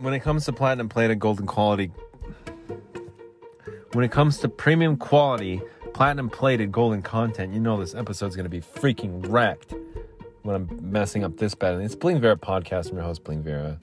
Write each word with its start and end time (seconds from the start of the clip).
when 0.00 0.14
it 0.14 0.20
comes 0.20 0.46
to 0.46 0.52
platinum 0.52 0.88
plated 0.88 1.18
golden 1.18 1.46
quality, 1.46 1.92
when 3.92 4.04
it 4.04 4.10
comes 4.10 4.38
to 4.38 4.48
premium 4.48 4.96
quality 4.96 5.60
platinum 5.92 6.30
plated 6.30 6.72
golden 6.72 7.02
content, 7.02 7.52
you 7.52 7.60
know 7.60 7.78
this 7.78 7.94
episode's 7.94 8.34
gonna 8.34 8.48
be 8.48 8.60
freaking 8.60 9.24
wrecked 9.28 9.74
when 10.42 10.56
I'm 10.56 10.90
messing 10.90 11.22
up 11.22 11.36
this 11.36 11.54
bad. 11.54 11.74
And 11.74 11.84
it's 11.84 11.94
Bling 11.94 12.20
Vera 12.20 12.36
podcast. 12.36 12.90
I'm 12.90 12.96
your 12.96 13.04
host, 13.04 13.22
Bling 13.24 13.42
Vera. 13.42 13.78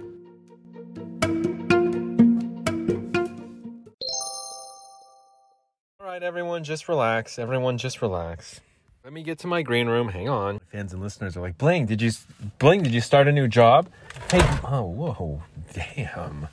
All 5.99 6.07
right, 6.07 6.23
everyone, 6.23 6.63
just 6.63 6.89
relax. 6.89 7.37
Everyone, 7.37 7.77
just 7.77 8.01
relax. 8.01 8.59
Let 9.03 9.13
me 9.13 9.21
get 9.21 9.37
to 9.39 9.47
my 9.47 9.61
green 9.61 9.87
room. 9.87 10.09
Hang 10.09 10.27
on. 10.27 10.59
Fans 10.71 10.93
and 10.93 11.01
listeners 11.01 11.37
are 11.37 11.41
like, 11.41 11.59
Bling, 11.59 11.85
did 11.85 12.01
you, 12.01 12.11
Bling, 12.57 12.81
did 12.81 12.93
you 12.93 13.01
start 13.01 13.27
a 13.27 13.31
new 13.31 13.47
job? 13.47 13.87
Hey, 14.31 14.41
oh, 14.65 14.83
whoa, 14.83 15.41
damn. 15.77 16.47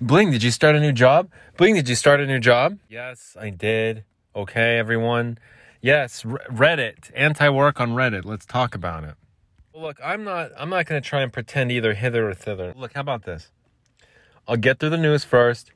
Bling, 0.00 0.30
did 0.30 0.42
you 0.42 0.50
start 0.50 0.76
a 0.76 0.80
new 0.80 0.92
job? 0.92 1.30
Bling, 1.56 1.74
did 1.74 1.88
you 1.88 1.94
start 1.94 2.20
a 2.20 2.26
new 2.26 2.38
job? 2.38 2.78
Yes, 2.88 3.36
I 3.38 3.50
did. 3.50 4.04
Okay, 4.34 4.78
everyone. 4.78 5.38
Yes, 5.80 6.22
Reddit, 6.22 7.10
anti-work 7.14 7.80
on 7.80 7.90
Reddit. 7.90 8.24
Let's 8.24 8.46
talk 8.46 8.74
about 8.74 9.04
it. 9.04 9.14
Well, 9.72 9.82
look, 9.82 9.98
I'm 10.04 10.24
not. 10.24 10.50
I'm 10.56 10.70
not 10.70 10.86
going 10.86 11.00
to 11.00 11.08
try 11.08 11.22
and 11.22 11.32
pretend 11.32 11.70
either 11.72 11.94
hither 11.94 12.28
or 12.28 12.34
thither. 12.34 12.74
Look, 12.76 12.94
how 12.94 13.00
about 13.00 13.24
this? 13.24 13.50
I'll 14.46 14.56
get 14.56 14.78
through 14.78 14.90
the 14.90 14.98
news 14.98 15.24
first, 15.24 15.70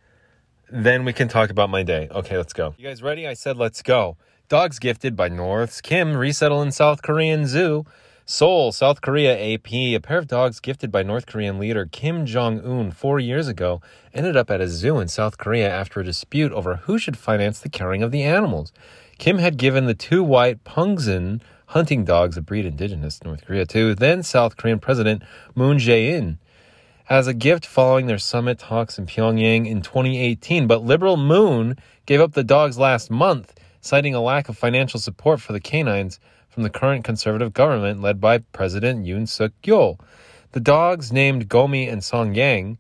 then 0.71 1.05
we 1.05 1.13
can 1.13 1.29
talk 1.29 1.51
about 1.51 1.71
my 1.71 1.83
day. 1.83 2.09
Okay, 2.11 2.37
let's 2.37 2.53
go. 2.53 2.75
You 2.79 2.89
guys 2.89 3.03
ready? 3.03 3.27
I 3.27 3.35
said 3.35 3.57
let's 3.57 3.83
go. 3.83 4.17
Dogs 4.49 4.79
gifted 4.79 5.15
by 5.15 5.29
North's 5.29 5.81
Kim 5.81 6.17
resettle 6.17 6.63
in 6.63 6.73
South 6.73 7.03
Korean 7.03 7.47
zoo. 7.47 7.85
Seoul, 8.33 8.73
South 8.73 9.03
Korea 9.03 9.35
AP, 9.35 9.71
a 9.75 9.99
pair 9.99 10.17
of 10.17 10.27
dogs 10.27 10.59
gifted 10.59 10.91
by 10.91 11.03
North 11.03 11.27
Korean 11.27 11.59
leader 11.59 11.85
Kim 11.85 12.25
Jong 12.25 12.65
un 12.65 12.91
four 12.91 13.21
years 13.21 13.47
ago 13.47 13.83
ended 14.15 14.39
up 14.39 14.51
at 14.51 14.63
a 14.63 14.69
zoo 14.69 15.01
in 15.01 15.09
South 15.09 15.37
Korea 15.37 15.69
after 15.69 16.01
a 16.01 16.05
dispute 16.05 16.51
over 16.53 16.77
who 16.77 16.97
should 16.97 17.19
finance 17.19 17.61
the 17.61 17.69
caring 17.69 18.03
of 18.03 18.11
the 18.11 18.23
animals. 18.23 18.73
Kim 19.19 19.37
had 19.37 19.59
given 19.59 19.85
the 19.85 19.93
two 19.93 20.25
white 20.25 20.65
Pungsan 20.65 21.43
hunting 21.67 22.07
dogs, 22.07 22.39
a 22.39 22.41
breed 22.41 22.65
indigenous 22.65 23.19
to 23.19 23.29
North 23.29 23.45
Korea, 23.45 23.67
to 23.67 23.95
then 23.95 24.23
South 24.23 24.57
Korean 24.57 24.79
President 24.79 25.23
Moon 25.55 25.77
Jae-in 25.77 26.39
as 27.11 27.27
a 27.27 27.35
gift 27.35 27.67
following 27.67 28.07
their 28.07 28.17
summit 28.17 28.59
talks 28.59 28.99
in 28.99 29.05
Pyongyang 29.05 29.67
in 29.67 29.83
2018. 29.83 30.67
But 30.67 30.83
liberal 30.83 31.19
Moon 31.19 31.77
gave 32.07 32.23
up 32.23 32.33
the 32.33 32.45
dogs 32.45 32.79
last 32.79 33.11
month, 33.11 33.53
citing 33.83 34.15
a 34.15 34.23
lack 34.23 34.49
of 34.49 34.57
financial 34.57 34.99
support 34.99 35.43
for 35.43 35.53
the 35.53 35.61
canines 35.61 36.19
from 36.53 36.65
the 36.65 36.71
current 36.71 37.03
conservative 37.03 37.55
government 37.55 38.03
led 38.03 38.21
by 38.21 38.37
President 38.37 39.07
Yoon 39.07 39.27
Suk 39.27 39.53
Yeol. 39.63 39.99
The 40.53 40.61
dogs, 40.61 41.11
named 41.11 41.49
Gomi 41.49 41.91
and 41.91 42.05
Song 42.05 42.35
Yang, 42.35 42.77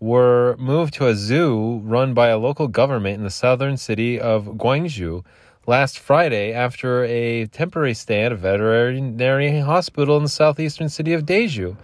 were 0.00 0.56
moved 0.58 0.94
to 0.94 1.06
a 1.06 1.14
zoo 1.14 1.80
run 1.84 2.14
by 2.14 2.28
a 2.28 2.38
local 2.38 2.66
government 2.66 3.14
in 3.18 3.22
the 3.22 3.30
southern 3.30 3.76
city 3.76 4.18
of 4.18 4.46
Gwangju 4.46 5.24
last 5.68 6.00
Friday 6.00 6.52
after 6.52 7.04
a 7.04 7.46
temporary 7.46 7.94
stay 7.94 8.24
at 8.24 8.32
a 8.32 8.34
veterinary 8.34 9.60
hospital 9.60 10.16
in 10.16 10.24
the 10.24 10.28
southeastern 10.28 10.88
city 10.88 11.12
of 11.12 11.24
Daegu. 11.24 11.76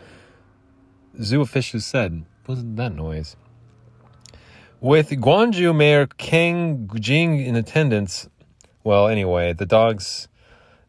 Zoo 1.22 1.40
officials 1.40 1.86
said, 1.86 2.24
wasn't 2.48 2.76
that 2.78 2.96
noise? 2.96 3.36
With 4.80 5.10
Gwangju 5.10 5.76
Mayor 5.76 6.08
Kang 6.08 6.90
Jing 6.96 7.38
in 7.38 7.54
attendance, 7.54 8.28
well, 8.82 9.06
anyway, 9.06 9.52
the 9.52 9.66
dogs 9.66 10.26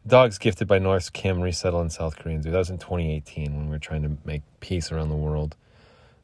dogs 0.06 0.38
gifted 0.38 0.66
by 0.66 0.78
North 0.78 1.12
Kim 1.12 1.40
resettle 1.40 1.80
in 1.80 1.90
South 1.90 2.16
Korean 2.16 2.42
zoo. 2.42 2.50
That 2.50 2.58
was 2.58 2.70
in 2.70 2.78
2018 2.78 3.54
when 3.54 3.66
we 3.66 3.70
were 3.70 3.78
trying 3.78 4.02
to 4.02 4.16
make 4.24 4.42
peace 4.60 4.90
around 4.90 5.08
the 5.08 5.16
world. 5.16 5.56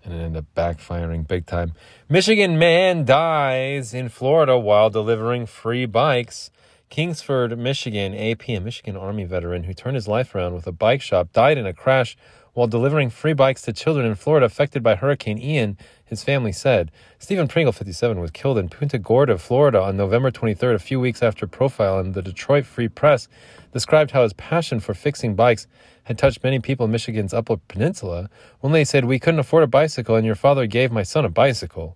And 0.05 0.15
it 0.15 0.19
ended 0.19 0.45
up 0.45 0.45
backfiring 0.55 1.27
big 1.27 1.47
time. 1.47 1.73
Michigan 2.09 2.59
man 2.59 3.05
dies 3.05 3.93
in 3.93 4.09
Florida 4.09 4.57
while 4.59 4.89
delivering 4.89 5.47
free 5.47 5.85
bikes. 5.85 6.51
Kingsford, 6.89 7.59
Michigan, 7.59 8.15
AP, 8.15 8.49
a 8.49 8.61
Michigan 8.61 8.97
Army 8.97 9.25
veteran 9.25 9.65
who 9.65 9.75
turned 9.75 9.97
his 9.97 10.07
life 10.07 10.35
around 10.35 10.55
with 10.55 10.67
a 10.69 10.73
bike 10.73 11.03
shop, 11.03 11.33
died 11.33 11.59
in 11.59 11.67
a 11.67 11.73
crash 11.73 12.17
while 12.57 12.67
delivering 12.67 13.11
free 13.11 13.35
bikes 13.35 13.61
to 13.61 13.71
children 13.71 14.07
in 14.07 14.15
Florida 14.15 14.47
affected 14.47 14.83
by 14.83 14.95
Hurricane 14.95 15.37
Ian, 15.37 15.77
his 16.07 16.25
family 16.25 16.53
said. 16.53 16.91
Stephen 17.19 17.49
Pringle, 17.49 17.71
57, 17.71 18.19
was 18.19 18.31
killed 18.31 18.57
in 18.57 18.71
Punta 18.71 18.99
Gorda, 18.99 19.37
Florida 19.37 19.83
on 19.83 19.99
November 19.99 20.31
23rd, 20.31 20.75
a 20.75 20.79
few 20.79 20.99
weeks 20.99 21.23
after 21.23 21.47
profile 21.47 22.01
in 22.01 22.13
the 22.13 22.23
Detroit 22.23 22.65
Free 22.65 22.89
Press 22.89 23.29
described 23.75 24.13
how 24.13 24.23
his 24.23 24.33
passion 24.33 24.81
for 24.81 24.95
fixing 24.95 25.35
bikes 25.35 25.67
had 26.05 26.17
touched 26.17 26.43
many 26.43 26.59
people 26.59 26.87
in 26.87 26.93
Michigan's 26.93 27.35
Upper 27.35 27.59
Peninsula. 27.69 28.31
When 28.61 28.73
they 28.73 28.85
said, 28.85 29.05
We 29.05 29.19
couldn't 29.19 29.41
afford 29.41 29.63
a 29.63 29.67
bicycle, 29.67 30.17
and 30.17 30.25
your 30.25 30.35
father 30.35 30.67
gave 30.67 30.91
my 30.91 31.03
son 31.03 31.27
a 31.27 31.29
bicycle. 31.29 31.95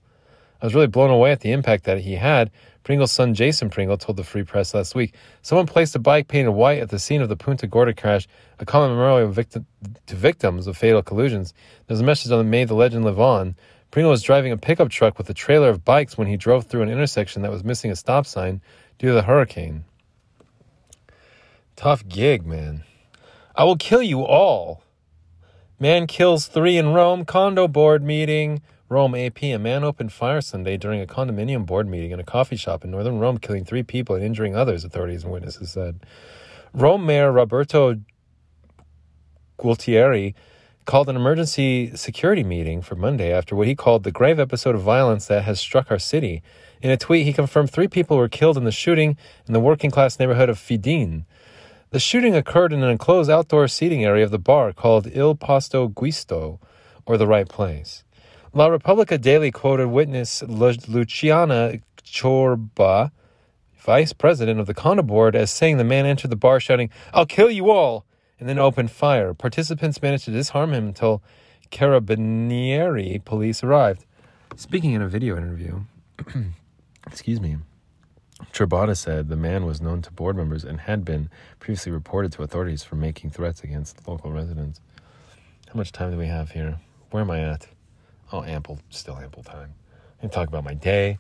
I 0.60 0.66
was 0.66 0.74
really 0.74 0.86
blown 0.86 1.10
away 1.10 1.32
at 1.32 1.40
the 1.40 1.52
impact 1.52 1.84
that 1.84 1.98
he 1.98 2.14
had. 2.14 2.50
Pringle's 2.82 3.12
son 3.12 3.34
Jason 3.34 3.70
Pringle 3.70 3.96
told 3.96 4.16
the 4.16 4.24
Free 4.24 4.42
Press 4.42 4.74
last 4.74 4.94
week. 4.94 5.14
Someone 5.42 5.66
placed 5.66 5.94
a 5.94 5.98
bike 5.98 6.28
painted 6.28 6.52
white 6.52 6.80
at 6.80 6.90
the 6.90 6.98
scene 6.98 7.22
of 7.22 7.28
the 7.28 7.36
Punta 7.36 7.66
Gorda 7.66 7.94
crash, 7.94 8.26
a 8.58 8.64
common 8.64 8.90
memorial 8.90 9.30
victim, 9.30 9.66
to 10.06 10.16
victims 10.16 10.66
of 10.66 10.76
fatal 10.76 11.02
collisions. 11.02 11.54
There's 11.86 12.00
a 12.00 12.04
message 12.04 12.32
on 12.32 12.38
the 12.38 12.44
May 12.44 12.64
the 12.64 12.74
Legend 12.74 13.04
Live 13.04 13.20
On. 13.20 13.54
Pringle 13.90 14.10
was 14.10 14.22
driving 14.22 14.52
a 14.52 14.56
pickup 14.56 14.88
truck 14.88 15.18
with 15.18 15.28
a 15.28 15.34
trailer 15.34 15.68
of 15.68 15.84
bikes 15.84 16.16
when 16.16 16.28
he 16.28 16.36
drove 16.36 16.66
through 16.66 16.82
an 16.82 16.88
intersection 16.88 17.42
that 17.42 17.50
was 17.50 17.64
missing 17.64 17.90
a 17.90 17.96
stop 17.96 18.26
sign 18.26 18.60
due 18.98 19.08
to 19.08 19.14
the 19.14 19.22
hurricane. 19.22 19.84
Tough 21.76 22.06
gig, 22.06 22.46
man. 22.46 22.84
I 23.56 23.64
will 23.64 23.76
kill 23.76 24.02
you 24.02 24.22
all. 24.22 24.82
Man 25.78 26.06
kills 26.06 26.46
three 26.46 26.76
in 26.76 26.92
Rome, 26.92 27.24
condo 27.24 27.66
board 27.66 28.02
meeting. 28.02 28.62
Rome 28.90 29.14
AP. 29.14 29.44
A 29.44 29.56
man 29.58 29.84
opened 29.84 30.12
fire 30.12 30.40
Sunday 30.40 30.76
during 30.76 31.00
a 31.00 31.06
condominium 31.06 31.64
board 31.64 31.86
meeting 31.86 32.10
in 32.10 32.18
a 32.18 32.24
coffee 32.24 32.56
shop 32.56 32.82
in 32.82 32.90
northern 32.90 33.20
Rome, 33.20 33.38
killing 33.38 33.64
three 33.64 33.84
people 33.84 34.16
and 34.16 34.24
injuring 34.24 34.56
others, 34.56 34.84
authorities 34.84 35.22
and 35.22 35.32
witnesses 35.32 35.70
said. 35.70 36.04
Rome 36.74 37.06
Mayor 37.06 37.30
Roberto 37.30 38.00
Gualtieri 39.60 40.34
called 40.86 41.08
an 41.08 41.14
emergency 41.14 41.94
security 41.94 42.42
meeting 42.42 42.82
for 42.82 42.96
Monday 42.96 43.32
after 43.32 43.54
what 43.54 43.68
he 43.68 43.76
called 43.76 44.02
the 44.02 44.10
grave 44.10 44.40
episode 44.40 44.74
of 44.74 44.82
violence 44.82 45.26
that 45.26 45.44
has 45.44 45.60
struck 45.60 45.88
our 45.88 46.00
city. 46.00 46.42
In 46.82 46.90
a 46.90 46.96
tweet, 46.96 47.24
he 47.24 47.32
confirmed 47.32 47.70
three 47.70 47.86
people 47.86 48.16
were 48.16 48.28
killed 48.28 48.56
in 48.56 48.64
the 48.64 48.72
shooting 48.72 49.16
in 49.46 49.52
the 49.52 49.60
working 49.60 49.92
class 49.92 50.18
neighborhood 50.18 50.48
of 50.48 50.58
Fidene. 50.58 51.26
The 51.90 52.00
shooting 52.00 52.34
occurred 52.34 52.72
in 52.72 52.82
an 52.82 52.90
enclosed 52.90 53.30
outdoor 53.30 53.68
seating 53.68 54.04
area 54.04 54.24
of 54.24 54.32
the 54.32 54.38
bar 54.40 54.72
called 54.72 55.06
Il 55.14 55.36
Posto 55.36 55.88
Giusto, 55.88 56.58
or 57.06 57.16
the 57.16 57.26
right 57.28 57.48
place. 57.48 58.02
La 58.52 58.66
Repubblica 58.66 59.16
Daily 59.16 59.52
quoted 59.52 59.86
witness 59.86 60.42
Luciana 60.42 61.78
Ciorba, 62.02 63.12
vice 63.78 64.12
president 64.12 64.58
of 64.58 64.66
the 64.66 64.74
condo 64.74 65.04
board, 65.04 65.36
as 65.36 65.52
saying 65.52 65.76
the 65.76 65.84
man 65.84 66.04
entered 66.04 66.30
the 66.30 66.36
bar 66.36 66.58
shouting, 66.58 66.90
I'll 67.14 67.26
kill 67.26 67.48
you 67.48 67.70
all, 67.70 68.06
and 68.40 68.48
then 68.48 68.58
opened 68.58 68.90
fire. 68.90 69.34
Participants 69.34 70.02
managed 70.02 70.24
to 70.24 70.32
disarm 70.32 70.72
him 70.72 70.88
until 70.88 71.22
Carabinieri 71.70 73.24
police 73.24 73.62
arrived. 73.62 74.04
Speaking 74.56 74.94
in 74.94 75.02
a 75.02 75.06
video 75.06 75.36
interview, 75.36 75.82
excuse 77.06 77.40
me, 77.40 77.58
Ciorba 78.52 78.96
said 78.96 79.28
the 79.28 79.36
man 79.36 79.64
was 79.64 79.80
known 79.80 80.02
to 80.02 80.10
board 80.10 80.34
members 80.34 80.64
and 80.64 80.80
had 80.80 81.04
been 81.04 81.30
previously 81.60 81.92
reported 81.92 82.32
to 82.32 82.42
authorities 82.42 82.82
for 82.82 82.96
making 82.96 83.30
threats 83.30 83.62
against 83.62 84.08
local 84.08 84.32
residents. 84.32 84.80
How 85.68 85.74
much 85.74 85.92
time 85.92 86.10
do 86.10 86.18
we 86.18 86.26
have 86.26 86.50
here? 86.50 86.80
Where 87.12 87.22
am 87.22 87.30
I 87.30 87.42
at? 87.42 87.68
Oh, 88.32 88.42
ample, 88.42 88.78
still 88.90 89.16
ample 89.16 89.42
time. 89.42 89.74
I 90.22 90.26
talk 90.26 90.48
about 90.48 90.64
my 90.64 90.74
day, 90.74 91.18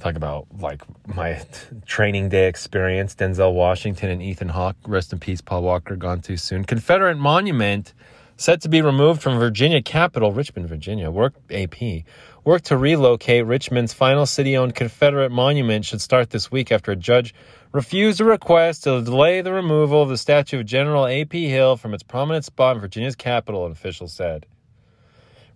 talk 0.00 0.16
about 0.16 0.46
like 0.58 0.82
my 1.06 1.42
training 1.86 2.28
day 2.30 2.48
experience. 2.48 3.14
Denzel 3.14 3.52
Washington 3.52 4.10
and 4.10 4.22
Ethan 4.22 4.48
Hawke, 4.48 4.76
rest 4.86 5.12
in 5.12 5.18
peace. 5.18 5.40
Paul 5.40 5.62
Walker, 5.62 5.96
gone 5.96 6.20
too 6.20 6.36
soon. 6.36 6.64
Confederate 6.64 7.18
monument 7.18 7.94
set 8.36 8.60
to 8.62 8.68
be 8.68 8.82
removed 8.82 9.22
from 9.22 9.38
Virginia 9.38 9.80
capital, 9.80 10.32
Richmond, 10.32 10.68
Virginia. 10.68 11.10
Work 11.10 11.34
AP 11.50 12.04
Work 12.44 12.60
to 12.64 12.76
relocate 12.76 13.46
Richmond's 13.46 13.94
final 13.94 14.26
city 14.26 14.54
owned 14.54 14.74
Confederate 14.74 15.32
monument 15.32 15.86
should 15.86 16.02
start 16.02 16.28
this 16.28 16.52
week 16.52 16.70
after 16.70 16.92
a 16.92 16.96
judge 16.96 17.34
refused 17.72 18.20
a 18.20 18.24
request 18.24 18.84
to 18.84 19.00
delay 19.00 19.40
the 19.40 19.50
removal 19.50 20.02
of 20.02 20.10
the 20.10 20.18
statue 20.18 20.60
of 20.60 20.66
General 20.66 21.06
A.P. 21.06 21.48
Hill 21.48 21.78
from 21.78 21.94
its 21.94 22.02
prominent 22.02 22.44
spot 22.44 22.76
in 22.76 22.82
Virginia's 22.82 23.16
capital, 23.16 23.64
an 23.64 23.72
official 23.72 24.08
said. 24.08 24.44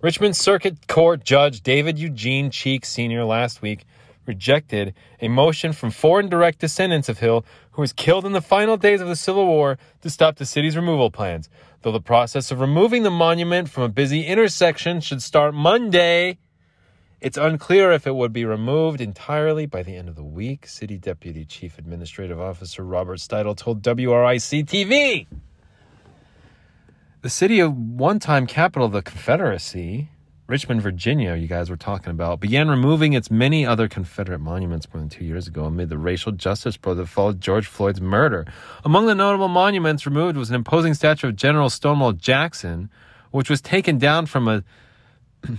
Richmond 0.01 0.37
Circuit 0.37 0.87
Court 0.87 1.25
Judge 1.25 1.61
David 1.61 1.99
Eugene 1.99 2.53
Cheek 2.53 2.87
Sr. 2.87 3.25
last 3.25 3.63
week 3.63 3.85
rejected 4.27 4.95
a 5.21 5.27
motion 5.27 5.73
from 5.73 5.91
four 5.91 6.21
indirect 6.21 6.61
descendants 6.61 7.09
of 7.09 7.19
Hill, 7.19 7.45
who 7.73 7.83
was 7.83 7.93
killed 7.93 8.25
in 8.25 8.31
the 8.31 8.41
final 8.41 8.77
days 8.77 9.01
of 9.01 9.09
the 9.09 9.17
Civil 9.17 9.45
War, 9.47 9.77
to 10.03 10.09
stop 10.09 10.37
the 10.37 10.47
city's 10.47 10.77
removal 10.77 11.11
plans. 11.11 11.49
Though 11.83 11.91
the 11.91 12.01
process 12.01 12.53
of 12.53 12.61
removing 12.61 13.03
the 13.03 13.11
monument 13.11 13.71
from 13.71 13.83
a 13.83 13.89
busy 13.89 14.25
intersection 14.25 15.01
should 15.01 15.21
start 15.21 15.53
Monday, 15.53 16.39
it's 17.21 17.37
unclear 17.37 17.91
if 17.91 18.07
it 18.07 18.15
would 18.15 18.33
be 18.33 18.45
removed 18.45 19.01
entirely 19.01 19.67
by 19.67 19.83
the 19.83 19.97
end 19.97 20.09
of 20.09 20.15
the 20.15 20.23
week, 20.23 20.69
City 20.69 20.97
Deputy 20.97 21.45
Chief 21.45 21.77
Administrative 21.77 22.39
Officer 22.39 22.85
Robert 22.85 23.19
Steidle 23.19 23.57
told 23.57 23.83
WRIC 23.83 24.65
TV. 24.65 25.27
The 27.29 27.33
city 27.33 27.61
of 27.61 27.77
one 27.77 28.21
time 28.21 28.47
capital 28.47 28.87
of 28.87 28.93
the 28.93 29.03
Confederacy, 29.03 30.09
Richmond, 30.47 30.81
Virginia, 30.81 31.35
you 31.35 31.47
guys 31.47 31.69
were 31.69 31.77
talking 31.77 32.11
about, 32.11 32.41
began 32.41 32.71
removing 32.71 33.13
its 33.13 33.31
many 33.31 33.67
other 33.67 33.87
Confederate 33.87 34.39
monuments 34.39 34.89
more 34.91 35.03
than 35.03 35.11
two 35.11 35.27
years 35.27 35.47
ago 35.47 35.65
amid 35.65 35.91
the 35.91 35.99
racial 35.99 36.33
justice 36.33 36.79
probe 36.79 36.97
that 36.97 37.07
followed 37.07 37.39
George 37.39 37.67
Floyd's 37.67 38.01
murder. 38.01 38.47
Among 38.83 39.05
the 39.05 39.15
notable 39.15 39.49
monuments 39.49 40.07
removed 40.07 40.39
was 40.39 40.49
an 40.49 40.57
imposing 40.57 40.95
statue 40.95 41.29
of 41.29 41.37
General 41.37 41.69
Stonewall 41.69 42.15
Jackson, 42.15 42.89
which 43.31 43.51
was 43.51 43.61
taken 43.61 43.99
down 43.99 44.25
from 44.25 44.49
a 44.49 44.65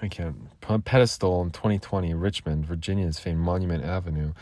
I 0.00 0.06
can't 0.06 0.36
pedestal 0.84 1.42
in 1.42 1.50
2020, 1.50 2.14
Richmond, 2.14 2.64
Virginia's 2.64 3.18
famed 3.18 3.40
Monument 3.40 3.82
Avenue. 3.82 4.34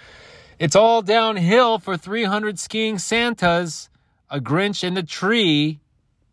It's 0.59 0.77
all 0.77 1.01
downhill 1.01 1.79
for 1.79 1.97
300 1.97 2.59
skiing 2.59 2.99
Santas, 2.99 3.89
a 4.29 4.41
Grinch 4.41 4.85
in 4.85 4.93
the 4.93 5.03
tree. 5.03 5.81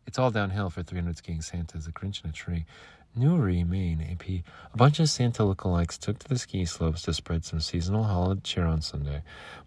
It's 0.07 0.19
all 0.19 0.31
downhill 0.31 0.69
for 0.69 0.83
300 0.83 1.17
skiing 1.17 1.41
Santas, 1.41 1.87
a 1.87 1.91
Grinch 1.91 2.23
in 2.23 2.29
a 2.29 2.33
tree. 2.33 2.65
Newry, 3.17 3.63
Maine, 3.63 4.05
AP. 4.11 4.27
A 4.73 4.77
bunch 4.77 4.99
of 4.99 5.09
Santa 5.09 5.43
lookalikes 5.43 5.97
took 5.97 6.19
to 6.19 6.27
the 6.27 6.37
ski 6.37 6.65
slopes 6.65 7.01
to 7.03 7.13
spread 7.13 7.45
some 7.45 7.61
seasonal 7.61 8.03
holiday 8.03 8.41
cheer 8.43 8.65
on 8.65 8.81
Sunday. 8.81 9.21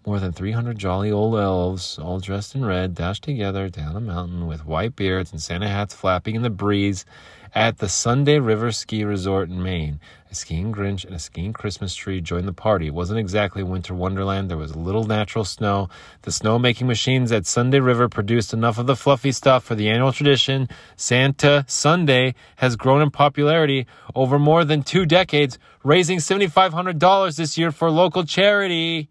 More 0.07 0.21
than 0.21 0.33
300 0.33 0.77
jolly 0.77 1.11
old 1.11 1.35
elves, 1.35 1.99
all 1.99 2.21
dressed 2.21 2.55
in 2.55 2.65
red, 2.65 2.95
dashed 2.95 3.25
together 3.25 3.71
down 3.71 3.97
a 3.97 4.01
mountain 4.01 4.47
with 4.47 4.67
white 4.67 4.95
beards 4.97 5.33
and 5.33 5.41
Santa 5.41 5.67
hats 5.67 5.95
flapping 5.95 6.35
in 6.35 6.43
the 6.43 6.51
breeze 6.51 7.07
at 7.55 7.79
the 7.79 7.89
Sunday 7.89 8.39
River 8.39 8.71
Ski 8.71 9.03
Resort 9.03 9.49
in 9.49 9.63
Maine. 9.63 9.99
A 10.31 10.35
skiing 10.35 10.75
Grinch 10.75 11.07
and 11.07 11.15
a 11.15 11.19
skiing 11.19 11.55
Christmas 11.55 11.95
tree 11.95 12.21
joined 12.21 12.47
the 12.47 12.53
party. 12.53 12.89
It 12.89 12.95
wasn't 12.95 13.19
exactly 13.19 13.63
winter 13.63 13.95
wonderland. 13.95 14.51
There 14.51 14.59
was 14.59 14.77
little 14.77 15.05
natural 15.05 15.43
snow. 15.45 15.89
The 16.23 16.31
snow-making 16.31 16.87
machines 16.87 17.33
at 17.33 17.47
Sunday 17.47 17.81
River 17.81 18.11
produced 18.11 18.53
enough 18.53 18.77
of 18.77 18.87
the 18.87 18.95
fluffy 18.95 19.33
stuff 19.33 19.65
for 19.65 19.75
the 19.75 19.89
annual 19.89 20.13
tradition. 20.13 20.69
Santa 20.97 21.65
Sunday 21.67 22.35
has 22.57 22.77
grown 22.77 23.01
in 23.01 23.11
popularity 23.11 23.87
over 24.15 24.39
more 24.39 24.67
than 24.67 24.83
two 24.83 25.07
decades, 25.07 25.59
raising 25.83 26.19
$7,500 26.19 27.37
this 27.37 27.57
year 27.57 27.73
for 27.73 27.91
local 27.91 28.25
charity. 28.25 29.09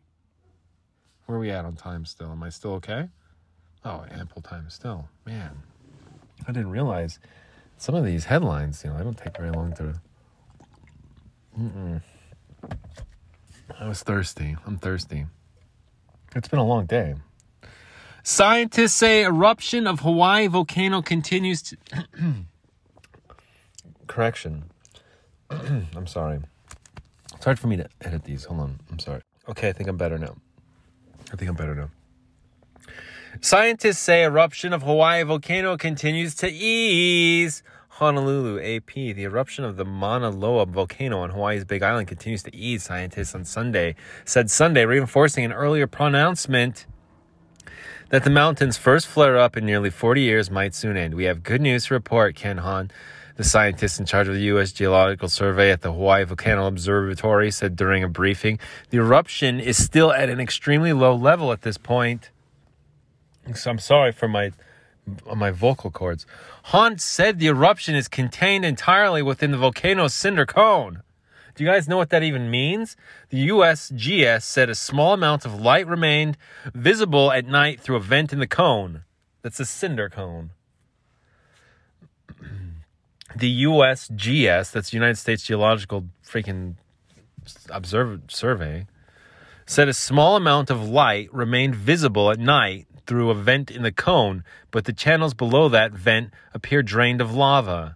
Where 1.26 1.38
are 1.38 1.42
we 1.42 1.50
at 1.50 1.66
on 1.66 1.76
time 1.76 2.06
still? 2.06 2.32
Am 2.32 2.44
I 2.44 2.50
still 2.50 2.74
okay? 2.74 3.10
Oh, 3.84 4.06
ample 4.12 4.44
time 4.44 4.70
still. 4.70 5.10
Man, 5.26 5.64
I 6.48 6.52
didn't 6.52 6.70
realize 6.70 7.18
some 7.78 7.96
of 7.96 8.06
these 8.06 8.26
headlines, 8.26 8.84
you 8.84 8.92
know, 8.92 8.98
I 8.98 9.04
don't 9.04 9.18
take 9.18 9.36
very 9.36 9.50
long 9.50 9.74
to. 9.78 10.00
Mm-mm. 11.60 12.02
I 13.80 13.88
was 13.88 14.04
thirsty. 14.04 14.56
I'm 14.66 14.78
thirsty. 14.78 15.26
It's 16.36 16.48
been 16.48 16.60
a 16.60 16.66
long 16.66 16.86
day. 16.86 17.16
Scientists 18.24 18.94
say 18.94 19.24
eruption 19.24 19.88
of 19.88 20.02
Hawaii 20.02 20.48
volcano 20.48 21.02
continues 21.02 21.62
to. 21.64 21.78
Correction. 24.08 24.66
I'm 25.50 26.08
sorry. 26.08 26.42
It's 27.36 27.46
hard 27.46 27.60
for 27.60 27.68
me 27.68 27.78
to 27.78 27.88
edit 28.02 28.24
these. 28.24 28.46
Hold 28.46 28.60
on. 28.60 28.80
I'm 28.92 29.00
sorry. 29.00 29.22
Okay, 29.50 29.70
I 29.70 29.74
think 29.74 29.90
I'm 29.90 29.98
better 29.98 30.18
now. 30.18 30.36
I 31.32 31.36
think 31.36 31.50
I'm 31.50 31.56
better 31.56 31.76
now. 31.76 31.90
Scientists 33.42 34.00
say 34.00 34.24
eruption 34.24 34.74
of 34.74 34.84
Hawaii 34.84 35.24
volcano 35.24 35.78
continues 35.78 36.36
to 36.36 36.50
ease. 36.50 37.64
Honolulu, 37.98 38.60
AP. 38.60 38.94
The 38.94 39.24
eruption 39.24 39.66
of 39.66 39.76
the 39.76 39.84
Mauna 39.84 40.30
Loa 40.30 40.68
volcano 40.68 41.22
on 41.22 41.32
Hawaii's 41.32 41.66
Big 41.66 41.82
Island 41.82 42.08
continues 42.08 42.44
to 42.44 42.56
ease, 42.56 42.84
scientists 42.84 43.34
on 43.34 43.44
Sunday 43.44 43.96
said 44.24 44.52
Sunday, 44.52 44.86
reinforcing 44.86 45.44
an 45.44 45.52
earlier 45.52 45.88
pronouncement 45.88 46.86
that 48.10 48.24
the 48.24 48.30
mountain's 48.30 48.78
first 48.78 49.08
flare 49.08 49.36
up 49.36 49.58
in 49.58 49.66
nearly 49.66 49.90
40 49.90 50.22
years 50.22 50.52
might 50.52 50.76
soon 50.76 50.96
end. 50.96 51.16
We 51.16 51.24
have 51.24 51.42
good 51.42 51.60
news 51.60 51.88
to 51.88 51.96
report, 51.96 52.36
Ken 52.36 52.60
Hon, 52.60 52.92
the 53.36 53.44
scientist 53.44 54.00
in 54.00 54.06
charge 54.06 54.28
of 54.28 54.36
the 54.36 54.42
U.S. 54.42 54.72
Geological 54.72 55.28
Survey 55.28 55.72
at 55.72 55.82
the 55.82 55.92
Hawaii 55.92 56.24
Volcano 56.24 56.68
Observatory, 56.68 57.50
said 57.50 57.76
during 57.76 58.04
a 58.04 58.08
briefing. 58.08 58.60
The 58.92 58.98
eruption 58.98 59.60
is 59.60 59.84
still 59.84 60.14
at 60.14 60.30
an 60.30 60.40
extremely 60.40 60.94
low 60.94 61.16
level 61.16 61.52
at 61.52 61.64
this 61.64 61.80
point. 61.80 62.30
So 63.56 63.72
I'm 63.72 63.80
sorry 63.80 64.12
for 64.12 64.28
my 64.28 64.52
my 65.36 65.52
vocal 65.52 65.92
cords. 65.92 66.26
Hon 66.66 66.98
said 66.98 67.40
the 67.40 67.48
eruption 67.48 67.96
is 67.96 68.08
contained 68.08 68.66
entirely 68.66 69.22
within 69.22 69.52
the 69.52 69.58
volcano's 69.58 70.14
cinder 70.14 70.46
cone. 70.46 71.04
Do 71.56 71.64
you 71.64 71.70
guys 71.70 71.88
know 71.88 71.98
what 71.98 72.12
that 72.12 72.24
even 72.24 72.52
means? 72.52 72.96
The 73.30 73.48
USGS 73.50 74.44
said 74.44 74.70
a 74.70 74.76
small 74.76 75.14
amount 75.14 75.44
of 75.44 75.60
light 75.60 75.88
remained 75.88 76.38
visible 76.74 77.32
at 77.32 77.48
night 77.48 77.82
through 77.82 77.96
a 77.96 78.02
vent 78.02 78.32
in 78.32 78.40
the 78.40 78.48
cone. 78.48 79.04
That's 79.42 79.60
a 79.60 79.66
cinder 79.66 80.10
cone. 80.10 80.52
the 83.36 83.64
USGS, 83.64 84.72
that's 84.72 84.94
United 84.94 85.18
States 85.18 85.44
Geological 85.44 86.06
freaking 86.24 86.76
Observe 87.70 88.22
Survey, 88.28 88.86
said 89.66 89.88
a 89.88 89.94
small 89.94 90.36
amount 90.36 90.70
of 90.70 90.88
light 90.88 91.34
remained 91.34 91.76
visible 91.76 92.30
at 92.30 92.40
night 92.40 92.87
through 93.08 93.30
a 93.30 93.34
vent 93.34 93.72
in 93.72 93.82
the 93.82 93.92
cone, 93.92 94.44
but 94.70 94.86
the 94.86 94.94
channels 94.94 95.34
below 95.34 95.70
that 95.70 95.94
vent 95.94 96.32
appear 96.54 96.84
drained 96.84 97.22
of 97.22 97.34
lava. 97.34 97.96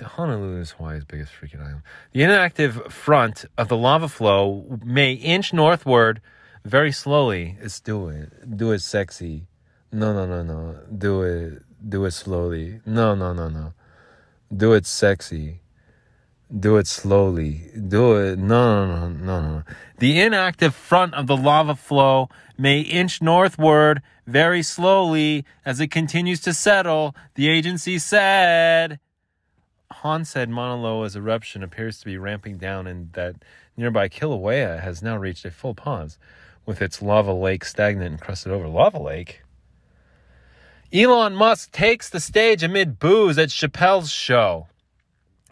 Honolulu 0.00 0.60
is 0.60 0.72
Hawaii's 0.72 1.04
biggest 1.04 1.32
freaking 1.32 1.60
island. 1.60 1.82
The 2.12 2.22
inactive 2.22 2.92
front 2.92 3.44
of 3.56 3.68
the 3.68 3.76
lava 3.76 4.08
flow 4.08 4.78
may 4.84 5.12
inch 5.12 5.52
northward 5.52 6.20
very 6.64 6.92
slowly. 6.92 7.56
It's 7.60 7.80
do 7.80 8.08
it. 8.08 8.56
Do 8.56 8.72
it 8.72 8.80
sexy. 8.80 9.46
No, 9.90 10.12
no, 10.12 10.26
no, 10.26 10.42
no. 10.42 10.80
Do 10.96 11.22
it. 11.22 11.62
Do 11.88 12.04
it 12.04 12.12
slowly. 12.12 12.80
No, 12.84 13.14
no, 13.14 13.32
no, 13.32 13.48
no. 13.48 13.72
Do 14.54 14.72
it 14.72 14.86
sexy. 14.86 15.60
Do 16.56 16.78
it 16.78 16.86
slowly. 16.86 17.70
Do 17.88 18.16
it. 18.16 18.38
No, 18.38 18.86
no, 18.86 19.08
no, 19.08 19.08
no, 19.08 19.40
no. 19.40 19.62
The 19.98 20.20
inactive 20.20 20.74
front 20.74 21.14
of 21.14 21.26
the 21.26 21.36
lava 21.36 21.74
flow 21.74 22.30
may 22.56 22.80
inch 22.80 23.20
northward 23.20 24.00
very 24.26 24.62
slowly 24.62 25.44
as 25.64 25.78
it 25.80 25.90
continues 25.90 26.40
to 26.42 26.54
settle, 26.54 27.14
the 27.34 27.48
agency 27.48 27.98
said. 27.98 28.98
Hon 29.90 30.24
said 30.24 30.48
Mauna 30.48 30.80
Loa's 30.80 31.16
eruption 31.16 31.62
appears 31.62 31.98
to 31.98 32.06
be 32.06 32.16
ramping 32.16 32.56
down 32.56 32.86
and 32.86 33.12
that 33.12 33.36
nearby 33.76 34.08
Kilauea 34.08 34.80
has 34.80 35.02
now 35.02 35.16
reached 35.16 35.44
a 35.44 35.50
full 35.50 35.74
pause, 35.74 36.18
with 36.64 36.80
its 36.80 37.02
lava 37.02 37.32
lake 37.32 37.64
stagnant 37.64 38.10
and 38.10 38.20
crusted 38.20 38.52
over. 38.52 38.68
Lava 38.68 38.98
lake? 38.98 39.42
Elon 40.92 41.34
Musk 41.34 41.72
takes 41.72 42.08
the 42.08 42.20
stage 42.20 42.62
amid 42.62 42.98
boos 42.98 43.38
at 43.38 43.48
Chappelle's 43.48 44.10
show. 44.10 44.66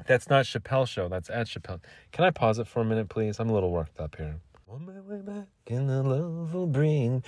That's 0.06 0.28
not 0.28 0.44
Chappelle 0.44 0.86
show, 0.86 1.08
that's 1.08 1.30
at 1.30 1.46
Chappelle. 1.46 1.80
Can 2.12 2.24
I 2.24 2.30
pause 2.30 2.58
it 2.58 2.66
for 2.66 2.80
a 2.80 2.84
minute, 2.84 3.08
please? 3.08 3.40
I'm 3.40 3.50
a 3.50 3.54
little 3.54 3.70
worked 3.70 3.98
up 3.98 4.16
here. 4.16 4.36
On 4.68 4.84
my 4.84 5.00
way 5.00 5.22
back, 5.22 5.46
and 5.68 5.88
the 5.88 6.02
love 6.02 6.52
will 6.52 6.66
bring. 6.66 7.22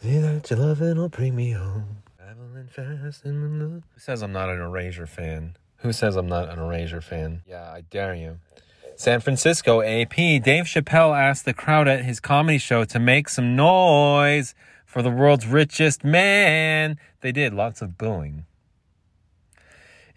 See 0.00 0.18
that 0.18 0.48
your 0.50 0.58
loving 0.58 0.98
will 0.98 1.08
bring 1.08 1.34
me 1.34 1.52
home. 1.52 2.02
Traveling 2.18 2.68
fast 2.68 3.24
in 3.24 3.40
the 3.40 3.64
love. 3.64 3.82
Who 3.94 4.00
says 4.00 4.22
I'm 4.22 4.32
not 4.32 4.50
an 4.50 4.60
Erasure 4.60 5.06
fan? 5.06 5.56
Who 5.78 5.92
says 5.92 6.16
I'm 6.16 6.28
not 6.28 6.48
an 6.48 6.58
Erasure 6.58 7.00
fan? 7.00 7.42
Yeah, 7.46 7.62
I 7.62 7.80
dare 7.80 8.14
you. 8.14 8.38
San 8.96 9.20
Francisco 9.20 9.80
AP, 9.80 10.14
Dave 10.14 10.64
Chappelle 10.64 11.18
asked 11.18 11.44
the 11.44 11.54
crowd 11.54 11.88
at 11.88 12.04
his 12.04 12.20
comedy 12.20 12.58
show 12.58 12.84
to 12.84 12.98
make 12.98 13.28
some 13.28 13.56
noise 13.56 14.54
for 14.84 15.02
the 15.02 15.10
world's 15.10 15.46
richest 15.46 16.04
man. 16.04 16.98
They 17.20 17.32
did, 17.32 17.54
lots 17.54 17.80
of 17.80 17.96
booing. 17.96 18.44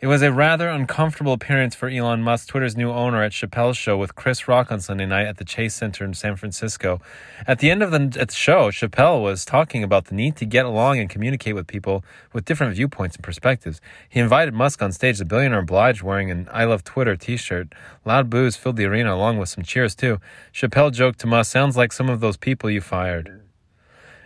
It 0.05 0.07
was 0.07 0.21
a 0.21 0.31
rather 0.31 0.69
uncomfortable 0.69 1.33
appearance 1.33 1.74
for 1.74 1.89
Elon 1.89 2.21
Musk, 2.21 2.50
Twitter's 2.50 2.77
new 2.77 2.91
owner, 2.91 3.24
at 3.24 3.31
Chappelle's 3.31 3.75
show 3.75 3.97
with 3.97 4.13
Chris 4.13 4.47
Rock 4.47 4.71
on 4.71 4.79
Sunday 4.79 5.07
night 5.07 5.25
at 5.25 5.38
the 5.38 5.43
Chase 5.43 5.74
Center 5.74 6.05
in 6.05 6.13
San 6.13 6.35
Francisco. 6.35 7.01
At 7.47 7.57
the 7.57 7.71
end 7.71 7.81
of 7.81 7.89
the, 7.89 8.27
show, 8.31 8.69
Chappelle 8.69 9.24
was 9.24 9.45
talking 9.45 9.83
about 9.83 10.05
the 10.05 10.13
need 10.13 10.35
to 10.35 10.45
get 10.45 10.63
along 10.63 11.00
and 11.00 11.09
communicate 11.09 11.55
with 11.55 11.65
people 11.65 12.05
with 12.33 12.45
different 12.45 12.75
viewpoints 12.75 13.15
and 13.15 13.24
perspectives. 13.24 13.81
He 14.07 14.19
invited 14.19 14.53
Musk 14.53 14.79
on 14.83 14.91
stage. 14.91 15.17
The 15.17 15.25
billionaire 15.25 15.62
obliged 15.62 16.03
wearing 16.03 16.29
an 16.29 16.50
I 16.51 16.65
Love 16.65 16.83
Twitter 16.83 17.15
t 17.15 17.35
shirt. 17.35 17.74
Loud 18.05 18.29
boos 18.29 18.55
filled 18.55 18.75
the 18.75 18.85
arena 18.85 19.12
along 19.12 19.39
with 19.39 19.50
some 19.50 19.63
cheers, 19.63 19.95
too. 19.95 20.19
Chappelle 20.53 20.91
joked 20.91 21.17
to 21.21 21.25
Musk, 21.25 21.51
Sounds 21.51 21.75
like 21.75 21.91
some 21.91 22.09
of 22.09 22.19
those 22.19 22.38
people 22.38 22.69
you 22.69 22.79
fired. 22.79 23.41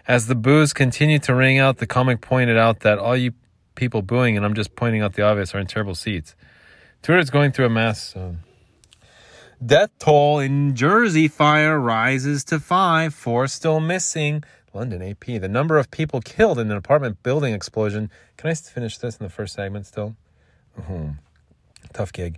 As 0.10 0.28
the 0.28 0.36
boos 0.36 0.74
continued 0.74 1.24
to 1.24 1.34
ring 1.34 1.58
out, 1.58 1.78
the 1.78 1.88
comic 1.88 2.20
pointed 2.20 2.58
out 2.58 2.82
that 2.82 3.00
all 3.00 3.16
you 3.16 3.32
people 3.80 4.02
booing, 4.02 4.36
and 4.36 4.46
I'm 4.46 4.54
just 4.54 4.76
pointing 4.76 5.02
out 5.02 5.14
the 5.14 5.24
obvious, 5.24 5.56
are 5.56 5.60
in 5.60 5.66
terrible 5.66 5.96
seats. 5.96 6.36
Twitter 7.02 7.20
is 7.20 7.30
going 7.30 7.54
through 7.54 7.66
a 7.66 7.70
mass. 7.70 8.14
death 9.66 9.90
toll 10.00 10.40
in 10.40 10.76
Jersey 10.76 11.30
fire 11.30 11.80
rises 11.80 12.44
to 12.46 12.60
five, 12.60 13.14
four 13.14 13.48
still 13.48 13.80
missing. 13.80 14.44
London 14.74 15.02
AP. 15.02 15.26
The 15.26 15.48
number 15.48 15.78
of 15.78 15.90
people 15.90 16.22
killed 16.22 16.60
in 16.60 16.70
an 16.70 16.78
apartment 16.78 17.24
building 17.24 17.54
explosion. 17.54 18.12
Can 18.38 18.50
I 18.50 18.54
finish 18.54 18.98
this 18.98 19.18
in 19.18 19.24
the 19.24 19.30
first 19.30 19.56
segment 19.56 19.88
still? 19.88 20.16
Mm-hmm. 20.80 21.12
Tough 21.94 22.14
gig. 22.14 22.38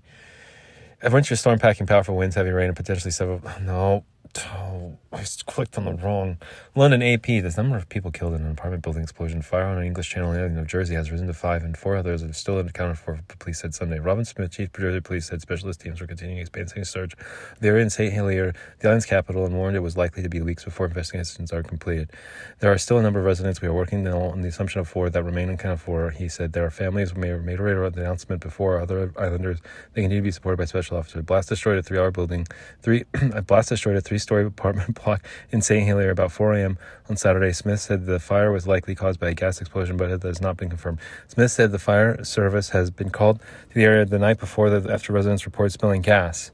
A 1.03 1.09
winter 1.09 1.35
storm 1.35 1.59
packing 1.59 1.87
powerful 1.87 2.15
winds, 2.15 2.35
heavy 2.35 2.51
rain, 2.51 2.67
and 2.67 2.75
potentially 2.75 3.11
several. 3.11 3.41
No. 3.61 4.05
Oh, 4.37 4.97
I 5.11 5.19
just 5.19 5.45
clicked 5.45 5.77
on 5.77 5.85
the 5.85 5.93
wrong. 5.93 6.37
London 6.73 7.03
AP. 7.03 7.25
The 7.25 7.53
number 7.57 7.75
of 7.75 7.89
people 7.89 8.11
killed 8.11 8.33
in 8.33 8.41
an 8.43 8.51
apartment 8.51 8.81
building 8.81 9.03
explosion. 9.03 9.41
Fire 9.41 9.65
on 9.65 9.77
an 9.77 9.83
English 9.83 10.09
channel 10.09 10.31
in 10.31 10.55
New 10.55 10.65
Jersey 10.65 10.95
has 10.95 11.11
risen 11.11 11.27
to 11.27 11.33
five, 11.33 11.63
and 11.63 11.77
four 11.77 11.97
others 11.97 12.23
are 12.23 12.31
still 12.31 12.57
unaccounted 12.57 12.97
for. 12.97 13.19
The 13.27 13.35
police 13.37 13.59
said 13.59 13.73
Sunday. 13.73 13.99
Robin 13.99 14.23
Smith, 14.23 14.51
chief 14.51 14.71
Jersey 14.71 15.01
police, 15.01 15.27
said 15.27 15.41
specialist 15.41 15.81
teams 15.81 15.99
were 15.99 16.07
continuing 16.07 16.39
expanding 16.39 16.83
search. 16.85 17.13
They're 17.59 17.77
in 17.77 17.89
St. 17.89 18.13
Helier, 18.13 18.53
the 18.79 18.87
island's 18.87 19.05
capital, 19.05 19.45
and 19.45 19.55
warned 19.55 19.75
it 19.75 19.81
was 19.81 19.97
likely 19.97 20.23
to 20.23 20.29
be 20.29 20.41
weeks 20.41 20.63
before 20.63 20.85
investigations 20.85 21.51
are 21.51 21.63
completed. 21.63 22.11
There 22.59 22.71
are 22.71 22.77
still 22.77 22.97
a 22.97 23.01
number 23.01 23.19
of 23.19 23.25
residents 23.25 23.61
we 23.61 23.67
are 23.67 23.73
working 23.73 24.07
on 24.07 24.41
the 24.41 24.47
assumption 24.47 24.79
of 24.79 24.87
four 24.87 25.09
that 25.09 25.23
remain 25.23 25.49
unaccounted 25.49 25.81
for. 25.81 26.11
He 26.11 26.29
said 26.29 26.53
there 26.53 26.65
are 26.65 26.71
families 26.71 27.11
who 27.11 27.19
may 27.19 27.29
have 27.29 27.43
made 27.43 27.59
a 27.59 27.89
the 27.89 28.01
announcement 28.01 28.41
before 28.41 28.79
other 28.79 29.11
islanders. 29.17 29.59
They 29.93 30.01
continue 30.01 30.21
to 30.21 30.23
be 30.23 30.31
supported 30.31 30.57
by 30.57 30.65
special 30.65 30.97
officers. 30.97 31.23
Blast 31.23 31.49
destroyed 31.49 31.77
a 31.77 31.83
three-hour 31.83 32.11
building. 32.11 32.47
Three 32.81 33.03
blast 33.47 33.69
destroyed 33.69 33.97
a 33.97 34.01
three-story 34.21 34.45
apartment 34.45 34.95
block 35.03 35.25
in 35.49 35.61
St. 35.61 35.85
Helier 35.85 36.11
about 36.11 36.31
4 36.31 36.53
a.m. 36.53 36.77
on 37.09 37.17
Saturday. 37.17 37.51
Smith 37.51 37.79
said 37.79 38.05
the 38.05 38.19
fire 38.19 38.51
was 38.51 38.67
likely 38.67 38.95
caused 38.95 39.19
by 39.19 39.29
a 39.29 39.33
gas 39.33 39.59
explosion, 39.59 39.97
but 39.97 40.11
it 40.11 40.21
has 40.23 40.41
not 40.41 40.57
been 40.57 40.69
confirmed. 40.69 40.99
Smith 41.27 41.51
said 41.51 41.71
the 41.71 41.79
fire 41.79 42.23
service 42.23 42.69
has 42.69 42.91
been 42.91 43.09
called 43.09 43.39
to 43.39 43.75
the 43.75 43.83
area 43.83 44.05
the 44.05 44.19
night 44.19 44.39
before 44.39 44.69
the, 44.69 44.91
after 44.91 45.11
residents 45.11 45.45
reported 45.45 45.71
smelling 45.71 46.01
gas. 46.01 46.51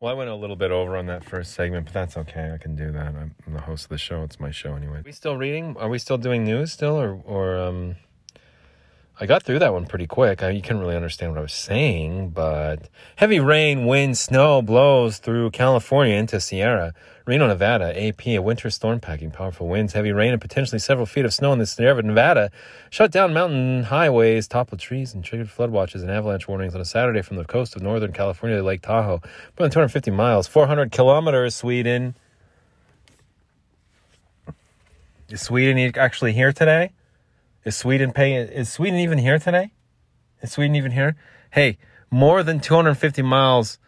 Well, 0.00 0.10
I 0.10 0.14
went 0.14 0.30
a 0.30 0.34
little 0.34 0.56
bit 0.56 0.72
over 0.72 0.96
on 0.96 1.06
that 1.06 1.24
first 1.24 1.52
segment, 1.52 1.84
but 1.86 1.94
that's 1.94 2.16
okay. 2.16 2.50
I 2.52 2.58
can 2.58 2.74
do 2.74 2.90
that. 2.90 3.14
I'm 3.14 3.34
the 3.46 3.60
host 3.60 3.84
of 3.84 3.90
the 3.90 3.98
show. 3.98 4.24
It's 4.24 4.40
my 4.40 4.50
show 4.50 4.74
anyway. 4.74 4.98
Are 4.98 5.02
we 5.04 5.12
still 5.12 5.36
reading? 5.36 5.76
Are 5.78 5.88
we 5.88 5.98
still 6.00 6.18
doing 6.18 6.42
news 6.42 6.72
still, 6.72 6.98
or 6.98 7.22
or 7.24 7.56
um? 7.56 7.94
I 9.20 9.26
got 9.26 9.42
through 9.42 9.58
that 9.58 9.72
one 9.72 9.84
pretty 9.86 10.06
quick. 10.06 10.42
I, 10.42 10.50
you 10.50 10.62
couldn't 10.62 10.80
really 10.80 10.96
understand 10.96 11.32
what 11.32 11.38
I 11.38 11.42
was 11.42 11.52
saying, 11.52 12.30
but 12.30 12.88
heavy 13.16 13.40
rain, 13.40 13.86
wind, 13.86 14.16
snow 14.16 14.62
blows 14.62 15.18
through 15.18 15.50
California 15.50 16.16
into 16.16 16.40
Sierra. 16.40 16.94
Reno, 17.26 17.46
Nevada, 17.46 17.92
AP, 17.96 18.26
a 18.28 18.38
winter 18.38 18.70
storm 18.70 19.00
packing 19.00 19.30
powerful 19.30 19.68
winds, 19.68 19.92
heavy 19.92 20.12
rain, 20.12 20.32
and 20.32 20.40
potentially 20.40 20.78
several 20.78 21.06
feet 21.06 21.24
of 21.26 21.32
snow 21.32 21.52
in 21.52 21.58
the 21.58 21.66
Sierra 21.66 22.02
Nevada 22.02 22.50
shut 22.90 23.12
down 23.12 23.34
mountain 23.34 23.84
highways, 23.84 24.48
toppled 24.48 24.80
trees, 24.80 25.14
and 25.14 25.22
triggered 25.22 25.50
flood 25.50 25.70
watches 25.70 26.02
and 26.02 26.10
avalanche 26.10 26.48
warnings 26.48 26.74
on 26.74 26.80
a 26.80 26.84
Saturday 26.86 27.22
from 27.22 27.36
the 27.36 27.44
coast 27.44 27.76
of 27.76 27.82
northern 27.82 28.12
California 28.12 28.56
to 28.56 28.62
Lake 28.64 28.82
Tahoe. 28.82 29.20
More 29.58 29.68
than 29.68 29.70
250 29.70 30.10
miles, 30.10 30.48
400 30.48 30.90
kilometers, 30.90 31.54
Sweden. 31.54 32.14
Is 35.28 35.42
Sweden 35.42 35.92
actually 35.96 36.32
here 36.32 36.52
today? 36.52 36.92
Is 37.64 37.76
Sweden 37.76 38.12
paying? 38.12 38.48
Is 38.48 38.70
Sweden 38.72 38.98
even 38.98 39.18
here 39.18 39.38
today? 39.38 39.72
Is 40.42 40.52
Sweden 40.52 40.74
even 40.74 40.92
here? 40.92 41.16
Hey, 41.52 41.78
more 42.10 42.42
than 42.42 42.60
250 42.60 43.22
miles 43.22 43.78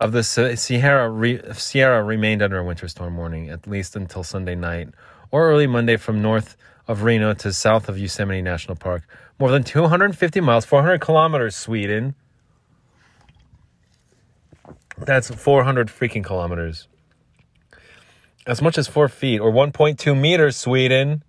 of 0.00 0.12
the 0.12 0.22
Sierra 0.22 1.54
Sierra 1.54 2.02
remained 2.02 2.42
under 2.42 2.58
a 2.58 2.64
winter 2.64 2.88
storm 2.88 3.16
warning 3.16 3.48
at 3.48 3.66
least 3.66 3.96
until 3.96 4.22
Sunday 4.22 4.54
night 4.54 4.88
or 5.30 5.50
early 5.50 5.66
Monday 5.66 5.96
from 5.96 6.22
north 6.22 6.56
of 6.86 7.02
Reno 7.02 7.34
to 7.34 7.52
south 7.52 7.88
of 7.88 7.98
Yosemite 7.98 8.42
National 8.42 8.76
Park. 8.76 9.02
More 9.38 9.50
than 9.50 9.62
250 9.62 10.40
miles, 10.40 10.64
400 10.64 11.00
kilometers, 11.00 11.54
Sweden. 11.54 12.14
That's 14.96 15.30
400 15.30 15.88
freaking 15.88 16.24
kilometers. 16.24 16.88
As 18.46 18.62
much 18.62 18.78
as 18.78 18.88
four 18.88 19.08
feet 19.08 19.38
or 19.38 19.52
1.2 19.52 20.18
meters, 20.18 20.56
Sweden. 20.56 21.22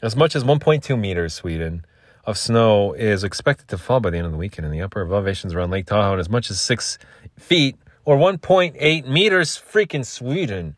As 0.00 0.14
much 0.14 0.36
as 0.36 0.44
1.2 0.44 0.98
meters, 0.98 1.34
Sweden, 1.34 1.84
of 2.24 2.38
snow 2.38 2.92
is 2.92 3.24
expected 3.24 3.66
to 3.68 3.78
fall 3.78 3.98
by 3.98 4.10
the 4.10 4.18
end 4.18 4.26
of 4.26 4.32
the 4.32 4.38
weekend 4.38 4.64
in 4.64 4.70
the 4.70 4.80
upper 4.80 5.00
elevations 5.00 5.54
around 5.54 5.70
Lake 5.70 5.86
Tahoe, 5.86 6.12
and 6.12 6.20
as 6.20 6.30
much 6.30 6.50
as 6.50 6.60
six 6.60 6.98
feet 7.36 7.76
or 8.04 8.16
1.8 8.16 9.06
meters, 9.08 9.60
freaking 9.60 10.06
Sweden. 10.06 10.76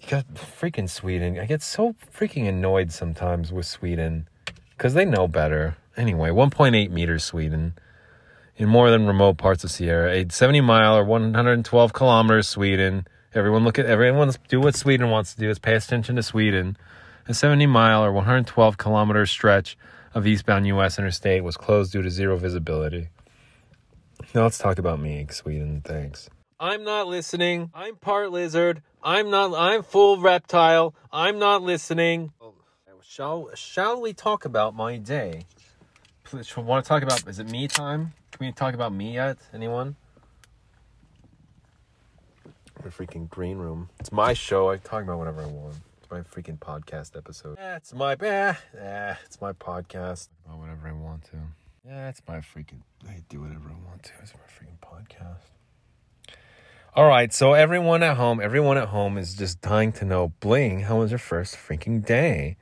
You 0.00 0.08
got 0.08 0.34
freaking 0.34 0.90
Sweden. 0.90 1.38
I 1.38 1.44
get 1.44 1.62
so 1.62 1.94
freaking 2.12 2.48
annoyed 2.48 2.90
sometimes 2.90 3.52
with 3.52 3.66
Sweden 3.66 4.28
because 4.70 4.94
they 4.94 5.04
know 5.04 5.28
better. 5.28 5.76
Anyway, 5.96 6.30
1.8 6.30 6.90
meters, 6.90 7.22
Sweden. 7.22 7.74
In 8.56 8.68
more 8.68 8.90
than 8.90 9.06
remote 9.06 9.38
parts 9.38 9.62
of 9.62 9.70
Sierra, 9.70 10.10
a 10.10 10.26
70 10.28 10.62
mile 10.62 10.96
or 10.96 11.04
112 11.04 11.92
kilometers, 11.92 12.48
Sweden. 12.48 13.06
Everyone 13.34 13.62
look 13.62 13.78
at 13.78 13.86
everyone 13.86 14.32
do 14.48 14.60
what 14.60 14.74
Sweden 14.74 15.10
wants 15.10 15.34
to 15.34 15.40
do 15.40 15.48
is 15.48 15.60
pay 15.60 15.74
attention 15.74 16.16
to 16.16 16.22
Sweden. 16.24 16.76
A 17.28 17.34
70 17.34 17.66
mile 17.66 18.02
or 18.02 18.10
112 18.10 18.78
kilometer 18.78 19.26
stretch 19.26 19.76
of 20.14 20.26
eastbound 20.26 20.66
U.S. 20.68 20.98
interstate 20.98 21.44
was 21.44 21.58
closed 21.58 21.92
due 21.92 22.00
to 22.00 22.08
zero 22.08 22.38
visibility. 22.38 23.08
Now 24.34 24.44
let's 24.44 24.56
talk 24.56 24.78
about 24.78 24.98
me, 24.98 25.26
Sweden. 25.28 25.82
Thanks. 25.84 26.30
I'm 26.58 26.84
not 26.84 27.06
listening. 27.06 27.70
I'm 27.74 27.96
part 27.96 28.32
lizard. 28.32 28.80
I'm 29.02 29.28
not. 29.28 29.52
I'm 29.54 29.82
full 29.82 30.18
reptile. 30.18 30.94
I'm 31.12 31.38
not 31.38 31.62
listening. 31.62 32.32
Shall 33.02 33.50
Shall 33.54 34.00
we 34.00 34.14
talk 34.14 34.46
about 34.46 34.74
my 34.74 34.96
day? 34.96 35.42
Please, 36.24 36.56
want 36.56 36.82
to 36.82 36.88
talk 36.88 37.02
about? 37.02 37.28
Is 37.28 37.38
it 37.38 37.50
me 37.50 37.68
time? 37.68 38.14
Can 38.32 38.46
we 38.46 38.52
talk 38.52 38.72
about 38.72 38.94
me 38.94 39.14
yet? 39.14 39.36
Anyone? 39.52 39.96
The 42.82 42.88
freaking 42.88 43.28
green 43.28 43.58
room. 43.58 43.90
It's 44.00 44.12
my 44.12 44.32
show. 44.32 44.70
I 44.70 44.78
talk 44.78 45.02
about 45.02 45.18
whatever 45.18 45.42
I 45.42 45.46
want 45.46 45.74
my 46.10 46.20
freaking 46.20 46.58
podcast 46.58 47.16
episode. 47.16 47.58
It's 47.60 47.92
my 47.92 48.14
eh, 48.14 48.54
eh, 48.78 49.14
it's 49.24 49.40
my 49.40 49.52
podcast. 49.52 50.28
About 50.46 50.58
whatever 50.58 50.88
I 50.88 50.92
want 50.92 51.24
to. 51.24 51.36
Yeah, 51.86 52.08
it's 52.08 52.22
my 52.26 52.38
freaking 52.38 52.80
I 53.08 53.22
do 53.28 53.40
whatever 53.40 53.68
I 53.68 53.88
want 53.88 54.02
to. 54.04 54.12
It's 54.22 54.32
my 54.34 54.40
freaking 54.40 54.78
podcast. 54.80 55.52
All 56.94 57.06
right, 57.06 57.32
so 57.32 57.52
everyone 57.52 58.02
at 58.02 58.16
home, 58.16 58.40
everyone 58.40 58.78
at 58.78 58.88
home 58.88 59.18
is 59.18 59.34
just 59.34 59.60
dying 59.60 59.92
to 59.92 60.04
know, 60.04 60.32
Bling, 60.40 60.80
how 60.80 60.98
was 60.98 61.10
your 61.10 61.18
first 61.18 61.56
freaking 61.56 62.04
day? 62.04 62.56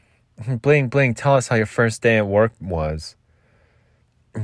Bling, 0.62 0.88
Bling, 0.88 1.14
tell 1.14 1.36
us 1.36 1.48
how 1.48 1.56
your 1.56 1.66
first 1.66 2.02
day 2.02 2.18
at 2.18 2.26
work 2.26 2.52
was. 2.60 3.16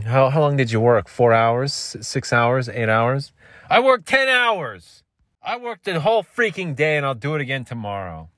How 0.04 0.30
how 0.30 0.40
long 0.40 0.56
did 0.56 0.70
you 0.70 0.80
work? 0.80 1.08
Four 1.08 1.32
hours, 1.32 1.72
six 1.72 2.32
hours, 2.32 2.68
eight 2.68 2.88
hours? 2.88 3.32
I 3.68 3.80
worked 3.80 4.06
ten 4.06 4.28
hours. 4.28 5.02
I 5.42 5.58
worked 5.58 5.84
the 5.84 6.00
whole 6.00 6.24
freaking 6.24 6.74
day, 6.74 6.96
and 6.96 7.04
I'll 7.04 7.14
do 7.14 7.34
it 7.34 7.40
again 7.42 7.64
tomorrow. 7.64 8.30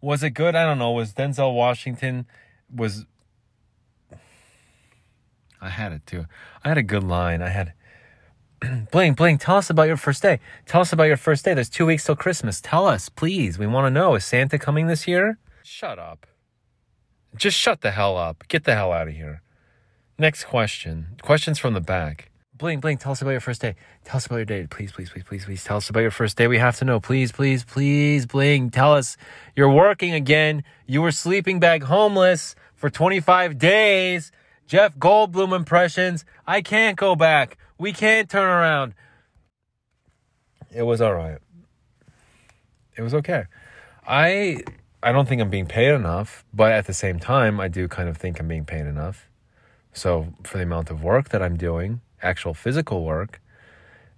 Was 0.00 0.22
it 0.22 0.30
good? 0.30 0.54
I 0.54 0.64
don't 0.64 0.78
know. 0.78 0.92
Was 0.92 1.12
Denzel 1.12 1.54
Washington 1.54 2.26
was 2.74 3.06
I 5.60 5.70
had 5.70 5.92
it 5.92 6.06
too. 6.06 6.26
I 6.64 6.68
had 6.68 6.78
a 6.78 6.82
good 6.82 7.02
line. 7.02 7.42
I 7.42 7.48
had 7.48 7.72
Bling, 8.90 9.14
Bling, 9.14 9.38
tell 9.38 9.56
us 9.56 9.70
about 9.70 9.84
your 9.84 9.96
first 9.96 10.22
day. 10.22 10.40
Tell 10.66 10.80
us 10.80 10.92
about 10.92 11.04
your 11.04 11.16
first 11.16 11.44
day. 11.44 11.54
There's 11.54 11.68
two 11.68 11.86
weeks 11.86 12.04
till 12.04 12.16
Christmas. 12.16 12.60
Tell 12.60 12.86
us, 12.86 13.08
please. 13.08 13.58
We 13.58 13.66
want 13.66 13.86
to 13.86 13.90
know. 13.90 14.14
Is 14.14 14.24
Santa 14.24 14.58
coming 14.58 14.86
this 14.86 15.06
year? 15.06 15.38
Shut 15.62 15.98
up. 15.98 16.26
Just 17.36 17.56
shut 17.56 17.82
the 17.82 17.92
hell 17.92 18.16
up. 18.16 18.44
Get 18.48 18.64
the 18.64 18.74
hell 18.74 18.92
out 18.92 19.08
of 19.08 19.14
here. 19.14 19.42
Next 20.18 20.44
question. 20.44 21.16
Questions 21.22 21.58
from 21.58 21.74
the 21.74 21.80
back. 21.80 22.27
Bling, 22.58 22.80
Bling, 22.80 22.98
tell 22.98 23.12
us 23.12 23.22
about 23.22 23.30
your 23.30 23.40
first 23.40 23.60
day. 23.60 23.76
Tell 24.04 24.16
us 24.16 24.26
about 24.26 24.36
your 24.36 24.44
day. 24.44 24.66
Please, 24.68 24.90
please, 24.90 25.10
please, 25.10 25.22
please, 25.22 25.44
please. 25.44 25.62
Tell 25.62 25.76
us 25.76 25.88
about 25.88 26.00
your 26.00 26.10
first 26.10 26.36
day. 26.36 26.48
We 26.48 26.58
have 26.58 26.76
to 26.78 26.84
know. 26.84 26.98
Please, 26.98 27.30
please, 27.30 27.64
please, 27.64 28.26
Bling. 28.26 28.70
Tell 28.70 28.94
us 28.94 29.16
you're 29.54 29.72
working 29.72 30.12
again. 30.12 30.64
You 30.84 31.00
were 31.00 31.12
sleeping 31.12 31.60
bag 31.60 31.84
homeless 31.84 32.56
for 32.74 32.90
25 32.90 33.58
days. 33.58 34.32
Jeff 34.66 34.96
Goldblum 34.98 35.54
impressions. 35.54 36.24
I 36.46 36.60
can't 36.60 36.96
go 36.96 37.14
back. 37.14 37.56
We 37.78 37.92
can't 37.92 38.28
turn 38.28 38.50
around. 38.50 38.94
It 40.74 40.82
was 40.82 41.00
all 41.00 41.14
right. 41.14 41.38
It 42.96 43.02
was 43.02 43.14
okay. 43.14 43.44
I 44.06 44.58
I 45.00 45.12
don't 45.12 45.28
think 45.28 45.40
I'm 45.40 45.50
being 45.50 45.66
paid 45.66 45.94
enough, 45.94 46.44
but 46.52 46.72
at 46.72 46.86
the 46.86 46.92
same 46.92 47.20
time, 47.20 47.60
I 47.60 47.68
do 47.68 47.86
kind 47.86 48.08
of 48.08 48.16
think 48.16 48.40
I'm 48.40 48.48
being 48.48 48.64
paid 48.64 48.86
enough. 48.86 49.28
So 49.92 50.34
for 50.42 50.58
the 50.58 50.64
amount 50.64 50.90
of 50.90 51.04
work 51.04 51.28
that 51.28 51.40
I'm 51.40 51.56
doing, 51.56 52.00
actual 52.22 52.54
physical 52.54 53.04
work. 53.04 53.40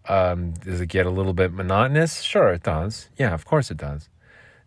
Um, 0.08 0.52
does 0.52 0.80
it 0.80 0.86
get 0.86 1.06
a 1.06 1.10
little 1.10 1.34
bit 1.34 1.52
monotonous? 1.52 2.22
Sure, 2.22 2.48
it 2.52 2.62
does. 2.62 3.08
Yeah, 3.16 3.34
of 3.34 3.44
course 3.44 3.70
it 3.70 3.76
does. 3.76 4.08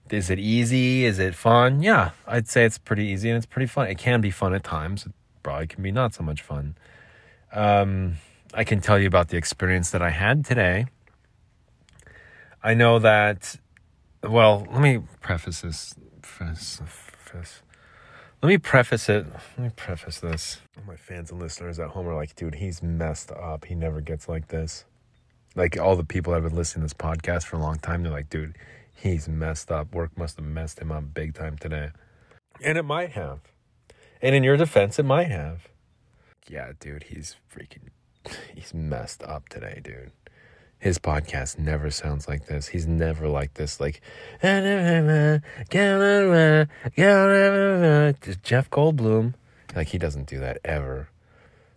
Is 0.09 0.29
it 0.29 0.37
easy? 0.37 1.05
Is 1.05 1.17
it 1.17 1.33
fun? 1.33 1.81
Yeah, 1.81 2.11
I'd 2.27 2.47
say 2.47 2.65
it's 2.65 2.77
pretty 2.77 3.05
easy 3.05 3.29
and 3.29 3.37
it's 3.37 3.45
pretty 3.45 3.65
fun. 3.65 3.87
It 3.87 3.97
can 3.97 4.21
be 4.21 4.29
fun 4.29 4.53
at 4.53 4.63
times. 4.63 5.05
It 5.05 5.13
probably 5.41 5.67
can 5.67 5.81
be 5.81 5.91
not 5.91 6.13
so 6.13 6.23
much 6.23 6.41
fun. 6.41 6.75
Um, 7.51 8.17
I 8.53 8.63
can 8.63 8.79
tell 8.79 8.99
you 8.99 9.07
about 9.07 9.29
the 9.29 9.37
experience 9.37 9.89
that 9.89 10.01
I 10.03 10.11
had 10.11 10.45
today. 10.45 10.85
I 12.61 12.75
know 12.75 12.99
that, 12.99 13.55
well, 14.21 14.67
let 14.71 14.81
me 14.81 15.01
preface 15.21 15.61
this. 15.61 15.95
Preface, 16.21 16.81
preface. 17.25 17.62
Let 18.43 18.49
me 18.49 18.57
preface 18.57 19.07
it. 19.07 19.25
Let 19.57 19.57
me 19.57 19.71
preface 19.73 20.19
this. 20.19 20.59
All 20.75 20.83
My 20.85 20.97
fans 20.97 21.31
and 21.31 21.39
listeners 21.39 21.79
at 21.79 21.91
home 21.91 22.09
are 22.09 22.13
like, 22.13 22.35
dude, 22.35 22.55
he's 22.55 22.83
messed 22.83 23.31
up. 23.31 23.63
He 23.63 23.73
never 23.73 24.01
gets 24.01 24.27
like 24.27 24.49
this. 24.49 24.83
Like 25.55 25.79
all 25.79 25.95
the 25.95 26.03
people 26.03 26.33
that 26.33 26.41
have 26.41 26.51
been 26.51 26.57
listening 26.57 26.81
to 26.81 26.93
this 26.93 26.93
podcast 26.93 27.45
for 27.45 27.55
a 27.55 27.59
long 27.59 27.79
time, 27.79 28.03
they're 28.03 28.11
like, 28.11 28.29
dude, 28.29 28.57
he's 28.93 29.29
messed 29.29 29.71
up. 29.71 29.95
Work 29.95 30.17
must 30.17 30.35
have 30.35 30.45
messed 30.45 30.79
him 30.79 30.91
up 30.91 31.13
big 31.13 31.33
time 31.33 31.57
today. 31.57 31.91
And 32.61 32.77
it 32.77 32.83
might 32.83 33.11
have. 33.11 33.39
And 34.21 34.35
in 34.35 34.43
your 34.43 34.57
defense, 34.57 34.99
it 34.99 35.05
might 35.05 35.31
have. 35.31 35.69
Yeah, 36.49 36.73
dude, 36.77 37.03
he's 37.03 37.37
freaking 37.49 37.91
he's 38.53 38.73
messed 38.73 39.23
up 39.23 39.47
today, 39.47 39.79
dude. 39.81 40.11
His 40.83 40.99
podcast 40.99 41.57
never 41.57 41.89
sounds 41.89 42.27
like 42.27 42.47
this. 42.47 42.67
He's 42.67 42.85
never 42.85 43.29
like 43.29 43.53
this. 43.53 43.79
Like 43.79 44.01
Jeff 44.41 45.47
Goldblum. 48.69 49.33
Like 49.77 49.87
he 49.87 49.97
doesn't 49.97 50.27
do 50.27 50.39
that 50.39 50.57
ever. 50.65 51.07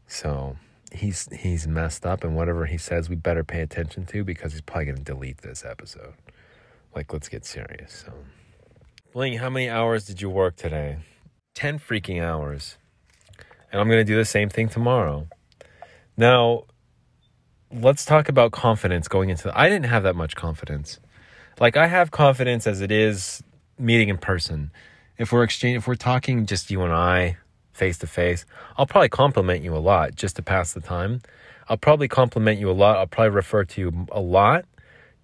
So 0.09 0.57
he's 0.91 1.29
he's 1.33 1.69
messed 1.69 2.05
up, 2.05 2.25
and 2.25 2.35
whatever 2.35 2.67
he 2.67 2.79
says, 2.79 3.09
we 3.09 3.15
better 3.15 3.45
pay 3.45 3.61
attention 3.61 4.07
to 4.07 4.25
because 4.25 4.51
he's 4.51 4.61
probably 4.61 4.87
gonna 4.87 5.05
delete 5.05 5.39
this 5.39 5.65
episode. 5.65 6.15
Like, 6.93 7.13
let's 7.13 7.29
get 7.29 7.45
serious. 7.45 8.05
So, 8.07 8.13
Bling, 9.13 9.39
how 9.39 9.51
many 9.51 9.69
hours 9.69 10.05
did 10.05 10.21
you 10.21 10.31
work 10.31 10.57
today? 10.57 10.99
Ten 11.55 11.79
freaking 11.79 12.21
hours, 12.21 12.77
and 13.71 13.81
I'm 13.81 13.89
gonna 13.89 14.03
do 14.03 14.17
the 14.17 14.25
same 14.25 14.49
thing 14.49 14.69
tomorrow. 14.69 15.29
Now, 16.17 16.65
let's 17.81 18.05
talk 18.05 18.29
about 18.29 18.53
confidence 18.53 19.09
going 19.09 19.31
into 19.31 19.45
the, 19.45 19.59
I 19.59 19.69
didn't 19.69 19.87
have 19.87 20.03
that 20.05 20.17
much 20.17 20.37
confidence. 20.37 20.99
Like 21.61 21.77
I 21.77 21.87
have 21.87 22.11
confidence 22.11 22.67
as 22.67 22.81
it 22.81 22.91
is 22.91 23.43
meeting 23.79 24.09
in 24.09 24.19
person. 24.19 24.71
If 25.19 25.33
we're 25.33 25.43
exchange 25.43 25.79
if 25.79 25.87
we're 25.87 25.95
talking 25.95 26.47
just 26.47 26.71
you 26.71 26.83
and 26.83 26.93
I 26.93 27.39
face 27.73 27.99
to 27.99 28.07
face, 28.07 28.45
I'll 28.77 28.87
probably 28.87 29.09
compliment 29.09 29.63
you 29.63 29.75
a 29.75 29.79
lot 29.79 30.15
just 30.15 30.37
to 30.37 30.43
pass 30.43 30.73
the 30.73 30.81
time. 30.81 31.23
I'll 31.69 31.77
probably 31.77 32.09
compliment 32.09 32.61
you 32.61 32.71
a 32.71 32.73
lot. 32.73 32.97
I'll 32.97 33.07
probably 33.07 33.31
refer 33.31 33.65
to 33.65 33.81
you 33.81 34.07
a 34.13 34.21
lot 34.21 34.65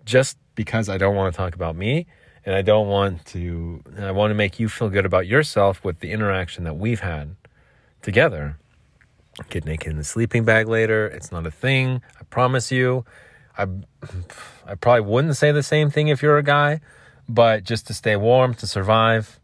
just 0.04 0.38
because 0.54 0.88
I 0.88 0.98
don't 0.98 1.14
want 1.14 1.32
to 1.32 1.36
talk 1.36 1.54
about 1.54 1.76
me 1.76 2.06
and 2.44 2.54
I 2.54 2.62
don't 2.62 2.88
want 2.88 3.24
to 3.26 3.82
I 3.98 4.10
want 4.10 4.30
to 4.30 4.34
make 4.34 4.58
you 4.58 4.68
feel 4.68 4.88
good 4.88 5.06
about 5.06 5.26
yourself 5.26 5.84
with 5.84 6.00
the 6.00 6.10
interaction 6.10 6.64
that 6.64 6.76
we've 6.76 7.00
had 7.00 7.36
together 8.00 8.58
get 9.48 9.64
naked 9.64 9.90
in 9.90 9.96
the 9.96 10.04
sleeping 10.04 10.44
bag 10.44 10.68
later. 10.68 11.06
It's 11.06 11.32
not 11.32 11.46
a 11.46 11.50
thing. 11.50 12.02
I 12.20 12.24
promise 12.24 12.70
you. 12.70 13.04
I 13.56 13.66
I 14.66 14.74
probably 14.74 15.02
wouldn't 15.02 15.36
say 15.36 15.52
the 15.52 15.62
same 15.62 15.90
thing 15.90 16.08
if 16.08 16.22
you're 16.22 16.38
a 16.38 16.42
guy, 16.42 16.80
but 17.28 17.64
just 17.64 17.86
to 17.88 17.94
stay 17.94 18.16
warm, 18.16 18.54
to 18.54 18.66
survive, 18.66 19.38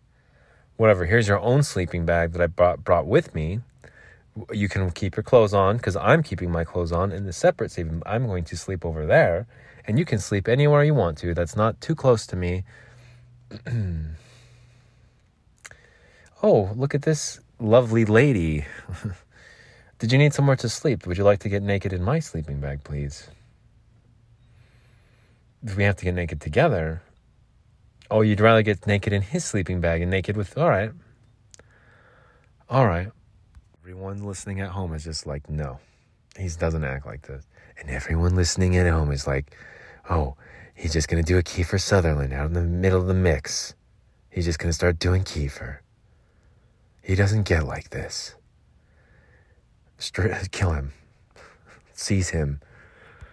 whatever. 0.77 1.05
Here's 1.05 1.29
your 1.29 1.41
own 1.41 1.63
sleeping 1.63 2.07
bag 2.07 2.33
that 2.33 2.41
I 2.41 2.47
brought 2.47 2.85
brought 2.85 3.07
with 3.07 3.35
me. 3.35 3.61
You 4.53 4.69
can 4.69 4.91
keep 4.93 5.17
your 5.17 5.25
clothes 5.25 5.53
on 5.53 5.79
because 5.79 5.97
I'm 5.97 6.23
keeping 6.23 6.51
my 6.51 6.65
clothes 6.65 6.93
on 6.93 7.13
in 7.13 7.27
the 7.27 7.33
separate 7.33 7.71
sleeping. 7.71 8.03
I'm 8.07 8.27
going 8.27 8.45
to 8.45 8.57
sleep 8.57 8.85
over 8.85 9.05
there, 9.05 9.47
and 9.85 9.99
you 9.99 10.05
can 10.05 10.19
sleep 10.19 10.49
anywhere 10.49 10.85
you 10.85 10.95
want 10.95 11.19
to. 11.19 11.35
That's 11.35 11.57
not 11.57 11.81
too 11.81 11.95
close 11.95 12.27
to 12.29 12.37
me. 12.37 12.65
oh, 16.43 16.71
look 16.77 16.95
at 16.95 17.03
this 17.03 17.41
lovely 17.59 18.05
lady. 18.05 18.65
Did 19.99 20.13
you 20.13 20.19
need 20.19 20.33
somewhere 20.33 20.57
to 20.57 20.69
sleep? 20.69 21.07
Would 21.07 21.19
you 21.19 21.25
like 21.25 21.41
to 21.41 21.49
get 21.49 21.63
naked 21.63 21.93
in 21.93 22.03
my 22.03 22.21
sleeping 22.21 22.61
bag, 22.61 22.85
please? 22.85 23.29
If 25.65 25.77
we 25.77 25.83
have 25.83 25.97
to 25.97 26.05
get 26.05 26.15
naked 26.15 26.41
together, 26.41 27.03
oh, 28.09 28.21
you'd 28.21 28.41
rather 28.41 28.63
get 28.63 28.87
naked 28.87 29.13
in 29.13 29.23
his 29.23 29.45
sleeping 29.45 29.81
bag 29.81 30.01
and 30.01 30.11
naked 30.11 30.37
with. 30.37 30.57
All 30.57 30.69
right. 30.69 30.93
All 32.71 32.87
right. 32.87 33.09
Everyone 33.83 34.23
listening 34.23 34.61
at 34.61 34.71
home 34.71 34.95
is 34.95 35.03
just 35.03 35.27
like, 35.27 35.51
no, 35.51 35.81
he 36.39 36.49
doesn't 36.49 36.85
act 36.85 37.05
like 37.05 37.27
this. 37.27 37.45
And 37.81 37.91
everyone 37.91 38.37
listening 38.37 38.77
at 38.77 38.87
home 38.87 39.11
is 39.11 39.27
like, 39.27 39.57
oh, 40.09 40.37
he's 40.75 40.93
just 40.93 41.09
going 41.09 41.23
to 41.23 41.27
do 41.27 41.39
a 41.39 41.43
Kiefer 41.43 41.81
Sutherland 41.81 42.33
out 42.33 42.47
in 42.47 42.53
the 42.53 42.63
middle 42.63 43.01
of 43.01 43.09
the 43.09 43.15
mix. 43.15 43.75
He's 44.31 44.45
just 44.45 44.61
going 44.61 44.69
to 44.69 44.75
start 44.75 45.01
doing 45.01 45.25
Kiefer. 45.25 45.79
He 47.03 47.17
doesn't 47.17 47.49
get 47.49 47.67
like 47.67 47.91
this. 47.91 48.37
Straight, 49.99 50.33
kill 50.53 50.73
him. 50.73 50.93
Seize 51.93 52.31
him. 52.31 52.61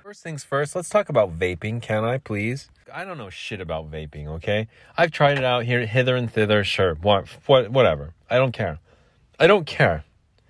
First 0.04 0.24
things 0.24 0.44
first, 0.44 0.76
let's 0.76 0.90
talk 0.90 1.10
about 1.10 1.40
vaping, 1.40 1.82
can 1.82 2.04
I 2.04 2.18
please? 2.18 2.70
I 2.94 3.06
don't 3.06 3.18
know 3.18 3.30
shit 3.30 3.62
about 3.62 3.90
vaping, 3.90 4.28
okay? 4.28 4.68
I've 4.98 5.12
tried 5.12 5.38
it 5.38 5.44
out 5.44 5.66
here, 5.66 5.86
hither 5.86 6.16
and 6.16 6.32
thither, 6.32 6.64
sure, 6.64 6.96
what, 6.96 7.28
what, 7.48 7.70
whatever. 7.72 8.14
I 8.30 8.38
don't 8.38 8.52
care. 8.52 8.80
I 9.40 9.48
don't 9.48 9.66
care. 9.66 10.04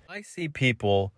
I 0.08 0.22
see 0.22 0.48
people, 0.48 1.12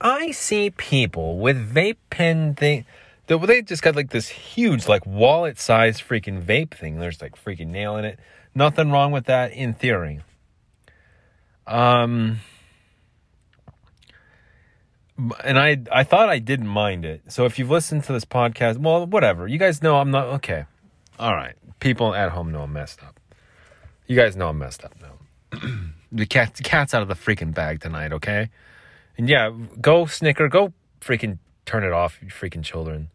I 0.00 0.30
see 0.32 0.70
people 0.70 1.38
with 1.38 1.74
vape 1.74 1.96
pen 2.10 2.54
thing. 2.54 2.84
They 3.26 3.62
just 3.62 3.82
got 3.82 3.96
like 3.96 4.10
this 4.10 4.28
huge, 4.28 4.86
like 4.86 5.06
wallet 5.06 5.58
sized 5.58 6.02
freaking 6.06 6.42
vape 6.42 6.74
thing. 6.74 6.98
There's 6.98 7.22
like 7.22 7.42
freaking 7.42 7.68
nailing 7.68 8.04
it. 8.04 8.18
Nothing 8.54 8.90
wrong 8.90 9.12
with 9.12 9.24
that 9.24 9.52
in 9.52 9.72
theory. 9.72 10.20
Um, 11.66 12.40
and 15.44 15.58
I 15.58 15.78
I 15.92 16.04
thought 16.04 16.28
I 16.28 16.38
didn't 16.38 16.68
mind 16.68 17.04
it. 17.04 17.22
So 17.28 17.44
if 17.44 17.58
you've 17.58 17.70
listened 17.70 18.04
to 18.04 18.12
this 18.12 18.24
podcast, 18.24 18.78
well, 18.78 19.06
whatever. 19.06 19.46
You 19.46 19.58
guys 19.58 19.82
know 19.82 19.96
I'm 19.96 20.10
not 20.10 20.26
okay. 20.26 20.64
All 21.18 21.34
right, 21.34 21.54
people 21.80 22.14
at 22.14 22.30
home 22.30 22.52
know 22.52 22.62
I'm 22.62 22.72
messed 22.72 23.02
up. 23.02 23.20
You 24.06 24.16
guys 24.16 24.36
know 24.36 24.48
I'm 24.48 24.58
messed 24.58 24.84
up 24.84 24.94
now. 25.00 25.60
the 26.12 26.26
cat, 26.26 26.54
the 26.54 26.62
cat's 26.62 26.94
out 26.94 27.02
of 27.02 27.08
the 27.08 27.14
freaking 27.14 27.54
bag 27.54 27.80
tonight. 27.80 28.12
Okay, 28.12 28.50
and 29.16 29.28
yeah, 29.28 29.50
go 29.80 30.06
snicker, 30.06 30.48
go 30.48 30.72
freaking 31.00 31.38
turn 31.64 31.84
it 31.84 31.92
off, 31.92 32.18
you 32.20 32.28
freaking 32.28 32.62
children. 32.62 33.08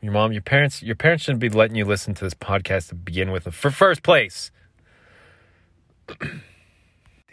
Your 0.00 0.12
mom, 0.12 0.32
your 0.32 0.42
parents, 0.42 0.82
your 0.82 0.96
parents 0.96 1.24
shouldn't 1.24 1.40
be 1.40 1.48
letting 1.48 1.76
you 1.76 1.84
listen 1.84 2.14
to 2.14 2.24
this 2.24 2.34
podcast 2.34 2.88
to 2.88 2.94
begin 2.94 3.30
with. 3.30 3.44
For 3.54 3.70
first 3.70 4.02
place. 4.02 4.50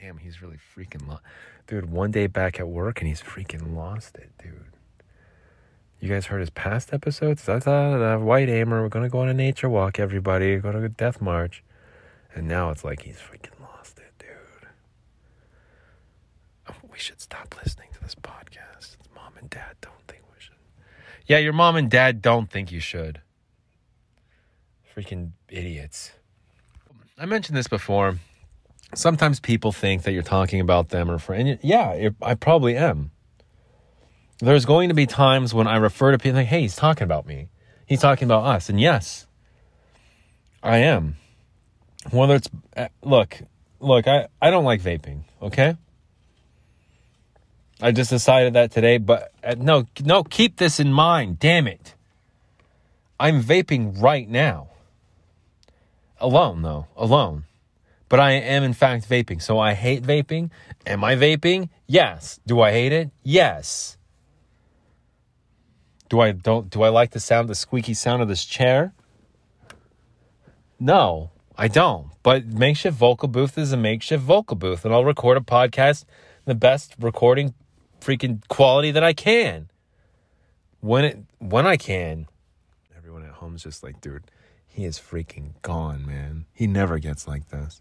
Damn, 0.01 0.17
he's 0.17 0.41
really 0.41 0.57
freaking. 0.75 1.07
lost. 1.07 1.21
Dude, 1.67 1.91
one 1.91 2.09
day 2.09 2.25
back 2.25 2.59
at 2.59 2.67
work 2.67 3.01
and 3.01 3.07
he's 3.07 3.21
freaking 3.21 3.75
lost 3.75 4.15
it, 4.15 4.31
dude. 4.41 4.65
You 5.99 6.09
guys 6.09 6.25
heard 6.25 6.39
his 6.39 6.49
past 6.49 6.91
episodes? 6.91 7.43
That's 7.45 7.67
uh, 7.67 7.71
a 7.71 8.19
white 8.19 8.49
aimer. 8.49 8.81
We're 8.81 8.89
gonna 8.89 9.09
go 9.09 9.19
on 9.19 9.29
a 9.29 9.33
nature 9.33 9.69
walk, 9.69 9.99
everybody. 9.99 10.55
We're 10.55 10.61
gonna 10.61 10.81
go 10.81 10.87
death 10.87 11.21
march. 11.21 11.63
And 12.33 12.47
now 12.47 12.71
it's 12.71 12.83
like 12.83 13.03
he's 13.03 13.17
freaking 13.17 13.59
lost 13.61 13.99
it, 13.99 14.11
dude. 14.17 14.69
Oh, 16.67 16.89
we 16.91 16.97
should 16.97 17.21
stop 17.21 17.53
listening 17.63 17.89
to 17.93 18.01
this 18.01 18.15
podcast. 18.15 18.97
Mom 19.13 19.33
and 19.39 19.51
dad 19.51 19.75
don't 19.81 19.93
think 20.07 20.23
we 20.33 20.39
should. 20.39 20.55
Yeah, 21.27 21.37
your 21.37 21.53
mom 21.53 21.75
and 21.75 21.91
dad 21.91 22.23
don't 22.23 22.49
think 22.49 22.71
you 22.71 22.79
should. 22.79 23.21
Freaking 24.95 25.33
idiots. 25.47 26.13
I 27.19 27.27
mentioned 27.27 27.55
this 27.55 27.67
before 27.67 28.17
sometimes 28.93 29.39
people 29.39 29.71
think 29.71 30.03
that 30.03 30.11
you're 30.11 30.23
talking 30.23 30.59
about 30.59 30.89
them 30.89 31.09
or 31.09 31.17
for, 31.17 31.33
and 31.33 31.59
yeah, 31.61 32.09
I 32.21 32.35
probably 32.35 32.75
am. 32.75 33.11
There's 34.39 34.65
going 34.65 34.89
to 34.89 34.95
be 34.95 35.05
times 35.05 35.53
when 35.53 35.67
I 35.67 35.77
refer 35.77 36.11
to 36.11 36.17
people 36.17 36.39
like, 36.39 36.47
hey, 36.47 36.61
he's 36.61 36.75
talking 36.75 37.03
about 37.03 37.27
me. 37.27 37.49
He's 37.85 38.01
talking 38.01 38.25
about 38.25 38.45
us. 38.45 38.69
And 38.69 38.79
yes, 38.79 39.27
I 40.63 40.77
am. 40.77 41.15
Whether 42.09 42.35
it's, 42.35 42.49
uh, 42.75 42.87
look, 43.03 43.39
look, 43.79 44.07
I, 44.07 44.27
I 44.41 44.49
don't 44.49 44.65
like 44.65 44.81
vaping, 44.81 45.21
okay? 45.41 45.77
I 47.79 47.91
just 47.91 48.09
decided 48.09 48.53
that 48.53 48.71
today, 48.71 48.97
but 48.97 49.31
uh, 49.43 49.55
no, 49.57 49.85
no, 50.03 50.23
keep 50.23 50.57
this 50.57 50.79
in 50.79 50.91
mind. 50.91 51.39
Damn 51.39 51.67
it. 51.67 51.93
I'm 53.19 53.43
vaping 53.43 54.01
right 54.01 54.27
now. 54.27 54.69
Alone, 56.19 56.61
though, 56.61 56.87
alone 56.95 57.45
but 58.11 58.19
I 58.19 58.31
am 58.31 58.63
in 58.63 58.73
fact 58.73 59.09
vaping. 59.09 59.41
So 59.41 59.57
I 59.57 59.73
hate 59.73 60.03
vaping. 60.03 60.49
Am 60.85 61.01
I 61.01 61.15
vaping? 61.15 61.69
Yes. 61.87 62.41
Do 62.45 62.59
I 62.59 62.71
hate 62.73 62.91
it? 62.91 63.09
Yes. 63.23 63.97
Do 66.09 66.19
I 66.19 66.33
don't 66.33 66.69
do 66.69 66.81
I 66.81 66.89
like 66.89 67.11
the 67.11 67.21
sound 67.21 67.47
the 67.47 67.55
squeaky 67.55 67.93
sound 67.93 68.21
of 68.21 68.27
this 68.27 68.43
chair? 68.43 68.93
No, 70.77 71.31
I 71.57 71.69
don't. 71.69 72.07
But 72.21 72.47
makeshift 72.47 72.97
vocal 72.97 73.29
booth 73.29 73.57
is 73.57 73.71
a 73.71 73.77
makeshift 73.77 74.21
vocal 74.21 74.57
booth 74.57 74.83
and 74.83 74.93
I'll 74.93 75.05
record 75.05 75.37
a 75.37 75.39
podcast 75.39 76.03
the 76.43 76.53
best 76.53 76.95
recording 76.99 77.53
freaking 78.01 78.45
quality 78.49 78.91
that 78.91 79.05
I 79.05 79.13
can. 79.13 79.69
When 80.81 81.05
it 81.05 81.19
when 81.39 81.65
I 81.65 81.77
can. 81.77 82.27
Everyone 82.97 83.23
at 83.23 83.35
home 83.35 83.55
is 83.55 83.63
just 83.63 83.83
like, 83.83 84.01
dude, 84.01 84.29
he 84.67 84.83
is 84.83 84.99
freaking 84.99 85.53
gone, 85.61 86.05
man. 86.05 86.43
He 86.51 86.67
never 86.67 86.99
gets 86.99 87.25
like 87.25 87.47
this. 87.47 87.79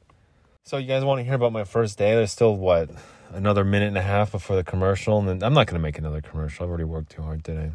So 0.64 0.76
you 0.76 0.86
guys 0.86 1.04
want 1.04 1.18
to 1.18 1.24
hear 1.24 1.34
about 1.34 1.52
my 1.52 1.64
first 1.64 1.98
day? 1.98 2.14
There's 2.14 2.30
still 2.30 2.54
what 2.54 2.90
another 3.32 3.64
minute 3.64 3.88
and 3.88 3.98
a 3.98 4.02
half 4.02 4.30
before 4.30 4.56
the 4.56 4.62
commercial, 4.62 5.18
and 5.18 5.26
then 5.26 5.42
I'm 5.42 5.54
not 5.54 5.66
gonna 5.66 5.80
make 5.80 5.98
another 5.98 6.20
commercial. 6.20 6.64
I've 6.64 6.68
already 6.68 6.84
worked 6.84 7.10
too 7.10 7.22
hard 7.22 7.42
today. 7.42 7.72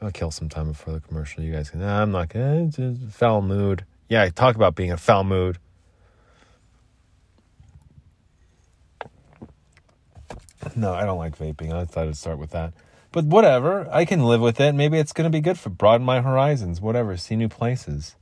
I'll 0.00 0.10
kill 0.10 0.30
some 0.30 0.48
time 0.48 0.68
before 0.68 0.94
the 0.94 1.00
commercial. 1.00 1.42
You 1.42 1.52
guys 1.52 1.70
can. 1.70 1.80
Nah, 1.80 2.00
I'm 2.00 2.10
not 2.10 2.30
gonna. 2.30 2.64
It's 2.64 2.78
a 2.78 2.94
foul 3.10 3.42
mood. 3.42 3.84
Yeah, 4.08 4.22
I 4.22 4.30
talk 4.30 4.56
about 4.56 4.76
being 4.76 4.90
in 4.90 4.96
foul 4.96 5.24
mood. 5.24 5.58
No, 10.74 10.94
I 10.94 11.04
don't 11.04 11.18
like 11.18 11.36
vaping. 11.36 11.72
I 11.72 11.84
thought 11.84 12.08
I'd 12.08 12.16
start 12.16 12.38
with 12.38 12.50
that. 12.50 12.72
But 13.12 13.24
whatever, 13.24 13.88
I 13.90 14.04
can 14.04 14.22
live 14.22 14.40
with 14.40 14.60
it. 14.60 14.74
Maybe 14.74 14.98
it's 14.98 15.12
going 15.12 15.30
to 15.30 15.36
be 15.36 15.40
good 15.40 15.58
for 15.58 15.70
broaden 15.70 16.06
my 16.06 16.20
horizons, 16.20 16.80
whatever, 16.80 17.16
see 17.16 17.36
new 17.36 17.48
places. 17.48 18.16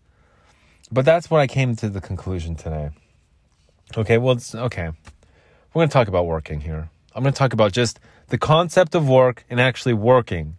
But 0.91 1.05
that's 1.05 1.31
what 1.31 1.41
I 1.41 1.47
came 1.47 1.77
to 1.77 1.89
the 1.89 2.01
conclusion 2.01 2.55
today. 2.55 2.91
Okay, 3.95 4.19
well, 4.19 4.35
it's 4.37 4.55
okay. 4.55 4.91
We're 5.73 5.81
going 5.81 5.89
to 5.89 5.93
talk 5.93 6.09
about 6.09 6.27
working 6.27 6.61
here. 6.61 6.89
I'm 7.15 7.23
going 7.23 7.33
to 7.33 7.39
talk 7.39 7.53
about 7.53 7.73
just 7.73 8.01
the 8.29 8.39
concept 8.39 8.95
of 8.95 9.09
work 9.09 9.45
and 9.51 9.61
actually 9.61 9.95
working. 9.95 10.57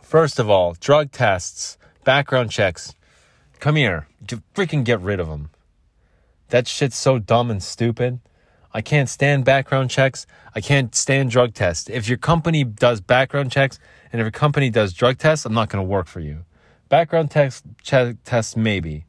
First 0.00 0.38
of 0.38 0.50
all, 0.50 0.74
drug 0.80 1.12
tests, 1.12 1.78
background 2.04 2.50
checks. 2.50 2.94
Come 3.60 3.76
here. 3.76 4.08
Freaking 4.54 4.84
get 4.84 5.00
rid 5.00 5.20
of 5.20 5.28
them. 5.28 5.50
That 6.48 6.66
shit's 6.66 6.96
so 6.96 7.18
dumb 7.18 7.50
and 7.50 7.62
stupid. 7.62 8.20
I 8.74 8.80
can't 8.80 9.08
stand 9.08 9.44
background 9.44 9.90
checks. 9.90 10.26
I 10.54 10.60
can't 10.60 10.94
stand 10.94 11.30
drug 11.30 11.54
tests. 11.54 11.88
If 11.88 12.08
your 12.08 12.18
company 12.18 12.64
does 12.64 13.00
background 13.00 13.52
checks 13.52 13.78
and 14.12 14.20
if 14.20 14.24
your 14.24 14.30
company 14.32 14.70
does 14.70 14.92
drug 14.92 15.18
tests, 15.18 15.46
I'm 15.46 15.54
not 15.54 15.68
going 15.68 15.82
to 15.82 15.88
work 15.88 16.06
for 16.06 16.20
you. 16.20 16.44
Background 16.88 17.30
tests, 17.30 17.62
check, 17.82 18.16
tests, 18.24 18.56
maybe. 18.56 19.04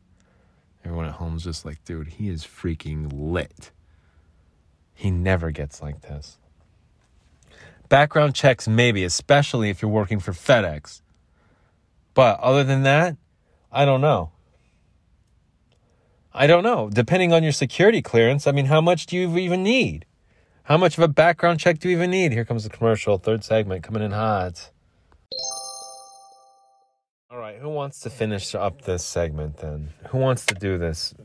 Everyone 0.83 1.05
at 1.05 1.13
home's 1.13 1.43
just 1.43 1.65
like, 1.65 1.83
dude, 1.85 2.07
he 2.07 2.29
is 2.29 2.43
freaking 2.43 3.09
lit. 3.13 3.71
He 4.93 5.11
never 5.11 5.51
gets 5.51 5.81
like 5.81 6.01
this. 6.01 6.37
Background 7.89 8.35
checks, 8.35 8.67
maybe, 8.67 9.03
especially 9.03 9.69
if 9.69 9.81
you're 9.81 9.91
working 9.91 10.19
for 10.19 10.31
FedEx. 10.31 11.01
But 12.13 12.39
other 12.39 12.63
than 12.63 12.83
that, 12.83 13.17
I 13.71 13.85
don't 13.85 14.01
know. 14.01 14.31
I 16.33 16.47
don't 16.47 16.63
know. 16.63 16.89
Depending 16.91 17.31
on 17.31 17.43
your 17.43 17.51
security 17.51 18.01
clearance, 18.01 18.47
I 18.47 18.51
mean, 18.51 18.65
how 18.65 18.81
much 18.81 19.05
do 19.05 19.15
you 19.15 19.37
even 19.37 19.63
need? 19.63 20.05
How 20.63 20.77
much 20.77 20.97
of 20.97 21.03
a 21.03 21.07
background 21.07 21.59
check 21.59 21.79
do 21.79 21.89
you 21.89 21.95
even 21.95 22.11
need? 22.11 22.31
Here 22.31 22.45
comes 22.45 22.63
the 22.63 22.69
commercial, 22.69 23.17
third 23.17 23.43
segment 23.43 23.83
coming 23.83 24.01
in 24.01 24.11
hot. 24.11 24.71
All 27.33 27.39
right, 27.39 27.57
who 27.57 27.69
wants 27.69 28.01
to 28.01 28.11
finish 28.11 28.53
up 28.53 28.83
this 28.83 29.03
segment 29.03 29.57
then? 29.57 29.89
Who 30.09 30.19
wants 30.19 30.45
to 30.45 30.53
do 30.53 30.77
this 30.77 31.15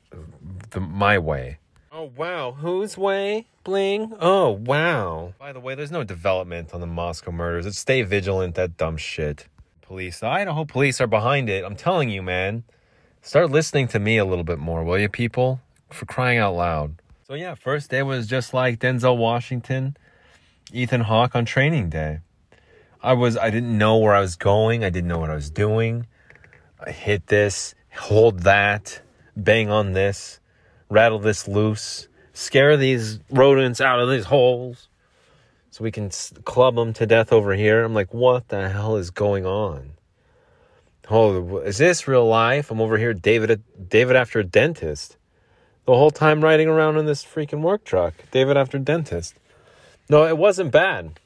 the 0.71 0.81
my 0.81 1.19
way? 1.19 1.59
Oh 1.93 2.11
wow, 2.17 2.53
whose 2.53 2.97
way? 2.97 3.45
Bling. 3.63 4.15
Oh 4.19 4.53
wow. 4.53 5.35
By 5.39 5.53
the 5.53 5.61
way, 5.61 5.75
there's 5.75 5.91
no 5.91 6.05
development 6.05 6.73
on 6.73 6.81
the 6.81 6.87
Moscow 6.87 7.31
murders. 7.31 7.67
It's 7.67 7.79
stay 7.79 8.01
vigilant. 8.01 8.55
That 8.55 8.79
dumb 8.79 8.97
shit. 8.97 9.49
Police. 9.83 10.21
The 10.21 10.29
Idaho 10.29 10.65
police 10.65 10.99
are 11.03 11.07
behind 11.07 11.51
it. 11.51 11.63
I'm 11.63 11.77
telling 11.77 12.09
you, 12.09 12.23
man. 12.23 12.65
Start 13.21 13.51
listening 13.51 13.89
to 13.89 13.99
me 13.99 14.17
a 14.17 14.25
little 14.25 14.45
bit 14.45 14.59
more, 14.59 14.85
will 14.85 14.99
you, 14.99 15.11
people? 15.11 15.61
For 15.91 16.07
crying 16.07 16.39
out 16.39 16.55
loud. 16.55 17.03
So, 17.27 17.35
yeah, 17.35 17.55
first 17.55 17.91
day 17.91 18.03
was 18.03 18.27
just 18.27 18.55
like 18.55 18.79
Denzel 18.79 19.19
Washington, 19.19 19.95
Ethan 20.73 21.03
Hawke 21.03 21.37
on 21.37 21.45
training 21.45 21.91
day. 21.91 22.21
I 23.03 23.13
was, 23.13 23.37
I 23.37 23.51
didn't 23.51 23.77
know 23.77 23.99
where 23.99 24.15
I 24.15 24.21
was 24.21 24.37
going. 24.37 24.85
I 24.85 24.91
didn't 24.91 25.09
know 25.09 25.19
what 25.19 25.31
I 25.31 25.35
was 25.35 25.51
doing. 25.51 26.07
I 26.81 26.91
hit 26.91 27.27
this, 27.29 27.75
hold 27.97 28.41
that, 28.41 29.03
bang 29.37 29.71
on 29.71 29.93
this, 29.93 30.41
rattle 30.89 31.19
this 31.19 31.49
loose, 31.49 32.09
scare 32.33 32.77
these 32.77 33.21
rodents 33.31 33.81
out 33.81 34.01
of 34.01 34.09
these 34.09 34.27
holes 34.27 34.89
so 35.71 35.85
we 35.85 35.91
can 35.91 36.11
club 36.45 36.77
them 36.77 36.93
to 36.95 37.07
death 37.07 37.33
over 37.33 37.55
here. 37.55 37.85
I'm 37.85 37.95
like, 37.95 38.13
what 38.15 38.49
the 38.49 38.69
hell 38.69 38.97
is 38.97 39.11
going 39.11 39.45
on? 39.47 39.93
Oh, 41.11 41.59
is 41.59 41.79
this 41.79 42.07
real 42.07 42.27
life? 42.27 42.71
I'm 42.71 42.81
over 42.81 42.99
here, 42.99 43.15
David, 43.15 43.63
David 43.89 44.15
after 44.15 44.41
a 44.41 44.45
dentist. 44.45 45.17
The 45.87 45.95
whole 45.95 46.11
time 46.11 46.43
riding 46.43 46.69
around 46.69 46.99
in 46.99 47.07
this 47.07 47.25
freaking 47.25 47.63
work 47.63 47.83
truck, 47.83 48.15
David 48.31 48.57
after 48.57 48.79
dentist. 48.79 49.35
No, 50.11 50.27
it 50.27 50.37
wasn't 50.37 50.71
bad. 50.71 51.19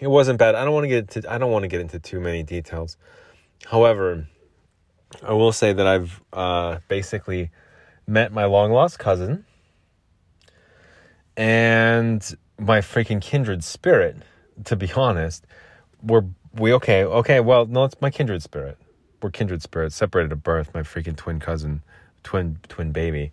It 0.00 0.08
wasn't 0.08 0.38
bad. 0.38 0.54
I 0.54 0.64
don't 0.64 0.74
want 0.74 0.84
to 0.84 0.88
get 0.88 1.16
into, 1.16 1.30
I 1.30 1.38
don't 1.38 1.50
want 1.52 1.62
to 1.62 1.68
get 1.68 1.80
into 1.80 1.98
too 1.98 2.20
many 2.20 2.42
details. 2.42 2.96
However, 3.66 4.26
I 5.22 5.32
will 5.32 5.52
say 5.52 5.72
that 5.72 5.86
I've 5.86 6.22
uh, 6.32 6.78
basically 6.88 7.50
met 8.06 8.32
my 8.32 8.46
long 8.46 8.72
lost 8.72 8.98
cousin 8.98 9.44
and 11.36 12.36
my 12.58 12.80
freaking 12.80 13.20
kindred 13.20 13.62
spirit. 13.62 14.16
To 14.64 14.76
be 14.76 14.92
honest, 14.92 15.46
we're 16.02 16.24
we 16.54 16.72
okay 16.74 17.04
okay. 17.04 17.40
Well, 17.40 17.66
no, 17.66 17.84
it's 17.84 18.00
my 18.00 18.10
kindred 18.10 18.42
spirit 18.42 18.76
we're 19.22 19.30
kindred 19.30 19.62
spirits, 19.62 19.96
separated 19.96 20.32
at 20.32 20.42
birth, 20.42 20.72
my 20.74 20.82
freaking 20.82 21.16
twin 21.16 21.40
cousin, 21.40 21.82
twin 22.22 22.58
twin 22.68 22.92
baby. 22.92 23.32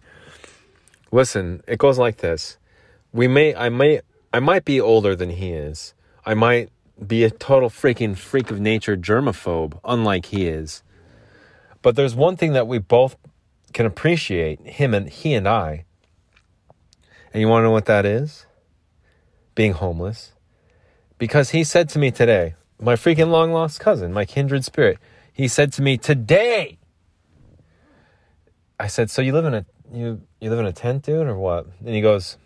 Listen, 1.11 1.63
it 1.67 1.79
goes 1.79 1.97
like 1.97 2.17
this. 2.17 2.57
We 3.13 3.27
may 3.27 3.55
I 3.55 3.69
may 3.69 4.01
I 4.33 4.39
might 4.39 4.65
be 4.65 4.81
older 4.81 5.15
than 5.15 5.29
he 5.29 5.51
is. 5.51 5.93
I 6.27 6.33
might 6.33 6.69
be 7.07 7.23
a 7.23 7.29
total 7.29 7.69
freaking 7.69 8.17
freak 8.17 8.51
of 8.51 8.59
nature 8.59 8.97
germaphobe, 8.97 9.79
unlike 9.85 10.25
he 10.25 10.45
is. 10.45 10.83
But 11.81 11.95
there's 11.95 12.15
one 12.15 12.35
thing 12.35 12.51
that 12.51 12.67
we 12.67 12.79
both 12.79 13.15
can 13.71 13.85
appreciate, 13.85 14.59
him 14.59 14.93
and 14.93 15.07
he 15.07 15.33
and 15.33 15.47
I. 15.47 15.85
And 17.31 17.39
you 17.39 17.47
want 17.47 17.61
to 17.61 17.67
know 17.67 17.71
what 17.71 17.85
that 17.85 18.05
is? 18.05 18.45
Being 19.55 19.71
homeless. 19.71 20.33
Because 21.17 21.51
he 21.51 21.63
said 21.63 21.87
to 21.89 21.99
me 21.99 22.11
today, 22.11 22.55
my 22.77 22.95
freaking 22.95 23.29
long 23.29 23.53
lost 23.53 23.79
cousin, 23.79 24.11
my 24.11 24.25
kindred 24.25 24.65
spirit, 24.65 24.97
he 25.31 25.47
said 25.47 25.71
to 25.73 25.81
me 25.81 25.97
today. 25.97 26.77
I 28.77 28.87
said, 28.87 29.09
"So 29.09 29.21
you 29.21 29.31
live 29.31 29.45
in 29.45 29.53
a 29.53 29.65
you 29.93 30.23
you 30.41 30.49
live 30.49 30.59
in 30.59 30.65
a 30.65 30.73
tent, 30.73 31.03
dude, 31.03 31.25
or 31.25 31.37
what?" 31.37 31.67
And 31.79 31.95
he 31.95 32.01
goes, 32.01 32.37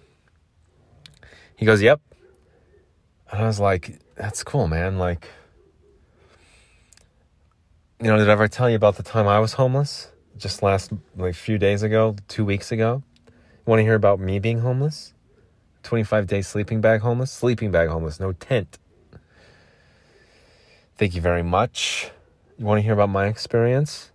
he 1.56 1.66
goes, 1.66 1.82
"Yep." 1.82 2.00
And 3.32 3.42
I 3.42 3.48
was 3.48 3.60
like, 3.60 4.00
"That's 4.16 4.44
cool, 4.44 4.68
man. 4.68 4.98
Like, 4.98 5.28
you 8.02 8.08
know, 8.08 8.18
did 8.18 8.28
I 8.28 8.34
ever 8.34 8.48
tell 8.48 8.70
you 8.70 8.76
about 8.76 8.98
the 8.98 9.04
time 9.04 9.28
I 9.28 9.40
was 9.40 9.54
homeless? 9.54 10.10
Just 10.38 10.62
last 10.62 10.92
like 11.16 11.36
few 11.36 11.58
days 11.58 11.84
ago, 11.84 12.16
two 12.28 12.44
weeks 12.44 12.72
ago. 12.72 13.04
You 13.28 13.64
want 13.66 13.80
to 13.80 13.84
hear 13.84 13.96
about 13.96 14.20
me 14.20 14.40
being 14.40 14.60
homeless? 14.60 15.14
Twenty 15.84 16.04
five 16.04 16.28
day 16.28 16.42
sleeping 16.42 16.82
bag 16.82 17.02
homeless, 17.02 17.32
sleeping 17.32 17.72
bag 17.72 17.90
homeless, 17.90 18.20
no 18.20 18.34
tent." 18.34 18.78
Thank 20.98 21.16
you 21.16 21.22
very 21.22 21.42
much. 21.42 22.12
You 22.60 22.66
want 22.66 22.78
to 22.78 22.84
hear 22.84 22.94
about 22.94 23.10
my 23.10 23.26
experience? 23.26 24.12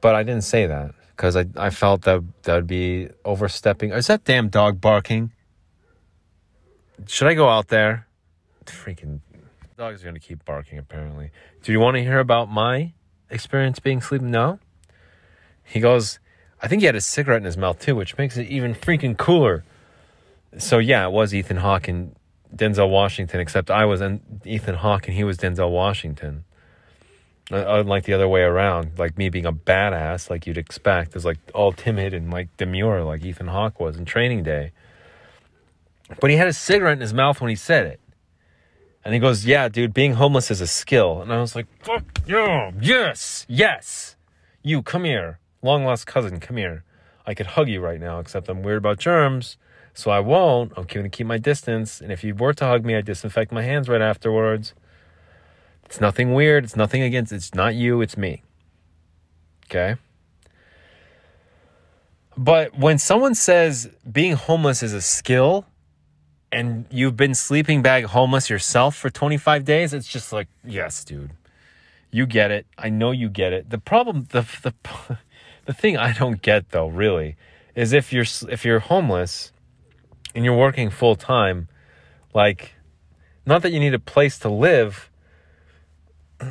But 0.00 0.14
I 0.14 0.22
didn't 0.22 0.44
say 0.44 0.66
that 0.66 0.94
because 1.10 1.36
I, 1.36 1.44
I 1.56 1.68
felt 1.68 2.02
that 2.02 2.22
that 2.44 2.54
would 2.54 2.66
be 2.66 3.10
overstepping. 3.26 3.90
Is 3.92 4.06
that 4.06 4.24
damn 4.24 4.48
dog 4.48 4.80
barking? 4.80 5.32
Should 7.06 7.28
I 7.28 7.34
go 7.34 7.48
out 7.48 7.68
there? 7.68 8.06
Freaking 8.66 9.20
dog's 9.76 10.04
are 10.04 10.12
to 10.12 10.20
keep 10.20 10.44
barking, 10.44 10.78
apparently. 10.78 11.30
Do 11.62 11.72
you 11.72 11.80
want 11.80 11.96
to 11.96 12.02
hear 12.02 12.18
about 12.18 12.50
my 12.50 12.92
experience 13.30 13.78
being 13.78 14.02
sleeping? 14.02 14.30
No. 14.30 14.58
He 15.64 15.80
goes, 15.80 16.18
I 16.60 16.68
think 16.68 16.82
he 16.82 16.86
had 16.86 16.96
a 16.96 17.00
cigarette 17.00 17.38
in 17.38 17.44
his 17.44 17.56
mouth 17.56 17.78
too, 17.78 17.96
which 17.96 18.18
makes 18.18 18.36
it 18.36 18.46
even 18.48 18.74
freaking 18.74 19.16
cooler. 19.16 19.64
So, 20.58 20.78
yeah, 20.78 21.06
it 21.06 21.12
was 21.12 21.34
Ethan 21.34 21.58
Hawke 21.58 21.88
and 21.88 22.14
Denzel 22.54 22.90
Washington, 22.90 23.40
except 23.40 23.70
I 23.70 23.86
was 23.86 24.02
Ethan 24.44 24.74
Hawke 24.74 25.08
and 25.08 25.16
he 25.16 25.24
was 25.24 25.38
Denzel 25.38 25.70
Washington. 25.70 26.44
Uh, 27.50 27.64
unlike 27.66 28.04
the 28.04 28.12
other 28.12 28.28
way 28.28 28.42
around, 28.42 28.98
like 28.98 29.16
me 29.16 29.28
being 29.28 29.46
a 29.46 29.52
badass, 29.52 30.28
like 30.28 30.46
you'd 30.46 30.58
expect, 30.58 31.16
is 31.16 31.24
like 31.24 31.38
all 31.54 31.72
timid 31.72 32.12
and 32.12 32.30
like 32.30 32.54
demure, 32.56 33.02
like 33.02 33.24
Ethan 33.24 33.48
Hawke 33.48 33.80
was 33.80 33.96
in 33.96 34.04
Training 34.04 34.42
Day. 34.42 34.72
But 36.18 36.30
he 36.30 36.36
had 36.36 36.48
a 36.48 36.52
cigarette 36.52 36.94
in 36.94 37.00
his 37.00 37.14
mouth 37.14 37.40
when 37.40 37.50
he 37.50 37.56
said 37.56 37.86
it. 37.86 38.00
And 39.04 39.14
he 39.14 39.20
goes, 39.20 39.46
Yeah, 39.46 39.68
dude, 39.68 39.94
being 39.94 40.14
homeless 40.14 40.50
is 40.50 40.60
a 40.60 40.66
skill. 40.66 41.22
And 41.22 41.32
I 41.32 41.40
was 41.40 41.54
like, 41.54 41.66
Fuck 41.84 42.04
yeah, 42.26 42.72
yes, 42.80 43.46
yes. 43.48 44.16
You, 44.62 44.82
come 44.82 45.04
here. 45.04 45.38
Long 45.62 45.84
lost 45.84 46.06
cousin, 46.06 46.40
come 46.40 46.56
here. 46.56 46.84
I 47.26 47.34
could 47.34 47.46
hug 47.46 47.68
you 47.68 47.80
right 47.80 48.00
now, 48.00 48.18
except 48.18 48.48
I'm 48.48 48.62
weird 48.62 48.78
about 48.78 48.98
germs, 48.98 49.56
so 49.94 50.10
I 50.10 50.20
won't. 50.20 50.72
I'm 50.76 50.84
going 50.84 51.04
to 51.04 51.08
keep 51.08 51.26
my 51.26 51.38
distance. 51.38 52.00
And 52.00 52.10
if 52.10 52.24
you 52.24 52.34
were 52.34 52.52
to 52.54 52.64
hug 52.64 52.84
me, 52.84 52.96
I'd 52.96 53.04
disinfect 53.04 53.52
my 53.52 53.62
hands 53.62 53.88
right 53.88 54.00
afterwards. 54.00 54.74
It's 55.84 56.00
nothing 56.00 56.34
weird. 56.34 56.64
It's 56.64 56.76
nothing 56.76 57.02
against. 57.02 57.32
It's 57.32 57.54
not 57.54 57.74
you. 57.74 58.00
It's 58.00 58.16
me. 58.16 58.42
Okay. 59.66 59.96
But 62.36 62.78
when 62.78 62.98
someone 62.98 63.34
says 63.34 63.90
being 64.10 64.34
homeless 64.34 64.82
is 64.82 64.94
a 64.94 65.02
skill 65.02 65.66
and 66.52 66.86
you've 66.90 67.16
been 67.16 67.34
sleeping 67.34 67.82
bag 67.82 68.04
homeless 68.04 68.50
yourself 68.50 68.96
for 68.96 69.10
25 69.10 69.64
days, 69.64 69.94
it's 69.94 70.08
just 70.08 70.32
like, 70.32 70.48
yes, 70.64 71.04
dude. 71.04 71.32
You 72.10 72.26
get 72.26 72.50
it. 72.50 72.66
I 72.76 72.90
know 72.90 73.12
you 73.12 73.28
get 73.28 73.52
it. 73.52 73.70
The 73.70 73.78
problem 73.78 74.26
the 74.30 74.42
the 74.62 74.74
the 75.66 75.72
thing 75.72 75.96
I 75.96 76.12
don't 76.12 76.42
get 76.42 76.70
though, 76.70 76.88
really, 76.88 77.36
is 77.76 77.92
if 77.92 78.12
you're 78.12 78.26
if 78.48 78.64
you're 78.64 78.80
homeless 78.80 79.52
and 80.34 80.44
you're 80.44 80.56
working 80.56 80.90
full 80.90 81.14
time, 81.14 81.68
like 82.34 82.74
not 83.46 83.62
that 83.62 83.70
you 83.70 83.78
need 83.78 83.94
a 83.94 84.00
place 84.00 84.38
to 84.40 84.48
live, 84.48 85.08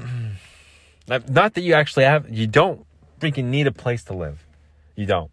not 1.07 1.53
that 1.53 1.62
you 1.62 1.73
actually 1.73 2.05
have, 2.05 2.29
you 2.29 2.47
don't 2.47 2.85
freaking 3.19 3.45
need 3.45 3.67
a 3.67 3.71
place 3.71 4.03
to 4.05 4.13
live. 4.13 4.45
You 4.95 5.05
don't. 5.05 5.31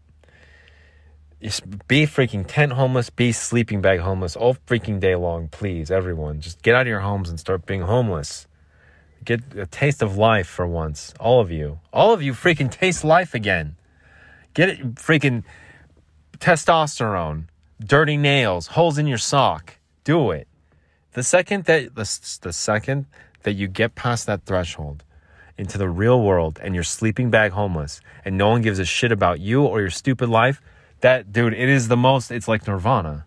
Be 1.87 2.07
freaking 2.07 2.45
tent 2.47 2.73
homeless, 2.73 3.11
be 3.11 3.33
sleeping 3.33 3.81
bag 3.81 4.01
homeless 4.01 4.35
all 4.37 4.57
freaking 4.67 4.99
day 5.01 5.15
long, 5.15 5.49
please, 5.49 5.91
everyone. 5.91 6.41
Just 6.41 6.63
get 6.63 6.75
out 6.75 6.83
of 6.83 6.87
your 6.89 7.01
homes 7.01 7.29
and 7.29 7.39
start 7.39 7.67
being 7.67 7.83
homeless. 7.83 8.47
Get 9.25 9.41
a 9.57 9.67
taste 9.67 10.03
of 10.03 10.17
life 10.17 10.47
for 10.47 10.67
once. 10.67 11.15
All 11.21 11.41
of 11.41 11.51
you. 11.51 11.81
All 11.93 12.13
of 12.13 12.23
you 12.23 12.33
freaking 12.33 12.71
taste 12.71 13.05
life 13.05 13.35
again. 13.35 13.77
Get 14.55 14.71
it 14.71 14.95
freaking 14.97 15.45
testosterone, 16.39 17.45
dirty 17.81 18.17
nails, 18.17 18.69
holes 18.69 18.99
in 18.99 19.07
your 19.07 19.19
sock, 19.19 19.79
do 20.05 20.31
it. 20.31 20.49
The 21.13 21.23
second 21.23 21.65
that 21.65 21.95
the, 21.95 22.39
the 22.43 22.53
second 22.53 23.07
that 23.43 23.53
you 23.53 23.69
get 23.69 23.95
past 23.95 24.27
that 24.27 24.45
threshold 24.45 25.05
into 25.57 25.79
the 25.79 25.89
real 25.89 26.21
world 26.23 26.59
and 26.63 26.75
you're 26.75 26.85
sleeping 26.85 27.31
bag 27.31 27.53
homeless 27.53 28.01
and 28.25 28.37
no 28.37 28.49
one 28.49 28.63
gives 28.63 28.79
a 28.79 28.85
shit 28.85 29.13
about 29.13 29.41
you 29.41 29.63
or 29.63 29.81
your 29.81 29.91
stupid 29.91 30.29
life, 30.29 30.61
that 31.07 31.31
dude, 31.33 31.55
it 31.55 31.69
is 31.69 31.87
the 31.87 31.97
most 31.97 32.33
it's 32.33 32.49
like 32.49 32.67
nirvana. 32.67 33.27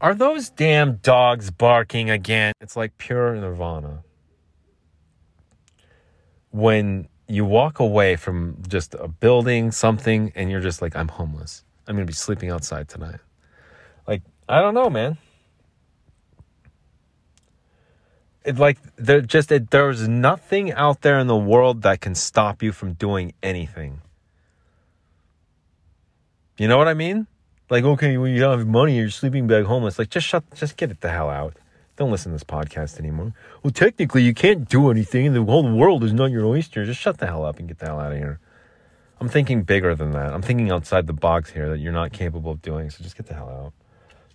Are 0.00 0.14
those 0.14 0.50
damn 0.50 0.98
dogs 0.98 1.50
barking 1.50 2.10
again? 2.10 2.52
It's 2.60 2.76
like 2.76 2.96
pure 2.96 3.34
nirvana. 3.34 4.04
When 6.50 7.08
you 7.26 7.44
walk 7.44 7.80
away 7.80 8.14
from 8.14 8.62
just 8.68 8.94
a 8.94 9.08
building, 9.08 9.72
something, 9.72 10.30
and 10.36 10.48
you're 10.48 10.60
just 10.60 10.80
like, 10.80 10.94
I'm 10.94 11.08
homeless. 11.08 11.64
I'm 11.88 11.96
going 11.96 12.06
to 12.06 12.10
be 12.10 12.14
sleeping 12.14 12.50
outside 12.50 12.88
tonight. 12.88 13.18
Like, 14.06 14.22
I 14.48 14.60
don't 14.60 14.74
know, 14.74 14.88
man. 14.88 15.18
It 18.44 18.58
like 18.58 18.78
there 18.94 19.22
just 19.22 19.50
it, 19.50 19.70
there's 19.72 20.06
nothing 20.06 20.70
out 20.72 21.00
there 21.00 21.18
in 21.18 21.26
the 21.26 21.36
world 21.36 21.82
that 21.82 22.00
can 22.00 22.14
stop 22.14 22.62
you 22.62 22.70
from 22.70 22.92
doing 22.92 23.34
anything. 23.42 24.02
You 26.62 26.68
know 26.68 26.78
what 26.78 26.86
I 26.86 26.94
mean? 26.94 27.26
Like, 27.70 27.82
okay, 27.82 28.16
when 28.18 28.30
you 28.30 28.38
don't 28.38 28.56
have 28.56 28.68
money, 28.68 28.96
you're 28.96 29.10
sleeping 29.10 29.48
bag 29.48 29.64
homeless. 29.64 29.98
Like, 29.98 30.10
just 30.10 30.28
shut, 30.28 30.44
just 30.54 30.76
get 30.76 30.92
it 30.92 31.00
the 31.00 31.08
hell 31.08 31.28
out. 31.28 31.56
Don't 31.96 32.12
listen 32.12 32.30
to 32.30 32.34
this 32.36 32.44
podcast 32.44 33.00
anymore. 33.00 33.34
Well, 33.64 33.72
technically, 33.72 34.22
you 34.22 34.32
can't 34.32 34.68
do 34.68 34.88
anything. 34.88 35.32
The 35.32 35.42
whole 35.42 35.68
world 35.76 36.04
is 36.04 36.12
not 36.12 36.30
your 36.30 36.44
oyster. 36.46 36.84
Just 36.84 37.00
shut 37.00 37.18
the 37.18 37.26
hell 37.26 37.44
up 37.44 37.58
and 37.58 37.66
get 37.66 37.80
the 37.80 37.86
hell 37.86 37.98
out 37.98 38.12
of 38.12 38.18
here. 38.18 38.38
I'm 39.18 39.28
thinking 39.28 39.64
bigger 39.64 39.96
than 39.96 40.12
that. 40.12 40.32
I'm 40.32 40.40
thinking 40.40 40.70
outside 40.70 41.08
the 41.08 41.12
box 41.12 41.50
here 41.50 41.68
that 41.68 41.80
you're 41.80 41.90
not 41.90 42.12
capable 42.12 42.52
of 42.52 42.62
doing. 42.62 42.90
So 42.90 43.02
just 43.02 43.16
get 43.16 43.26
the 43.26 43.34
hell 43.34 43.48
out. 43.48 43.72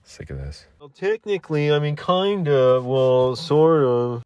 Sick 0.04 0.30
of 0.30 0.38
this. 0.38 0.66
Well, 0.82 0.90
technically, 0.90 1.72
I 1.72 1.80
mean, 1.80 1.96
kind 1.96 2.50
of. 2.50 2.86
Well, 2.86 3.38
sort 3.38 3.86
of 3.86 4.24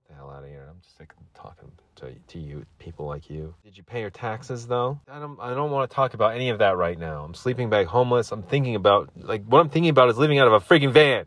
here. 0.48 0.66
I'm 0.68 0.82
just 0.82 0.98
sick 0.98 1.14
of 1.14 1.40
talking 1.40 1.72
to, 2.02 2.14
to 2.34 2.40
you, 2.40 2.66
people 2.80 3.06
like 3.06 3.30
you. 3.30 3.56
Did 3.64 3.78
you 3.78 3.84
pay 3.84 4.02
your 4.02 4.10
taxes 4.10 4.68
though? 4.68 5.00
I 5.10 5.20
don't. 5.20 5.40
I 5.40 5.54
don't 5.54 5.72
want 5.72 5.90
to 5.90 5.96
talk 5.96 6.14
about 6.14 6.36
any 6.36 6.50
of 6.50 6.60
that 6.60 6.78
right 6.78 6.98
now. 6.98 7.24
I'm 7.24 7.34
sleeping 7.34 7.70
bag 7.70 7.88
homeless. 7.88 8.32
I'm 8.32 8.44
thinking 8.44 8.76
about 8.76 9.10
like 9.16 9.44
what 9.46 9.60
I'm 9.60 9.70
thinking 9.70 9.90
about 9.90 10.10
is 10.10 10.18
living 10.18 10.40
out 10.40 10.48
of 10.48 10.54
a 10.54 10.60
freaking 10.60 10.92
van. 10.92 11.26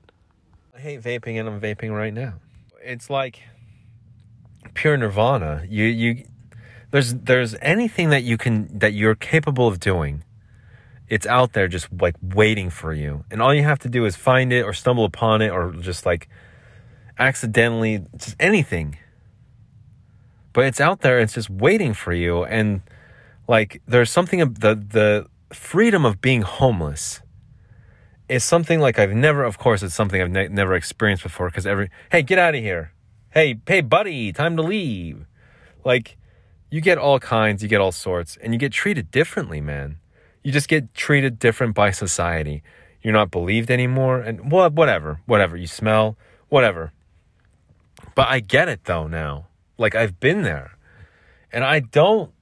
I 0.77 0.81
hate 0.81 1.03
vaping, 1.03 1.41
and 1.41 1.49
I'm 1.49 1.61
vaping 1.61 1.91
right 1.97 2.13
now. 2.13 2.35
It's 2.83 3.09
like 3.09 3.43
pure 4.75 4.97
nirvana. 4.97 5.65
You 5.69 5.85
you. 5.85 6.25
There's 6.91 7.15
there's 7.15 7.57
anything 7.61 8.11
that 8.11 8.23
you 8.23 8.37
can 8.37 8.79
that 8.79 8.93
you're 8.93 9.15
capable 9.15 9.67
of 9.67 9.81
doing 9.81 10.25
it's 11.09 11.27
out 11.27 11.53
there 11.53 11.69
just 11.69 11.89
like 12.01 12.17
waiting 12.23 12.71
for 12.71 12.93
you. 12.93 13.25
And 13.31 13.43
all 13.43 13.55
you 13.55 13.63
have 13.63 13.79
to 13.81 13.89
do 13.89 14.05
is 14.07 14.17
find 14.17 14.53
it 14.53 14.63
or 14.63 14.73
stumble 14.73 15.05
upon 15.05 15.43
it 15.43 15.51
or 15.51 15.73
just 15.73 16.07
like 16.07 16.29
accidentally, 17.19 18.07
just 18.17 18.37
anything. 18.41 18.99
But 20.55 20.65
it's 20.65 20.81
out 20.81 21.03
there, 21.03 21.21
it's 21.21 21.35
just 21.35 21.51
waiting 21.51 21.93
for 21.93 22.15
you. 22.15 22.45
And 22.45 22.81
like 23.47 23.83
there's 23.87 24.11
something 24.11 24.39
the, 24.39 24.75
the 24.75 25.27
freedom 25.55 26.07
of 26.07 26.23
being 26.23 26.41
homeless 26.41 27.21
is 28.27 28.43
something 28.43 28.81
like 28.81 28.99
I've 28.99 29.13
never, 29.13 29.45
of 29.45 29.59
course, 29.59 29.83
it's 29.83 29.95
something 29.95 30.23
I've 30.23 30.31
ne- 30.31 30.49
never 30.49 30.75
experienced 30.75 31.23
before 31.23 31.51
because 31.51 31.67
every, 31.67 31.91
hey, 32.11 32.23
get 32.23 32.39
out 32.39 32.55
of 32.55 32.63
here. 32.63 32.93
Hey, 33.29 33.61
hey, 33.69 33.83
buddy, 33.83 34.33
time 34.33 34.57
to 34.57 34.63
leave. 34.63 35.27
Like, 35.85 36.17
you 36.71 36.81
get 36.81 36.97
all 36.97 37.19
kinds, 37.19 37.63
you 37.63 37.69
get 37.69 37.83
all 37.83 37.93
sorts, 37.93 38.39
and 38.41 38.55
you 38.55 38.59
get 38.59 38.73
treated 38.73 39.11
differently, 39.11 39.61
man 39.61 39.99
you 40.45 40.53
just 40.53 40.69
get 40.69 40.95
treated 40.95 41.41
different 41.41 41.75
by 41.75 41.91
society. 41.91 42.63
You're 43.03 43.15
not 43.15 43.31
believed 43.31 43.71
anymore, 43.71 44.21
and 44.21 44.53
well, 44.53 44.71
whatever, 44.71 45.21
whatever. 45.27 45.57
You 45.57 45.67
smell, 45.67 46.17
whatever. 46.49 46.93
But 48.15 48.29
I 48.29 48.41
get 48.41 48.69
it 48.69 48.85
though 48.85 49.09
now. 49.09 49.47
Like 49.79 49.95
I've 49.95 50.21
been 50.21 50.43
there, 50.43 50.77
and 51.53 51.65
I 51.65 51.81
don't 51.81 52.33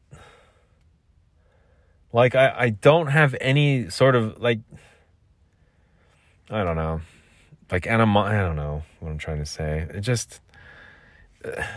like 2.13 2.35
I, 2.35 2.55
I 2.57 2.71
don't 2.71 3.09
have 3.09 3.35
any 3.41 3.89
sort 3.91 4.15
of 4.15 4.41
like 4.41 4.61
I 6.51 6.63
don't 6.63 6.77
know 6.77 7.01
like 7.73 7.87
anim 7.87 8.17
I 8.17 8.39
don't 8.39 8.57
know 8.57 8.83
what 9.01 9.11
I'm 9.11 9.19
trying 9.19 9.39
to 9.39 9.47
say. 9.47 9.89
It 9.93 10.03
just 10.03 10.41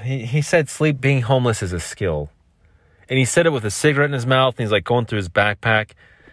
he 0.04 0.26
he 0.26 0.41
said 0.41 0.70
sleep 0.70 1.02
being 1.02 1.24
homeless 1.24 1.63
is 1.63 1.74
a 1.74 1.80
skill. 1.80 2.30
And 3.08 3.18
he 3.20 3.26
said 3.26 3.46
it 3.46 3.52
with 3.52 3.63
a 3.63 3.72
cigarette 3.72 4.10
in 4.10 4.13
his 4.13 4.26
mouth 4.26 4.56
and 4.58 4.65
he's 4.65 4.72
like 4.72 4.84
going 4.84 5.06
through 5.06 5.18
his 5.18 5.30
backpack 5.30 5.91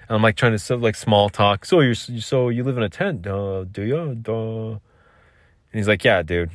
and 0.08 0.16
I'm 0.16 0.22
like 0.22 0.36
trying 0.36 0.52
to 0.52 0.58
so 0.58 0.76
like 0.76 0.96
small 0.96 1.30
talk. 1.30 1.64
So 1.64 1.80
you're 1.80 1.94
so 1.94 2.48
you 2.48 2.64
live 2.64 2.76
in 2.76 2.82
a 2.82 2.88
tent, 2.88 3.26
uh, 3.26 3.64
do 3.64 3.82
you? 3.82 4.14
Duh. 4.14 4.72
And 4.72 4.80
he's 5.78 5.88
like, 5.88 6.04
yeah, 6.04 6.22
dude. 6.22 6.50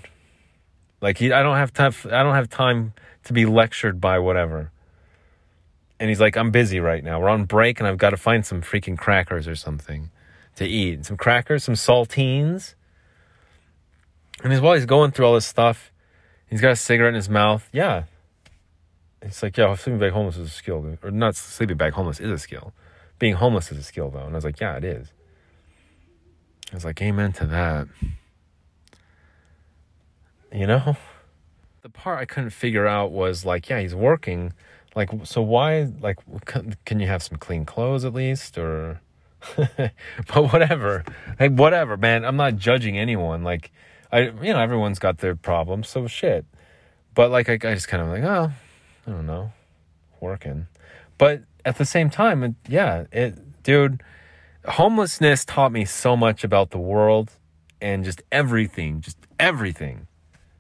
Like 1.02 1.18
he, 1.18 1.32
I 1.32 1.44
don't 1.44 1.58
have 1.58 1.74
time. 1.74 1.94
I 2.06 2.24
don't 2.24 2.36
have 2.36 2.50
time 2.50 2.94
to 3.26 3.34
be 3.34 3.46
lectured 3.46 4.02
by 4.02 4.20
whatever. 4.20 4.72
And 6.00 6.10
he's 6.10 6.20
like, 6.20 6.38
I'm 6.38 6.52
busy 6.52 6.80
right 6.80 7.04
now. 7.04 7.20
We're 7.20 7.30
on 7.30 7.46
break, 7.46 7.80
and 7.80 7.88
I've 7.88 7.98
got 7.98 8.12
to 8.12 8.18
find 8.18 8.46
some 8.46 8.62
freaking 8.62 8.98
crackers 8.98 9.48
or 9.48 9.56
something 9.56 10.12
to 10.56 10.66
eat. 10.66 11.06
Some 11.06 11.18
crackers, 11.18 11.64
some 11.64 11.76
saltines. 11.76 12.76
And 14.44 14.54
he's 14.54 14.62
while 14.62 14.76
he's 14.76 14.86
going 14.86 15.12
through 15.12 15.26
all 15.26 15.34
this 15.34 15.48
stuff, 15.48 15.92
he's 16.48 16.62
got 16.62 16.72
a 16.72 16.76
cigarette 16.76 17.10
in 17.10 17.16
his 17.16 17.30
mouth. 17.30 17.68
Yeah. 17.72 18.04
It's 19.24 19.42
like, 19.42 19.58
yeah, 19.58 19.74
sleeping 19.76 20.00
bag 20.00 20.12
homeless 20.12 20.38
is 20.38 20.50
a 20.50 20.52
skill, 20.52 20.98
or 21.02 21.10
not 21.10 21.36
sleeping 21.36 21.78
bag 21.78 21.94
homeless 21.94 22.20
is 22.20 22.30
a 22.30 22.38
skill 22.38 22.74
being 23.20 23.36
homeless 23.36 23.72
is 23.72 23.78
a 23.78 23.84
skill 23.84 24.10
though. 24.10 24.24
And 24.24 24.32
I 24.32 24.36
was 24.36 24.44
like, 24.44 24.60
yeah, 24.60 24.78
it 24.78 24.84
is. 24.84 25.12
I 26.72 26.76
was 26.76 26.86
like, 26.86 27.02
amen 27.02 27.34
to 27.34 27.46
that. 27.48 27.88
You 30.58 30.66
know? 30.66 30.98
The 31.84 31.90
part 31.90 32.20
I 32.20 32.26
couldn't 32.26 32.50
figure 32.50 32.88
out 32.88 33.12
was 33.12 33.46
like, 33.46 33.70
yeah, 33.70 33.80
he's 33.80 33.94
working. 33.94 34.54
Like, 34.96 35.12
so 35.24 35.44
why, 35.44 35.92
like, 36.02 36.18
can 36.86 37.00
you 37.00 37.06
have 37.06 37.22
some 37.22 37.38
clean 37.38 37.64
clothes 37.64 38.04
at 38.04 38.14
least? 38.14 38.58
Or, 38.58 39.00
but 39.56 40.52
whatever. 40.52 41.06
Like, 41.40 41.52
whatever, 41.52 41.96
man. 41.96 42.26
I'm 42.26 42.38
not 42.38 42.56
judging 42.56 42.98
anyone. 42.98 43.44
Like, 43.44 43.72
I, 44.12 44.30
you 44.30 44.52
know, 44.52 44.60
everyone's 44.60 44.98
got 44.98 45.20
their 45.20 45.36
problems. 45.36 45.90
So 45.90 46.08
shit. 46.08 46.44
But 47.14 47.30
like, 47.30 47.50
I, 47.50 47.54
I 47.54 47.76
just 47.76 47.88
kind 47.88 48.02
of 48.02 48.10
like, 48.10 48.24
oh, 48.24 48.52
I 49.06 49.12
don't 49.12 49.28
know, 49.28 49.52
working. 50.20 50.66
But 51.20 51.44
at 51.66 51.78
the 51.78 51.86
same 51.86 52.10
time, 52.10 52.56
yeah, 52.68 53.06
it, 53.12 53.62
dude, 53.62 54.02
homelessness 54.68 55.46
taught 55.46 55.72
me 55.72 55.86
so 55.86 56.18
much 56.18 56.44
about 56.44 56.72
the 56.72 56.80
world 56.80 57.32
and 57.80 58.04
just 58.04 58.24
everything, 58.32 59.02
just 59.02 59.18
everything, 59.40 60.08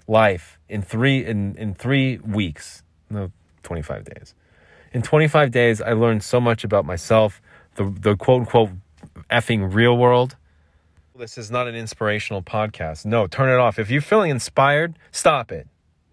life 0.08 0.58
in 0.70 0.82
three 0.82 1.26
in 1.26 1.56
in 1.56 1.74
three 1.74 2.18
weeks, 2.20 2.84
no, 3.10 3.32
twenty 3.64 3.82
five 3.82 4.06
days. 4.06 4.34
In 4.94 5.02
twenty 5.02 5.28
five 5.28 5.52
days, 5.52 5.82
I 5.82 5.94
learned 5.94 6.24
so 6.24 6.40
much 6.40 6.64
about 6.64 6.86
myself, 6.86 7.42
the 7.76 7.86
the 7.86 8.16
quote 8.16 8.42
unquote 8.42 8.70
effing 9.30 9.74
real 9.74 9.98
world. 9.98 10.36
This 11.16 11.38
is 11.38 11.50
not 11.50 11.68
an 11.68 11.76
inspirational 11.76 12.44
podcast. 12.44 13.06
No, 13.06 13.26
turn 13.26 13.50
it 13.50 13.60
off. 13.60 13.80
If 13.80 13.90
you're 13.90 14.02
feeling 14.02 14.30
inspired, 14.30 14.98
stop 15.12 15.52
it. 15.52 15.68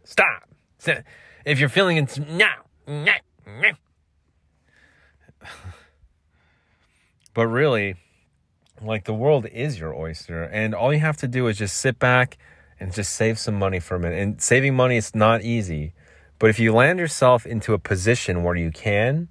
Stop. 0.04 0.48
If 1.44 1.61
you're 1.61 1.68
feeling 1.68 1.98
ins- 1.98 2.18
now, 2.18 2.54
now, 2.87 3.16
now 3.46 3.72
but 7.35 7.48
really, 7.48 7.96
like 8.80 9.04
the 9.04 9.12
world 9.12 9.46
is 9.46 9.78
your 9.78 9.94
oyster, 9.94 10.44
and 10.44 10.74
all 10.74 10.92
you 10.92 11.00
have 11.00 11.16
to 11.18 11.28
do 11.28 11.48
is 11.48 11.59
just 11.59 11.76
sit 11.76 11.98
back 11.98 12.38
and 12.84 12.92
just 12.92 13.14
save 13.14 13.38
some 13.38 13.54
money 13.54 13.80
from 13.80 14.04
it. 14.04 14.12
And 14.12 14.42
saving 14.42 14.76
money 14.76 14.98
is 14.98 15.14
not 15.14 15.40
easy, 15.40 15.94
but 16.38 16.50
if 16.50 16.58
you 16.58 16.70
land 16.70 16.98
yourself 16.98 17.46
into 17.46 17.72
a 17.72 17.78
position 17.78 18.42
where 18.42 18.54
you 18.54 18.70
can, 18.70 19.30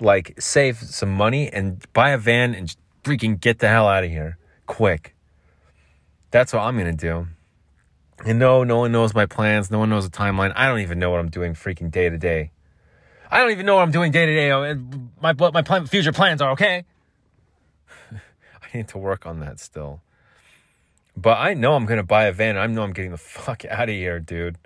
like, 0.00 0.40
save 0.40 0.78
some 0.78 1.12
money 1.12 1.52
and 1.52 1.84
buy 1.92 2.10
a 2.10 2.18
van 2.18 2.54
and 2.54 2.74
freaking 3.04 3.38
get 3.38 3.58
the 3.58 3.68
hell 3.68 3.86
out 3.86 4.04
of 4.04 4.10
here 4.10 4.38
quick. 4.64 5.14
That's 6.30 6.54
what 6.54 6.62
I'm 6.62 6.78
gonna 6.78 6.94
do. 6.94 7.26
And 8.24 8.38
no, 8.38 8.64
no 8.64 8.78
one 8.78 8.90
knows 8.90 9.14
my 9.14 9.26
plans. 9.26 9.70
No 9.70 9.80
one 9.80 9.90
knows 9.90 10.08
the 10.08 10.16
timeline. 10.16 10.54
I 10.56 10.66
don't 10.66 10.80
even 10.80 10.98
know 10.98 11.10
what 11.10 11.20
I'm 11.20 11.28
doing 11.28 11.52
freaking 11.52 11.90
day 11.90 12.08
to 12.08 12.16
day. 12.16 12.52
I 13.30 13.40
don't 13.40 13.50
even 13.50 13.66
know 13.66 13.74
what 13.74 13.82
I'm 13.82 13.90
doing 13.90 14.12
day 14.12 14.24
to 14.24 14.34
day. 14.34 14.50
Uh, 14.50 14.76
my 15.20 15.34
my 15.34 15.60
plan, 15.60 15.86
future 15.86 16.12
plans 16.12 16.40
are. 16.40 16.52
Okay. 16.52 16.86
I 18.12 18.76
need 18.76 18.88
to 18.88 18.98
work 18.98 19.26
on 19.26 19.40
that 19.40 19.60
still. 19.60 20.00
But 21.20 21.38
I 21.38 21.54
know 21.54 21.74
I'm 21.74 21.86
gonna 21.86 22.02
buy 22.02 22.24
a 22.24 22.32
van. 22.32 22.56
I 22.56 22.66
know 22.66 22.82
I'm 22.82 22.92
getting 22.92 23.10
the 23.10 23.16
fuck 23.16 23.64
out 23.64 23.88
of 23.88 23.94
here, 23.94 24.20
dude. 24.20 24.58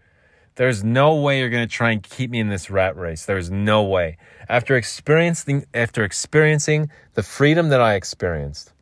There's 0.57 0.85
no 0.85 1.15
way 1.17 1.39
you're 1.41 1.49
gonna 1.49 1.67
try 1.67 1.93
and 1.93 2.03
keep 2.03 2.31
me 2.31 2.39
in 2.41 2.49
this 2.49 2.69
rat 2.69 2.97
race. 2.97 3.25
There's 3.25 3.51
no 3.51 3.83
way. 3.83 4.19
After 4.49 4.77
experiencing 4.77 5.65
after 5.73 6.05
experiencing 6.05 6.91
the 7.15 7.23
freedom 7.23 7.71
that 7.71 7.81
I 7.81 7.95
experienced, 7.95 8.73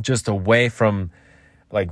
just 0.00 0.28
away 0.28 0.68
from 0.68 1.10
like 1.70 1.90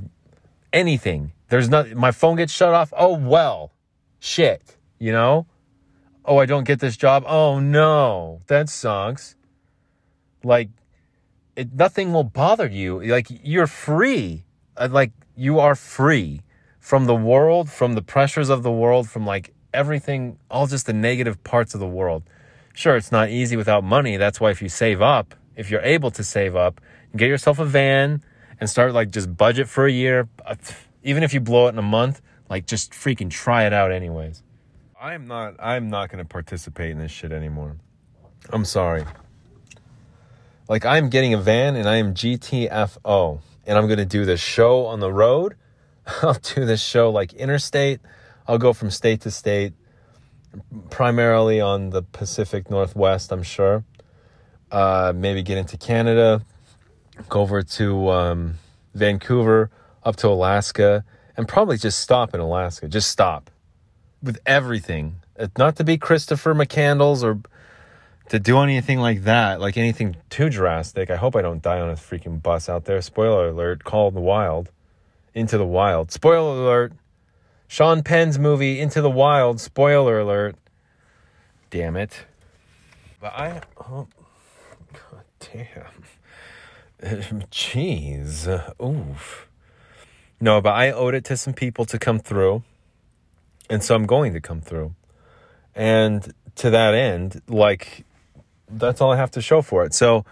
anything. 0.71 1.31
There's 1.49 1.69
not 1.69 1.91
my 1.93 2.11
phone 2.11 2.35
gets 2.35 2.53
shut 2.53 2.73
off. 2.73 2.93
Oh 2.95 3.17
well. 3.17 3.71
Shit. 4.19 4.77
You 4.99 5.11
know? 5.11 5.47
oh, 6.27 6.37
I 6.37 6.45
don't 6.45 6.65
get 6.65 6.79
this 6.79 6.97
job. 6.97 7.23
Oh 7.25 7.59
no, 7.59 8.41
that 8.47 8.69
sucks. 8.69 9.35
Like, 10.43 10.69
it, 11.55 11.73
nothing 11.73 12.13
will 12.13 12.25
bother 12.25 12.67
you. 12.67 13.01
Like 13.01 13.27
you're 13.29 13.67
free. 13.67 14.43
Uh, 14.77 14.87
Like 14.91 15.11
you 15.35 15.59
are 15.59 15.75
free 15.75 16.41
from 16.79 17.05
the 17.05 17.15
world, 17.15 17.69
from 17.69 17.93
the 17.93 18.01
pressures 18.01 18.49
of 18.49 18.63
the 18.63 18.71
world, 18.71 19.09
from 19.09 19.25
like 19.25 19.53
everything, 19.73 20.37
all 20.49 20.67
just 20.67 20.85
the 20.85 20.93
negative 20.93 21.43
parts 21.43 21.73
of 21.73 21.79
the 21.79 21.87
world. 21.87 22.23
Sure, 22.73 22.95
it's 22.95 23.11
not 23.11 23.29
easy 23.29 23.55
without 23.57 23.83
money. 23.83 24.17
That's 24.17 24.39
why 24.39 24.51
if 24.51 24.61
you 24.61 24.69
save 24.69 25.01
up, 25.01 25.35
if 25.55 25.69
you're 25.71 25.81
able 25.81 26.11
to 26.11 26.23
save 26.23 26.55
up, 26.55 26.79
get 27.15 27.27
yourself 27.27 27.59
a 27.59 27.65
van 27.65 28.23
and 28.59 28.69
start 28.69 28.93
like 28.93 29.11
just 29.11 29.35
budget 29.35 29.67
for 29.67 29.85
a 29.85 29.91
year. 29.91 30.27
Uh, 30.45 30.55
Even 31.03 31.23
if 31.23 31.33
you 31.33 31.39
blow 31.39 31.67
it 31.67 31.69
in 31.69 31.79
a 31.79 31.89
month, 31.99 32.21
like 32.49 32.65
just 32.65 32.91
freaking 32.91 33.29
try 33.29 33.65
it 33.65 33.73
out 33.73 33.91
anyways. 33.91 34.43
I'm 34.99 35.27
not 35.27 35.55
I'm 35.59 35.89
not 35.89 36.09
going 36.09 36.23
to 36.23 36.27
participate 36.27 36.91
in 36.91 36.97
this 36.97 37.11
shit 37.11 37.31
anymore. 37.31 37.77
I'm 38.51 38.65
sorry. 38.65 39.05
Like 40.69 40.85
I'm 40.85 41.09
getting 41.09 41.33
a 41.33 41.37
van 41.37 41.75
and 41.75 41.87
I 41.87 41.97
am 41.97 42.13
GTFO 42.13 43.39
and 43.67 43.77
I'm 43.77 43.85
going 43.85 43.99
to 43.99 44.05
do 44.05 44.25
this 44.25 44.39
show 44.39 44.85
on 44.85 44.99
the 44.99 45.11
road. 45.11 45.55
I'll 46.23 46.33
do 46.41 46.65
this 46.65 46.81
show 46.81 47.11
like 47.11 47.33
interstate. 47.33 47.99
I'll 48.47 48.57
go 48.57 48.73
from 48.73 48.89
state 48.89 49.21
to 49.21 49.31
state 49.31 49.73
primarily 50.89 51.59
on 51.61 51.89
the 51.89 52.01
Pacific 52.01 52.69
Northwest, 52.71 53.31
I'm 53.31 53.43
sure. 53.43 53.83
Uh, 54.71 55.13
maybe 55.15 55.43
get 55.43 55.57
into 55.57 55.77
Canada, 55.77 56.41
go 57.29 57.41
over 57.41 57.61
to 57.61 58.09
um, 58.09 58.55
Vancouver, 58.93 59.69
up 60.03 60.15
to 60.17 60.27
Alaska, 60.27 61.03
and 61.35 61.47
probably 61.47 61.77
just 61.77 61.99
stop 61.99 62.33
in 62.33 62.39
Alaska. 62.39 62.87
Just 62.87 63.09
stop 63.09 63.49
with 64.23 64.39
everything. 64.45 65.17
Uh, 65.39 65.47
Not 65.57 65.75
to 65.77 65.83
be 65.83 65.97
Christopher 65.97 66.53
McCandless 66.53 67.23
or 67.23 67.39
to 68.29 68.39
do 68.39 68.59
anything 68.59 68.99
like 68.99 69.23
that, 69.23 69.61
like 69.61 69.77
anything 69.77 70.15
too 70.29 70.49
drastic. 70.49 71.09
I 71.09 71.15
hope 71.15 71.35
I 71.35 71.41
don't 71.41 71.61
die 71.61 71.79
on 71.79 71.89
a 71.89 71.93
freaking 71.93 72.41
bus 72.41 72.67
out 72.67 72.85
there. 72.85 73.01
Spoiler 73.01 73.49
alert, 73.49 73.83
Call 73.83 74.11
the 74.11 74.19
Wild. 74.19 74.71
Into 75.33 75.57
the 75.57 75.65
Wild. 75.65 76.11
Spoiler 76.11 76.61
alert. 76.61 76.93
Sean 77.67 78.01
Penn's 78.01 78.39
movie 78.39 78.79
Into 78.79 79.01
the 79.01 79.09
Wild. 79.09 79.59
Spoiler 79.61 80.19
alert. 80.19 80.55
Damn 81.69 81.95
it. 81.95 82.25
But 83.19 83.33
I 83.33 83.61
oh 83.79 84.07
god 84.93 85.23
damn. 85.39 86.03
Jeez. 87.51 88.47
Oof. 88.81 89.47
No, 90.39 90.61
but 90.61 90.73
I 90.73 90.91
owed 90.91 91.13
it 91.13 91.23
to 91.25 91.37
some 91.37 91.53
people 91.53 91.85
to 91.85 91.99
come 91.99 92.19
through. 92.19 92.63
And 93.69 93.83
so 93.83 93.95
I'm 93.95 94.05
going 94.05 94.33
to 94.33 94.41
come 94.41 94.61
through. 94.61 94.95
And 95.75 96.33
to 96.55 96.69
that 96.69 96.93
end, 96.93 97.41
like 97.47 98.05
that's 98.69 99.01
all 99.01 99.11
I 99.11 99.17
have 99.17 99.31
to 99.31 99.41
show 99.41 99.61
for 99.61 99.85
it. 99.85 99.93
So 99.93 100.25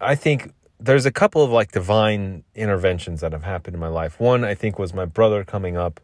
I 0.00 0.14
think 0.14 0.52
there's 0.78 1.06
a 1.06 1.12
couple 1.12 1.42
of 1.42 1.50
like 1.50 1.72
divine 1.72 2.44
interventions 2.54 3.20
that 3.20 3.32
have 3.32 3.44
happened 3.44 3.74
in 3.74 3.80
my 3.80 3.88
life. 3.88 4.20
One, 4.20 4.44
I 4.44 4.54
think, 4.54 4.78
was 4.78 4.92
my 4.92 5.04
brother 5.04 5.44
coming 5.44 5.76
up 5.76 6.00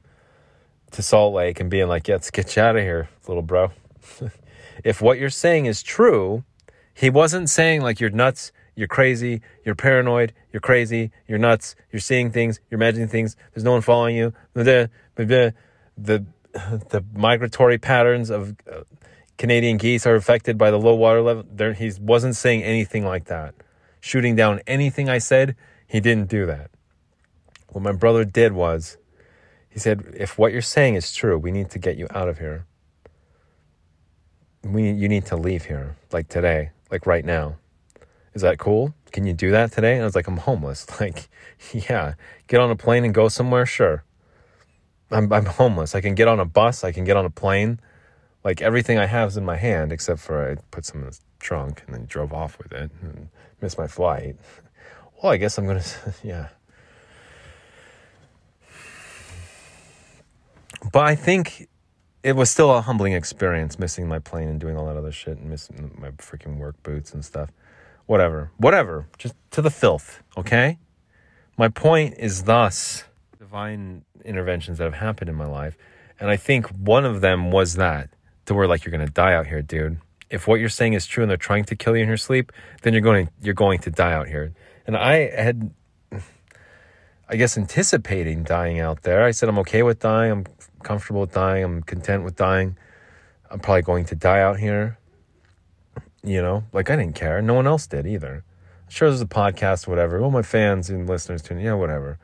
to 0.92 1.02
Salt 1.02 1.34
Lake 1.34 1.60
and 1.60 1.70
being 1.70 1.88
like, 1.88 2.08
yeah, 2.08 2.16
let's 2.16 2.30
get 2.30 2.56
you 2.56 2.62
out 2.62 2.76
of 2.76 2.82
here, 2.82 3.08
little 3.26 3.42
bro. 3.42 3.72
if 4.84 5.00
what 5.02 5.18
you're 5.18 5.30
saying 5.30 5.66
is 5.66 5.82
true, 5.82 6.44
he 6.94 7.10
wasn't 7.10 7.50
saying 7.50 7.82
like 7.82 8.00
you're 8.00 8.10
nuts, 8.10 8.52
you're 8.74 8.88
crazy, 8.88 9.42
you're 9.64 9.74
paranoid, 9.74 10.32
you're 10.52 10.60
crazy, 10.60 11.10
you're 11.26 11.38
nuts, 11.38 11.74
you're 11.90 12.00
seeing 12.00 12.30
things, 12.30 12.60
you're 12.70 12.78
imagining 12.78 13.08
things, 13.08 13.36
there's 13.54 13.64
no 13.64 13.72
one 13.72 13.82
following 13.82 14.16
you. 14.16 14.32
The, 15.14 15.54
the, 15.98 16.24
the, 16.88 17.04
migratory 17.14 17.78
patterns 17.78 18.30
of 18.30 18.56
uh, 18.70 18.80
Canadian 19.38 19.76
geese 19.76 20.06
are 20.06 20.14
affected 20.14 20.56
by 20.58 20.70
the 20.70 20.78
low 20.78 20.94
water 20.94 21.22
level. 21.22 21.44
There, 21.50 21.72
he 21.72 21.92
wasn't 22.00 22.36
saying 22.36 22.62
anything 22.62 23.04
like 23.04 23.24
that. 23.26 23.54
Shooting 24.00 24.36
down 24.36 24.60
anything 24.66 25.08
I 25.08 25.18
said, 25.18 25.56
he 25.86 26.00
didn't 26.00 26.28
do 26.28 26.46
that. 26.46 26.70
What 27.68 27.82
my 27.82 27.92
brother 27.92 28.24
did 28.24 28.52
was, 28.52 28.98
he 29.68 29.78
said, 29.78 30.14
if 30.16 30.38
what 30.38 30.52
you're 30.52 30.60
saying 30.60 30.96
is 30.96 31.14
true, 31.14 31.38
we 31.38 31.50
need 31.50 31.70
to 31.70 31.78
get 31.78 31.96
you 31.96 32.06
out 32.10 32.28
of 32.28 32.38
here. 32.38 32.66
We, 34.62 34.90
you 34.90 35.08
need 35.08 35.26
to 35.26 35.36
leave 35.36 35.64
here, 35.64 35.96
like 36.12 36.28
today, 36.28 36.70
like 36.90 37.06
right 37.06 37.24
now. 37.24 37.56
Is 38.34 38.42
that 38.42 38.58
cool? 38.58 38.94
Can 39.12 39.26
you 39.26 39.32
do 39.32 39.50
that 39.50 39.72
today? 39.72 39.94
And 39.94 40.02
I 40.02 40.04
was 40.04 40.14
like, 40.14 40.28
I'm 40.28 40.38
homeless. 40.38 40.86
Like, 41.00 41.28
yeah, 41.72 42.14
get 42.48 42.60
on 42.60 42.70
a 42.70 42.76
plane 42.76 43.04
and 43.04 43.14
go 43.14 43.28
somewhere? 43.28 43.66
Sure. 43.66 44.04
I'm, 45.10 45.32
I'm 45.32 45.46
homeless. 45.46 45.94
I 45.94 46.00
can 46.00 46.14
get 46.14 46.28
on 46.28 46.40
a 46.40 46.44
bus. 46.44 46.84
I 46.84 46.92
can 46.92 47.04
get 47.04 47.16
on 47.16 47.24
a 47.24 47.30
plane. 47.30 47.80
Like 48.44 48.60
everything 48.60 48.98
I 48.98 49.06
have 49.06 49.30
is 49.30 49.36
in 49.36 49.44
my 49.44 49.56
hand, 49.56 49.92
except 49.92 50.20
for 50.20 50.50
I 50.50 50.56
put 50.70 50.84
some 50.84 51.00
in 51.00 51.06
the 51.06 51.18
trunk 51.38 51.82
and 51.86 51.94
then 51.94 52.06
drove 52.06 52.32
off 52.32 52.58
with 52.58 52.72
it 52.72 52.90
and 53.00 53.28
missed 53.60 53.78
my 53.78 53.86
flight. 53.86 54.36
Well, 55.22 55.32
I 55.32 55.36
guess 55.36 55.58
I'm 55.58 55.66
gonna, 55.66 55.84
yeah. 56.22 56.48
But 60.92 61.06
I 61.06 61.14
think 61.14 61.68
it 62.22 62.34
was 62.34 62.50
still 62.50 62.72
a 62.72 62.80
humbling 62.80 63.12
experience 63.12 63.78
missing 63.78 64.08
my 64.08 64.18
plane 64.18 64.48
and 64.48 64.60
doing 64.60 64.76
all 64.76 64.86
that 64.86 64.96
other 64.96 65.12
shit 65.12 65.38
and 65.38 65.48
missing 65.48 65.96
my 66.00 66.10
freaking 66.12 66.56
work 66.56 66.80
boots 66.82 67.14
and 67.14 67.24
stuff. 67.24 67.50
Whatever, 68.06 68.50
whatever, 68.56 69.06
just 69.18 69.34
to 69.52 69.62
the 69.62 69.70
filth, 69.70 70.22
okay? 70.36 70.78
My 71.56 71.68
point 71.68 72.14
is 72.18 72.44
thus 72.44 73.04
divine 73.38 74.04
interventions 74.24 74.78
that 74.78 74.84
have 74.84 74.94
happened 74.94 75.30
in 75.30 75.36
my 75.36 75.46
life. 75.46 75.76
And 76.18 76.30
I 76.30 76.36
think 76.36 76.66
one 76.68 77.04
of 77.04 77.20
them 77.20 77.50
was 77.50 77.74
that 77.74 78.10
to 78.46 78.54
where 78.54 78.66
like 78.66 78.84
you're 78.84 78.92
gonna 78.92 79.08
die 79.08 79.34
out 79.34 79.46
here, 79.46 79.62
dude. 79.62 79.98
If 80.30 80.46
what 80.48 80.60
you're 80.60 80.68
saying 80.68 80.94
is 80.94 81.06
true 81.06 81.22
and 81.22 81.30
they're 81.30 81.36
trying 81.36 81.64
to 81.64 81.76
kill 81.76 81.96
you 81.96 82.02
in 82.02 82.08
your 82.08 82.16
sleep, 82.16 82.52
then 82.82 82.92
you're 82.92 83.02
going 83.02 83.28
you're 83.40 83.54
going 83.54 83.80
to 83.80 83.90
die 83.90 84.12
out 84.12 84.28
here. 84.28 84.52
And 84.86 84.96
I 84.96 85.30
had 85.30 85.72
I 87.28 87.36
guess 87.36 87.56
anticipating 87.56 88.42
dying 88.42 88.80
out 88.80 89.02
there. 89.02 89.22
I 89.24 89.30
said 89.30 89.48
I'm 89.48 89.58
okay 89.60 89.82
with 89.82 90.00
dying. 90.00 90.32
I'm 90.32 90.46
comfortable 90.82 91.22
with 91.22 91.32
dying. 91.32 91.64
I'm 91.64 91.82
content 91.82 92.24
with 92.24 92.36
dying. 92.36 92.76
I'm 93.50 93.60
probably 93.60 93.82
going 93.82 94.04
to 94.06 94.14
die 94.14 94.40
out 94.40 94.58
here. 94.58 94.98
You 96.22 96.40
know, 96.40 96.64
like 96.72 96.90
I 96.90 96.96
didn't 96.96 97.14
care. 97.14 97.40
No 97.42 97.54
one 97.54 97.66
else 97.66 97.86
did 97.86 98.06
either. 98.06 98.44
Sure, 98.88 99.08
there's 99.08 99.22
a 99.22 99.26
podcast, 99.26 99.86
whatever. 99.86 100.20
Well, 100.20 100.30
my 100.30 100.42
fans 100.42 100.90
and 100.90 101.08
listeners 101.08 101.40
tune, 101.40 101.58
yeah, 101.58 101.72
whatever. 101.72 102.18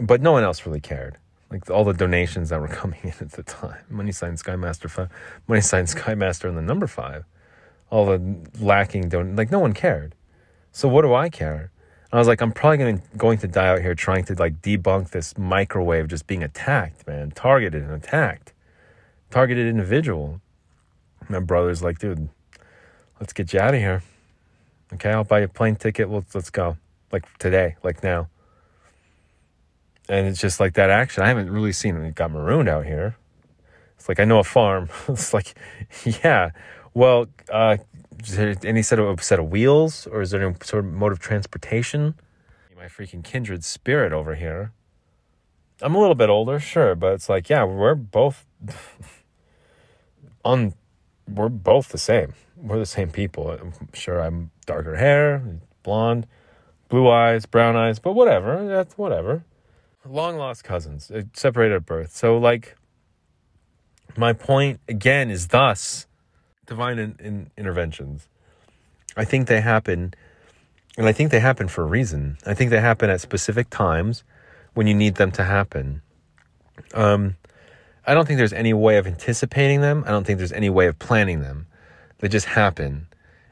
But 0.00 0.20
no 0.20 0.32
one 0.32 0.44
else 0.44 0.66
really 0.66 0.80
cared. 0.80 1.16
Like 1.52 1.70
all 1.70 1.84
the 1.84 1.92
donations 1.92 2.48
that 2.48 2.60
were 2.60 2.68
coming 2.80 2.98
in 3.02 3.14
at 3.20 3.32
the 3.32 3.42
time. 3.42 3.84
Money 3.90 4.10
sign 4.10 4.36
Skymaster 4.36 4.90
five, 4.90 5.10
Money 5.46 5.60
sign 5.60 5.84
Skymaster 5.84 6.48
and 6.48 6.56
the 6.56 6.62
number 6.62 6.86
five. 6.86 7.24
All 7.90 8.06
the 8.06 8.36
lacking 8.58 9.10
don 9.10 9.36
like 9.36 9.50
no 9.50 9.60
one 9.60 9.74
cared. 9.74 10.14
So 10.72 10.88
what 10.88 11.02
do 11.02 11.12
I 11.12 11.28
care? 11.28 11.70
And 12.10 12.14
I 12.14 12.18
was 12.18 12.26
like, 12.26 12.40
I'm 12.40 12.52
probably 12.52 12.78
gonna 12.78 13.02
going 13.18 13.38
to 13.38 13.46
die 13.46 13.68
out 13.68 13.82
here 13.82 13.94
trying 13.94 14.24
to 14.24 14.34
like 14.34 14.62
debunk 14.62 15.10
this 15.10 15.36
microwave 15.36 16.08
just 16.08 16.26
being 16.26 16.42
attacked, 16.42 17.06
man, 17.06 17.30
targeted 17.32 17.82
and 17.82 17.92
attacked, 17.92 18.54
targeted 19.30 19.66
individual. 19.66 20.40
My 21.28 21.40
brother's 21.40 21.82
like, 21.82 21.98
dude, 21.98 22.30
let's 23.20 23.34
get 23.34 23.52
you 23.52 23.60
out 23.60 23.74
of 23.74 23.80
here. 23.80 24.02
Okay, 24.94 25.10
I'll 25.10 25.24
buy 25.24 25.40
you 25.40 25.44
a 25.44 25.48
plane 25.48 25.76
ticket. 25.76 26.10
Let's 26.10 26.34
let's 26.34 26.50
go, 26.50 26.78
like 27.12 27.26
today, 27.38 27.76
like 27.82 28.02
now. 28.02 28.28
And 30.08 30.26
it's 30.26 30.40
just 30.40 30.60
like 30.60 30.74
that 30.74 30.90
action. 30.90 31.22
I 31.22 31.28
haven't 31.28 31.50
really 31.50 31.72
seen 31.72 31.96
it. 31.96 32.14
Got 32.14 32.32
marooned 32.32 32.68
out 32.68 32.84
here. 32.84 33.16
It's 33.96 34.08
like 34.08 34.18
I 34.18 34.24
know 34.24 34.40
a 34.40 34.44
farm. 34.44 34.88
it's 35.08 35.32
like, 35.32 35.54
yeah. 36.04 36.50
Well, 36.94 37.26
uh, 37.50 37.76
is 38.24 38.36
there 38.36 38.54
any 38.64 38.82
set 38.82 38.98
of 38.98 39.22
set 39.22 39.38
of 39.38 39.48
wheels, 39.50 40.06
or 40.06 40.20
is 40.20 40.30
there 40.30 40.42
any 40.44 40.54
sort 40.62 40.84
of 40.84 40.92
mode 40.92 41.12
of 41.12 41.18
transportation? 41.18 42.14
My 42.76 42.86
freaking 42.86 43.22
kindred 43.22 43.62
spirit 43.62 44.12
over 44.12 44.34
here. 44.34 44.72
I'm 45.80 45.94
a 45.94 46.00
little 46.00 46.14
bit 46.14 46.28
older, 46.28 46.58
sure, 46.58 46.94
but 46.94 47.14
it's 47.14 47.28
like, 47.28 47.48
yeah, 47.48 47.64
we're 47.64 47.94
both 47.94 48.44
on. 50.44 50.74
We're 51.28 51.48
both 51.48 51.88
the 51.88 51.98
same. 51.98 52.34
We're 52.56 52.78
the 52.78 52.86
same 52.86 53.10
people. 53.10 53.50
I'm 53.50 53.72
sure, 53.92 54.20
I'm 54.20 54.50
darker 54.66 54.96
hair, 54.96 55.42
blonde, 55.82 56.26
blue 56.88 57.08
eyes, 57.08 57.46
brown 57.46 57.76
eyes, 57.76 57.98
but 57.98 58.12
whatever. 58.12 58.66
That's 58.66 58.98
whatever. 58.98 59.44
Long 60.04 60.36
lost 60.36 60.64
cousins, 60.64 61.10
uh, 61.10 61.22
separated 61.32 61.76
at 61.76 61.86
birth. 61.86 62.14
So, 62.14 62.36
like, 62.36 62.76
my 64.16 64.32
point 64.32 64.80
again 64.88 65.30
is 65.30 65.48
thus 65.48 66.06
divine 66.66 66.98
in, 66.98 67.16
in 67.20 67.50
interventions. 67.56 68.28
I 69.16 69.24
think 69.24 69.46
they 69.46 69.60
happen, 69.60 70.14
and 70.96 71.06
I 71.06 71.12
think 71.12 71.30
they 71.30 71.40
happen 71.40 71.68
for 71.68 71.82
a 71.82 71.86
reason. 71.86 72.38
I 72.46 72.54
think 72.54 72.70
they 72.70 72.80
happen 72.80 73.10
at 73.10 73.20
specific 73.20 73.70
times 73.70 74.24
when 74.74 74.86
you 74.86 74.94
need 74.94 75.16
them 75.16 75.30
to 75.32 75.44
happen. 75.44 76.02
Um, 76.94 77.36
I 78.06 78.14
don't 78.14 78.26
think 78.26 78.38
there's 78.38 78.52
any 78.52 78.72
way 78.72 78.96
of 78.96 79.06
anticipating 79.06 79.82
them. 79.82 80.02
I 80.06 80.10
don't 80.10 80.26
think 80.26 80.38
there's 80.38 80.52
any 80.52 80.70
way 80.70 80.86
of 80.86 80.98
planning 80.98 81.40
them. 81.42 81.66
They 82.18 82.28
just 82.28 82.46
happen, 82.46 83.06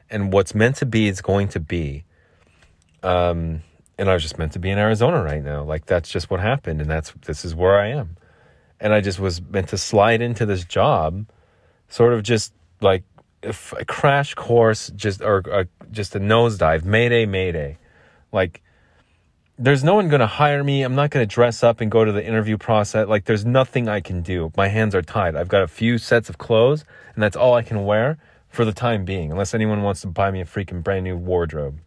and 0.09 0.33
what's 0.33 0.53
meant 0.53 0.77
to 0.77 0.85
be 0.85 1.07
is 1.07 1.21
going 1.21 1.47
to 1.49 1.59
be. 1.59 2.03
Um, 3.03 3.63
and 4.01 4.09
I 4.09 4.15
was 4.15 4.23
just 4.23 4.39
meant 4.39 4.53
to 4.53 4.59
be 4.59 4.71
in 4.71 4.79
Arizona 4.79 5.21
right 5.21 5.43
now. 5.43 5.63
Like 5.63 5.85
that's 5.85 6.09
just 6.09 6.31
what 6.31 6.39
happened, 6.39 6.81
and 6.81 6.89
that's 6.89 7.13
this 7.27 7.45
is 7.45 7.53
where 7.53 7.79
I 7.79 7.89
am. 7.89 8.17
And 8.79 8.93
I 8.93 8.99
just 8.99 9.19
was 9.19 9.43
meant 9.43 9.69
to 9.69 9.77
slide 9.77 10.23
into 10.23 10.43
this 10.47 10.65
job, 10.65 11.29
sort 11.87 12.13
of 12.13 12.23
just 12.23 12.51
like 12.81 13.03
a 13.43 13.85
crash 13.85 14.33
course 14.33 14.91
just 14.95 15.21
or, 15.21 15.43
or 15.47 15.67
just 15.91 16.15
a 16.15 16.19
nosedive, 16.19 16.83
mayday, 16.83 17.27
mayday. 17.27 17.77
Like 18.31 18.63
there's 19.59 19.83
no 19.83 19.93
one 19.93 20.09
going 20.09 20.19
to 20.19 20.27
hire 20.27 20.63
me. 20.63 20.81
I'm 20.81 20.95
not 20.95 21.11
going 21.11 21.27
to 21.27 21.31
dress 21.31 21.61
up 21.61 21.79
and 21.79 21.91
go 21.91 22.03
to 22.03 22.11
the 22.11 22.25
interview 22.25 22.57
process. 22.57 23.07
Like 23.07 23.25
there's 23.25 23.45
nothing 23.45 23.87
I 23.87 23.99
can 24.01 24.23
do. 24.23 24.51
My 24.57 24.67
hands 24.67 24.95
are 24.95 25.03
tied. 25.03 25.35
I've 25.35 25.47
got 25.47 25.61
a 25.61 25.67
few 25.67 25.99
sets 25.99 26.27
of 26.27 26.39
clothes 26.39 26.85
and 27.13 27.21
that's 27.21 27.35
all 27.35 27.53
I 27.53 27.61
can 27.61 27.85
wear 27.85 28.17
for 28.49 28.65
the 28.65 28.73
time 28.73 29.05
being, 29.05 29.31
unless 29.31 29.53
anyone 29.53 29.83
wants 29.83 30.01
to 30.01 30.07
buy 30.07 30.31
me 30.31 30.41
a 30.41 30.45
freaking 30.45 30.83
brand 30.83 31.03
new 31.03 31.15
wardrobe, 31.15 31.79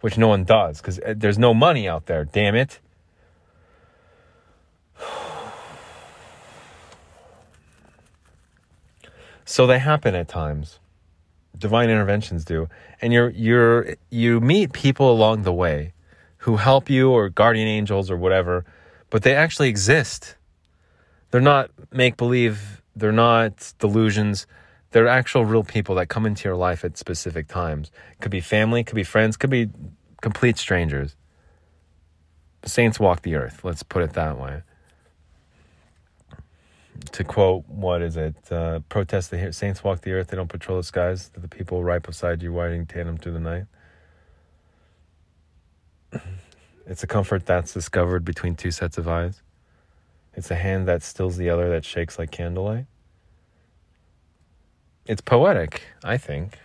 which 0.00 0.18
no 0.18 0.28
one 0.28 0.44
does 0.44 0.80
because 0.80 0.98
uh, 1.00 1.14
there's 1.16 1.38
no 1.38 1.54
money 1.54 1.88
out 1.88 2.06
there. 2.06 2.24
Damn 2.24 2.54
it. 2.54 2.80
So 9.48 9.64
they 9.64 9.78
happen 9.78 10.16
at 10.16 10.26
times. 10.26 10.80
Divine 11.56 11.88
interventions 11.88 12.44
do. 12.44 12.68
And 13.00 13.12
you're 13.12 13.30
you're 13.30 13.94
you 14.10 14.40
meet 14.40 14.72
people 14.72 15.08
along 15.08 15.42
the 15.42 15.52
way 15.52 15.92
who 16.38 16.56
help 16.56 16.90
you 16.90 17.10
or 17.10 17.28
guardian 17.28 17.68
angels 17.68 18.10
or 18.10 18.16
whatever, 18.16 18.64
but 19.08 19.22
they 19.22 19.36
actually 19.36 19.68
exist. 19.68 20.34
They're 21.30 21.40
not 21.40 21.70
make 21.92 22.16
believe, 22.16 22.82
they're 22.94 23.12
not 23.12 23.72
delusions. 23.78 24.46
They're 24.90 25.08
actual 25.08 25.44
real 25.44 25.64
people 25.64 25.94
that 25.96 26.08
come 26.08 26.26
into 26.26 26.48
your 26.48 26.56
life 26.56 26.84
at 26.84 26.96
specific 26.96 27.48
times. 27.48 27.90
Could 28.20 28.30
be 28.30 28.40
family, 28.40 28.84
could 28.84 28.94
be 28.94 29.04
friends, 29.04 29.36
could 29.36 29.50
be 29.50 29.68
complete 30.22 30.58
strangers. 30.58 31.16
Saints 32.64 32.98
walk 32.98 33.22
the 33.22 33.34
earth, 33.34 33.64
let's 33.64 33.82
put 33.82 34.02
it 34.02 34.14
that 34.14 34.38
way 34.38 34.62
to 37.12 37.24
quote, 37.24 37.64
what 37.68 38.02
is 38.02 38.16
it? 38.16 38.34
Uh, 38.50 38.80
protest 38.88 39.30
the 39.30 39.52
saints 39.52 39.84
walk 39.84 40.02
the 40.02 40.12
earth, 40.12 40.28
they 40.28 40.36
don't 40.36 40.48
patrol 40.48 40.78
the 40.78 40.84
skies. 40.84 41.30
The 41.30 41.48
people 41.48 41.84
right 41.84 42.02
beside 42.02 42.42
you 42.42 42.52
riding 42.52 42.86
tandem 42.86 43.16
through 43.16 43.32
the 43.32 43.40
night. 43.40 43.64
It's 46.88 47.02
a 47.02 47.08
comfort 47.08 47.46
that's 47.46 47.74
discovered 47.74 48.24
between 48.24 48.54
two 48.54 48.70
sets 48.70 48.96
of 48.96 49.08
eyes. 49.08 49.42
It's 50.34 50.52
a 50.52 50.54
hand 50.54 50.86
that 50.86 51.02
stills 51.02 51.36
the 51.36 51.50
other 51.50 51.68
that 51.70 51.84
shakes 51.84 52.16
like 52.16 52.30
candlelight. 52.30 52.86
It's 55.06 55.20
poetic, 55.20 55.82
I 56.02 56.16
think. 56.16 56.58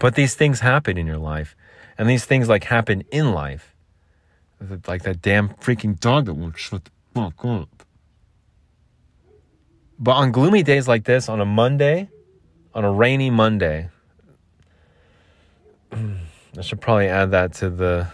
But 0.00 0.14
these 0.14 0.34
things 0.34 0.60
happen 0.60 0.96
in 0.96 1.06
your 1.06 1.18
life, 1.18 1.56
and 1.98 2.08
these 2.08 2.24
things 2.24 2.48
like 2.48 2.64
happen 2.64 3.02
in 3.10 3.32
life 3.32 3.74
like 4.86 5.02
that 5.02 5.20
damn 5.20 5.48
freaking 5.50 5.98
dog 5.98 6.26
that 6.26 6.34
won't 6.34 6.58
shut 6.58 6.84
the 6.84 6.90
fuck 7.14 7.44
up. 7.44 7.68
But 9.98 10.12
on 10.12 10.32
gloomy 10.32 10.62
days 10.62 10.88
like 10.88 11.04
this, 11.04 11.28
on 11.28 11.40
a 11.40 11.44
Monday, 11.44 12.08
on 12.74 12.84
a 12.84 12.92
rainy 12.92 13.30
Monday, 13.30 13.88
I 15.92 16.60
should 16.60 16.80
probably 16.80 17.08
add 17.08 17.30
that 17.30 17.52
to 17.54 17.70
the 17.70 18.08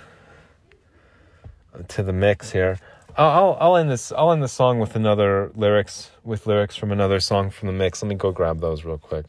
to 1.88 2.02
the 2.02 2.12
mix 2.12 2.50
here. 2.50 2.78
I'll, 3.26 3.56
I'll 3.60 3.76
end 3.76 3.90
this. 3.90 4.12
I'll 4.12 4.32
end 4.32 4.42
the 4.42 4.48
song 4.48 4.78
with 4.78 4.96
another 4.96 5.50
lyrics 5.54 6.10
with 6.24 6.46
lyrics 6.46 6.76
from 6.76 6.92
another 6.92 7.20
song 7.20 7.50
from 7.50 7.66
the 7.66 7.72
mix. 7.72 8.02
Let 8.02 8.08
me 8.08 8.14
go 8.14 8.32
grab 8.32 8.60
those 8.60 8.84
real 8.84 8.98
quick. 8.98 9.26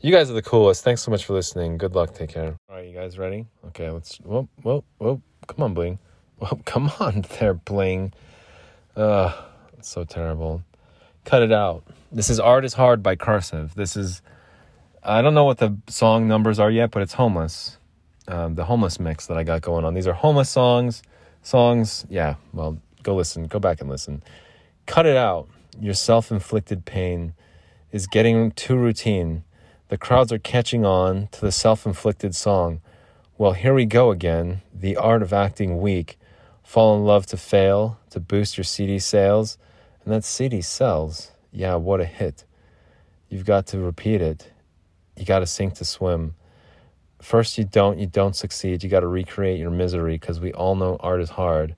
You 0.00 0.10
guys 0.10 0.30
are 0.30 0.34
the 0.34 0.42
coolest. 0.42 0.82
Thanks 0.84 1.02
so 1.02 1.10
much 1.10 1.24
for 1.24 1.34
listening. 1.34 1.78
Good 1.78 1.94
luck. 1.94 2.14
Take 2.14 2.30
care. 2.30 2.56
All 2.68 2.76
right, 2.76 2.86
you 2.86 2.94
guys 2.94 3.18
ready? 3.18 3.46
Okay, 3.66 3.90
let's. 3.90 4.16
Whoa, 4.18 4.48
whoa, 4.62 4.84
whoa! 4.98 5.20
Come 5.46 5.62
on, 5.62 5.74
bling. 5.74 5.98
Well, 6.42 6.60
come 6.64 6.90
on 6.98 7.24
there, 7.38 7.54
Bling. 7.54 8.12
Ugh, 8.96 9.32
so 9.80 10.02
terrible. 10.02 10.64
Cut 11.24 11.42
it 11.42 11.52
out. 11.52 11.84
This 12.10 12.28
is 12.28 12.40
Art 12.40 12.64
is 12.64 12.74
Hard 12.74 13.00
by 13.00 13.14
Cursive. 13.14 13.76
This 13.76 13.96
is, 13.96 14.22
I 15.04 15.22
don't 15.22 15.34
know 15.34 15.44
what 15.44 15.58
the 15.58 15.76
song 15.86 16.26
numbers 16.26 16.58
are 16.58 16.70
yet, 16.70 16.90
but 16.90 17.00
it's 17.00 17.12
Homeless. 17.12 17.78
Um, 18.26 18.56
the 18.56 18.64
Homeless 18.64 18.98
mix 18.98 19.28
that 19.28 19.36
I 19.36 19.44
got 19.44 19.62
going 19.62 19.84
on. 19.84 19.94
These 19.94 20.08
are 20.08 20.12
Homeless 20.12 20.50
songs. 20.50 21.02
Songs, 21.42 22.04
yeah, 22.10 22.34
well, 22.52 22.76
go 23.02 23.14
listen. 23.14 23.46
Go 23.46 23.58
back 23.58 23.80
and 23.80 23.90
listen. 23.90 24.22
Cut 24.86 25.06
it 25.06 25.16
out. 25.16 25.48
Your 25.80 25.94
self 25.94 26.30
inflicted 26.30 26.84
pain 26.84 27.34
is 27.90 28.06
getting 28.06 28.52
too 28.52 28.76
routine. 28.76 29.44
The 29.88 29.98
crowds 29.98 30.32
are 30.32 30.38
catching 30.38 30.84
on 30.84 31.28
to 31.32 31.40
the 31.40 31.52
self 31.52 31.86
inflicted 31.86 32.34
song. 32.34 32.80
Well, 33.38 33.52
here 33.52 33.74
we 33.74 33.86
go 33.86 34.10
again. 34.10 34.62
The 34.74 34.96
art 34.96 35.22
of 35.22 35.32
acting 35.32 35.80
weak 35.80 36.18
Fall 36.62 36.96
in 36.96 37.04
love 37.04 37.26
to 37.26 37.36
fail 37.36 37.98
to 38.10 38.20
boost 38.20 38.56
your 38.56 38.64
CD 38.64 38.98
sales, 38.98 39.58
and 40.04 40.14
that 40.14 40.24
CD 40.24 40.62
sells. 40.62 41.32
Yeah, 41.50 41.74
what 41.74 42.00
a 42.00 42.06
hit. 42.06 42.44
You've 43.28 43.44
got 43.44 43.66
to 43.68 43.78
repeat 43.78 44.22
it. 44.22 44.50
You 45.16 45.26
got 45.26 45.40
to 45.40 45.46
sink 45.46 45.74
to 45.74 45.84
swim. 45.84 46.34
First, 47.20 47.58
you 47.58 47.64
don't, 47.64 47.98
you 47.98 48.06
don't 48.06 48.34
succeed. 48.34 48.82
You 48.82 48.88
got 48.88 49.00
to 49.00 49.06
recreate 49.06 49.60
your 49.60 49.70
misery 49.70 50.14
because 50.14 50.40
we 50.40 50.52
all 50.52 50.74
know 50.74 50.96
art 51.00 51.20
is 51.20 51.30
hard. 51.30 51.76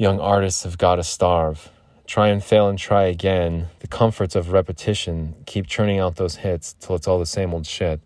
Young 0.00 0.20
artists 0.20 0.62
have 0.62 0.78
got 0.78 0.94
to 0.94 1.02
starve. 1.02 1.72
Try 2.06 2.28
and 2.28 2.42
fail 2.42 2.68
and 2.68 2.78
try 2.78 3.06
again. 3.06 3.66
The 3.80 3.88
comforts 3.88 4.36
of 4.36 4.52
repetition. 4.52 5.34
Keep 5.44 5.66
churning 5.66 5.98
out 5.98 6.14
those 6.14 6.36
hits 6.36 6.74
till 6.74 6.94
it's 6.94 7.08
all 7.08 7.18
the 7.18 7.26
same 7.26 7.52
old 7.52 7.66
shit. 7.66 8.00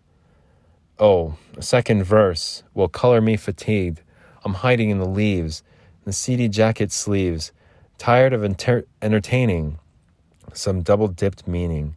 Oh, 0.98 1.36
a 1.54 1.60
second 1.60 2.04
verse 2.04 2.62
will 2.72 2.88
color 2.88 3.20
me 3.20 3.36
fatigued 3.36 4.00
I'm 4.42 4.54
hiding 4.54 4.88
in 4.88 5.00
the 5.00 5.06
leaves, 5.06 5.62
in 5.98 6.04
the 6.06 6.12
seedy 6.14 6.48
jacket 6.48 6.92
sleeves, 6.92 7.52
tired 7.98 8.32
of 8.32 8.42
enter- 8.42 8.86
entertaining 9.02 9.78
some 10.54 10.80
double 10.80 11.08
dipped 11.08 11.46
meaning, 11.46 11.96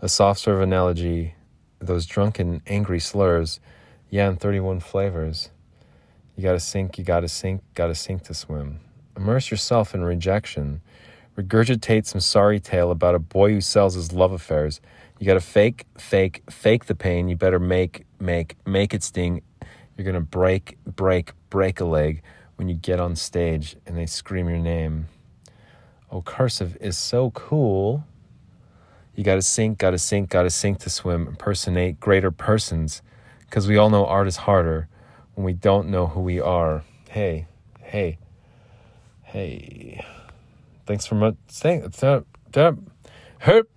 a 0.00 0.08
soft 0.08 0.38
serve 0.38 0.60
analogy, 0.60 1.34
those 1.80 2.06
drunken, 2.06 2.62
angry 2.68 3.00
slurs, 3.00 3.58
yeah, 4.10 4.28
and 4.28 4.38
31 4.38 4.78
flavors. 4.78 5.50
You 6.36 6.44
gotta 6.44 6.60
sink, 6.60 6.98
you 6.98 7.04
gotta 7.04 7.28
sink, 7.28 7.62
gotta 7.74 7.96
sink 7.96 8.22
to 8.24 8.34
swim. 8.34 8.78
Immerse 9.18 9.50
yourself 9.50 9.94
in 9.94 10.02
rejection. 10.02 10.80
Regurgitate 11.36 12.06
some 12.06 12.20
sorry 12.20 12.58
tale 12.58 12.90
about 12.90 13.14
a 13.14 13.18
boy 13.18 13.50
who 13.50 13.60
sells 13.60 13.94
his 13.94 14.14
love 14.14 14.32
affairs. 14.32 14.80
You 15.18 15.26
gotta 15.26 15.40
fake, 15.40 15.84
fake, 15.98 16.42
fake 16.48 16.86
the 16.86 16.94
pain. 16.94 17.28
You 17.28 17.36
better 17.36 17.58
make, 17.58 18.06
make, 18.18 18.56
make 18.64 18.94
it 18.94 19.02
sting 19.02 19.42
you're 19.98 20.04
going 20.04 20.14
to 20.14 20.20
break, 20.20 20.78
break, 20.86 21.32
break 21.50 21.80
a 21.80 21.84
leg 21.84 22.22
when 22.54 22.68
you 22.68 22.76
get 22.76 23.00
on 23.00 23.16
stage 23.16 23.76
and 23.84 23.98
they 23.98 24.06
scream 24.06 24.48
your 24.48 24.58
name. 24.58 25.08
Oh, 26.08 26.22
cursive 26.22 26.76
is 26.80 26.96
so 26.96 27.32
cool. 27.32 28.04
You 29.16 29.24
got 29.24 29.34
to 29.34 29.42
sink, 29.42 29.78
got 29.78 29.90
to 29.90 29.98
sink, 29.98 30.30
got 30.30 30.44
to 30.44 30.50
sink 30.50 30.78
to 30.80 30.90
swim, 30.90 31.26
impersonate 31.26 31.98
greater 31.98 32.30
persons 32.30 33.02
because 33.40 33.66
we 33.66 33.76
all 33.76 33.90
know 33.90 34.06
art 34.06 34.28
is 34.28 34.36
harder 34.36 34.86
when 35.34 35.44
we 35.44 35.52
don't 35.52 35.88
know 35.88 36.06
who 36.06 36.20
we 36.20 36.40
are. 36.40 36.84
Hey, 37.08 37.48
hey, 37.80 38.18
hey. 39.28 40.04
Thanks 40.86 41.06
for 41.06 41.14
much. 41.14 41.36
Thank, 41.48 41.96
that, 41.96 42.24
that, 42.52 42.78
help, 43.38 43.70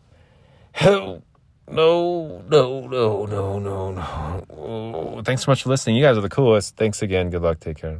help. 0.71 1.23
No, 1.69 2.43
no, 2.49 2.87
no, 2.87 3.25
no, 3.25 3.59
no, 3.59 3.91
no. 3.91 4.45
Oh, 4.49 5.21
thanks 5.21 5.43
so 5.45 5.51
much 5.51 5.63
for 5.63 5.69
listening. 5.69 5.95
You 5.97 6.03
guys 6.03 6.17
are 6.17 6.21
the 6.21 6.29
coolest. 6.29 6.75
Thanks 6.77 7.01
again. 7.01 7.29
Good 7.29 7.41
luck. 7.41 7.59
Take 7.59 7.77
care. 7.77 7.99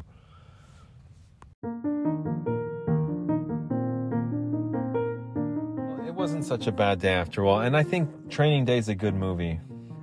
It 6.07 6.13
wasn't 6.13 6.45
such 6.45 6.67
a 6.67 6.71
bad 6.71 6.99
day 6.99 7.13
after 7.13 7.45
all. 7.45 7.61
And 7.61 7.75
I 7.75 7.83
think 7.83 8.29
Training 8.29 8.65
Day 8.65 8.77
is 8.77 8.89
a 8.89 8.95
good 8.95 9.15
movie. 9.15 9.59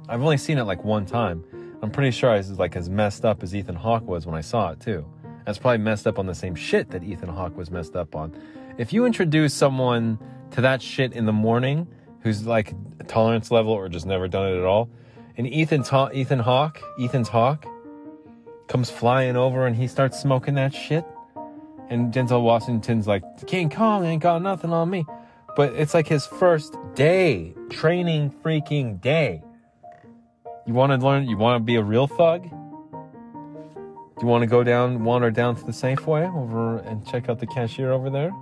I've 0.08 0.22
only 0.22 0.38
seen 0.38 0.58
it 0.58 0.64
like 0.64 0.84
one 0.84 1.06
time. 1.06 1.44
I'm 1.82 1.90
pretty 1.90 2.10
sure 2.10 2.30
I 2.30 2.38
was 2.38 2.58
like 2.58 2.76
as 2.76 2.88
messed 2.88 3.24
up 3.24 3.42
as 3.42 3.54
Ethan 3.54 3.76
Hawke 3.76 4.06
was 4.06 4.26
when 4.26 4.34
I 4.34 4.40
saw 4.40 4.70
it 4.70 4.80
too. 4.80 5.06
That's 5.48 5.56
probably 5.56 5.78
messed 5.78 6.06
up 6.06 6.18
on 6.18 6.26
the 6.26 6.34
same 6.34 6.54
shit 6.54 6.90
that 6.90 7.02
Ethan 7.02 7.30
Hawke 7.30 7.56
was 7.56 7.70
messed 7.70 7.96
up 7.96 8.14
on. 8.14 8.38
If 8.76 8.92
you 8.92 9.06
introduce 9.06 9.54
someone 9.54 10.18
to 10.50 10.60
that 10.60 10.82
shit 10.82 11.14
in 11.14 11.24
the 11.24 11.32
morning, 11.32 11.86
who's 12.20 12.46
like 12.46 12.74
tolerance 13.06 13.50
level 13.50 13.72
or 13.72 13.88
just 13.88 14.04
never 14.04 14.28
done 14.28 14.52
it 14.52 14.58
at 14.58 14.66
all. 14.66 14.90
And 15.38 15.46
Ethan 15.46 15.84
Ta- 15.84 16.10
Ethan 16.12 16.40
Hawke, 16.40 16.82
Ethan's 17.00 17.28
Hawk, 17.28 17.64
comes 18.66 18.90
flying 18.90 19.36
over 19.36 19.66
and 19.66 19.74
he 19.74 19.88
starts 19.88 20.20
smoking 20.20 20.52
that 20.56 20.74
shit. 20.74 21.06
And 21.88 22.12
Denzel 22.12 22.42
Washington's 22.42 23.06
like, 23.06 23.22
King 23.46 23.70
Kong 23.70 24.04
ain't 24.04 24.22
got 24.22 24.42
nothing 24.42 24.74
on 24.74 24.90
me. 24.90 25.06
But 25.56 25.72
it's 25.72 25.94
like 25.94 26.08
his 26.08 26.26
first 26.26 26.76
day, 26.94 27.54
training 27.70 28.34
freaking 28.44 29.00
day. 29.00 29.42
You 30.66 30.74
want 30.74 30.92
to 30.92 30.98
learn, 30.98 31.26
you 31.26 31.38
want 31.38 31.58
to 31.58 31.64
be 31.64 31.76
a 31.76 31.82
real 31.82 32.06
thug? 32.06 32.46
Do 34.18 34.26
you 34.26 34.30
want 34.30 34.42
to 34.42 34.48
go 34.48 34.64
down, 34.64 35.04
wander 35.04 35.30
down 35.30 35.54
to 35.54 35.64
the 35.64 35.70
Safeway 35.70 36.34
over 36.36 36.78
and 36.78 37.06
check 37.06 37.28
out 37.28 37.38
the 37.38 37.46
cashier 37.46 37.92
over 37.92 38.10
there 38.10 38.32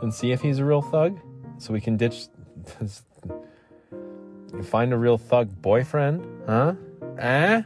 and 0.00 0.14
see 0.14 0.32
if 0.32 0.40
he's 0.40 0.60
a 0.60 0.64
real 0.64 0.80
thug? 0.80 1.20
So 1.58 1.74
we 1.74 1.80
can 1.82 1.98
ditch 1.98 2.28
you 4.56 4.62
find 4.62 4.94
a 4.94 4.96
real 4.96 5.18
thug 5.18 5.60
boyfriend, 5.60 6.26
huh? 6.46 6.74
Eh? 7.18 7.62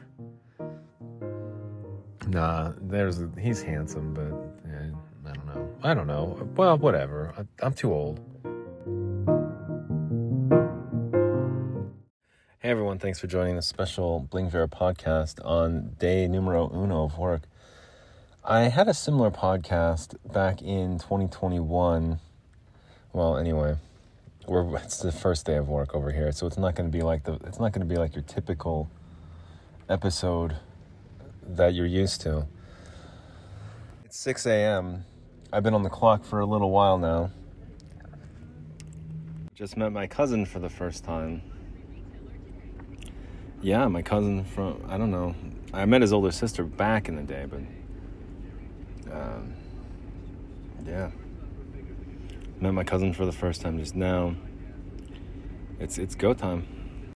Nah, 2.27 2.73
there's 2.81 3.21
a, 3.21 3.31
he's 3.39 3.63
handsome, 3.63 4.15
but 4.15 4.69
yeah, 4.69 4.89
I 5.25 5.33
don't 5.33 5.47
know. 5.47 5.69
I 5.85 5.95
don't 5.95 6.07
know. 6.09 6.49
Well, 6.57 6.77
whatever. 6.77 7.35
I, 7.39 7.65
I'm 7.65 7.73
too 7.73 7.93
old. 7.93 8.21
Hey 12.69 12.73
everyone, 12.73 12.99
thanks 12.99 13.19
for 13.19 13.29
joining 13.29 13.57
this 13.57 13.67
special 13.67 14.29
Bling 14.31 14.51
Viera 14.51 14.69
podcast 14.69 15.43
on 15.43 15.97
day 15.99 16.29
numero 16.29 16.69
uno 16.69 17.05
of 17.05 17.17
work. 17.17 17.45
I 18.45 18.65
had 18.65 18.89
a 18.89 18.93
similar 18.93 19.31
podcast 19.31 20.17
back 20.31 20.61
in 20.61 20.99
2021. 20.99 22.21
Well, 23.15 23.39
anyway, 23.39 23.77
we're, 24.47 24.77
it's 24.77 24.99
the 24.99 25.13
first 25.13 25.47
day 25.47 25.57
of 25.57 25.71
work 25.71 25.95
over 25.95 26.13
here, 26.13 26.31
so 26.31 26.47
it's 26.47 26.59
not 26.59 26.75
going 26.75 26.93
to 26.93 26.95
be 26.95 27.03
like 27.03 27.25
the 27.25 27.37
it's 27.47 27.59
not 27.59 27.73
going 27.73 27.89
to 27.89 27.91
be 27.91 27.97
like 27.97 28.15
your 28.15 28.25
typical 28.25 28.91
episode 29.89 30.55
that 31.49 31.73
you're 31.73 31.87
used 31.87 32.21
to. 32.21 32.47
It's 34.05 34.19
6 34.19 34.45
a.m. 34.45 35.07
I've 35.55 35.63
been 35.63 35.73
on 35.73 35.85
the 35.85 35.89
clock 35.89 36.23
for 36.23 36.41
a 36.41 36.45
little 36.45 36.71
while 36.71 36.99
now. 36.99 37.31
Just 39.55 39.79
met 39.79 39.91
my 39.91 40.07
cousin 40.07 40.45
for 40.45 40.59
the 40.59 40.69
first 40.69 41.03
time. 41.03 41.41
Yeah, 43.61 43.89
my 43.89 44.03
cousin 44.03 44.45
from 44.45 44.85
I 44.89 44.97
don't 44.99 45.11
know. 45.11 45.35
I 45.73 45.85
met 45.85 46.01
his 46.01 46.13
older 46.13 46.31
sister 46.31 46.63
back 46.63 47.09
in 47.09 47.17
the 47.17 47.23
day, 47.23 47.47
but 47.49 49.13
um, 49.13 49.55
yeah, 50.87 51.11
met 52.61 52.73
my 52.73 52.85
cousin 52.85 53.13
for 53.13 53.27
the 53.27 53.33
first 53.33 53.61
time 53.61 53.79
just 53.79 53.97
now. 53.97 54.37
It's 55.81 55.99
it's 55.99 56.15
go 56.15 56.35
time. 56.35 56.78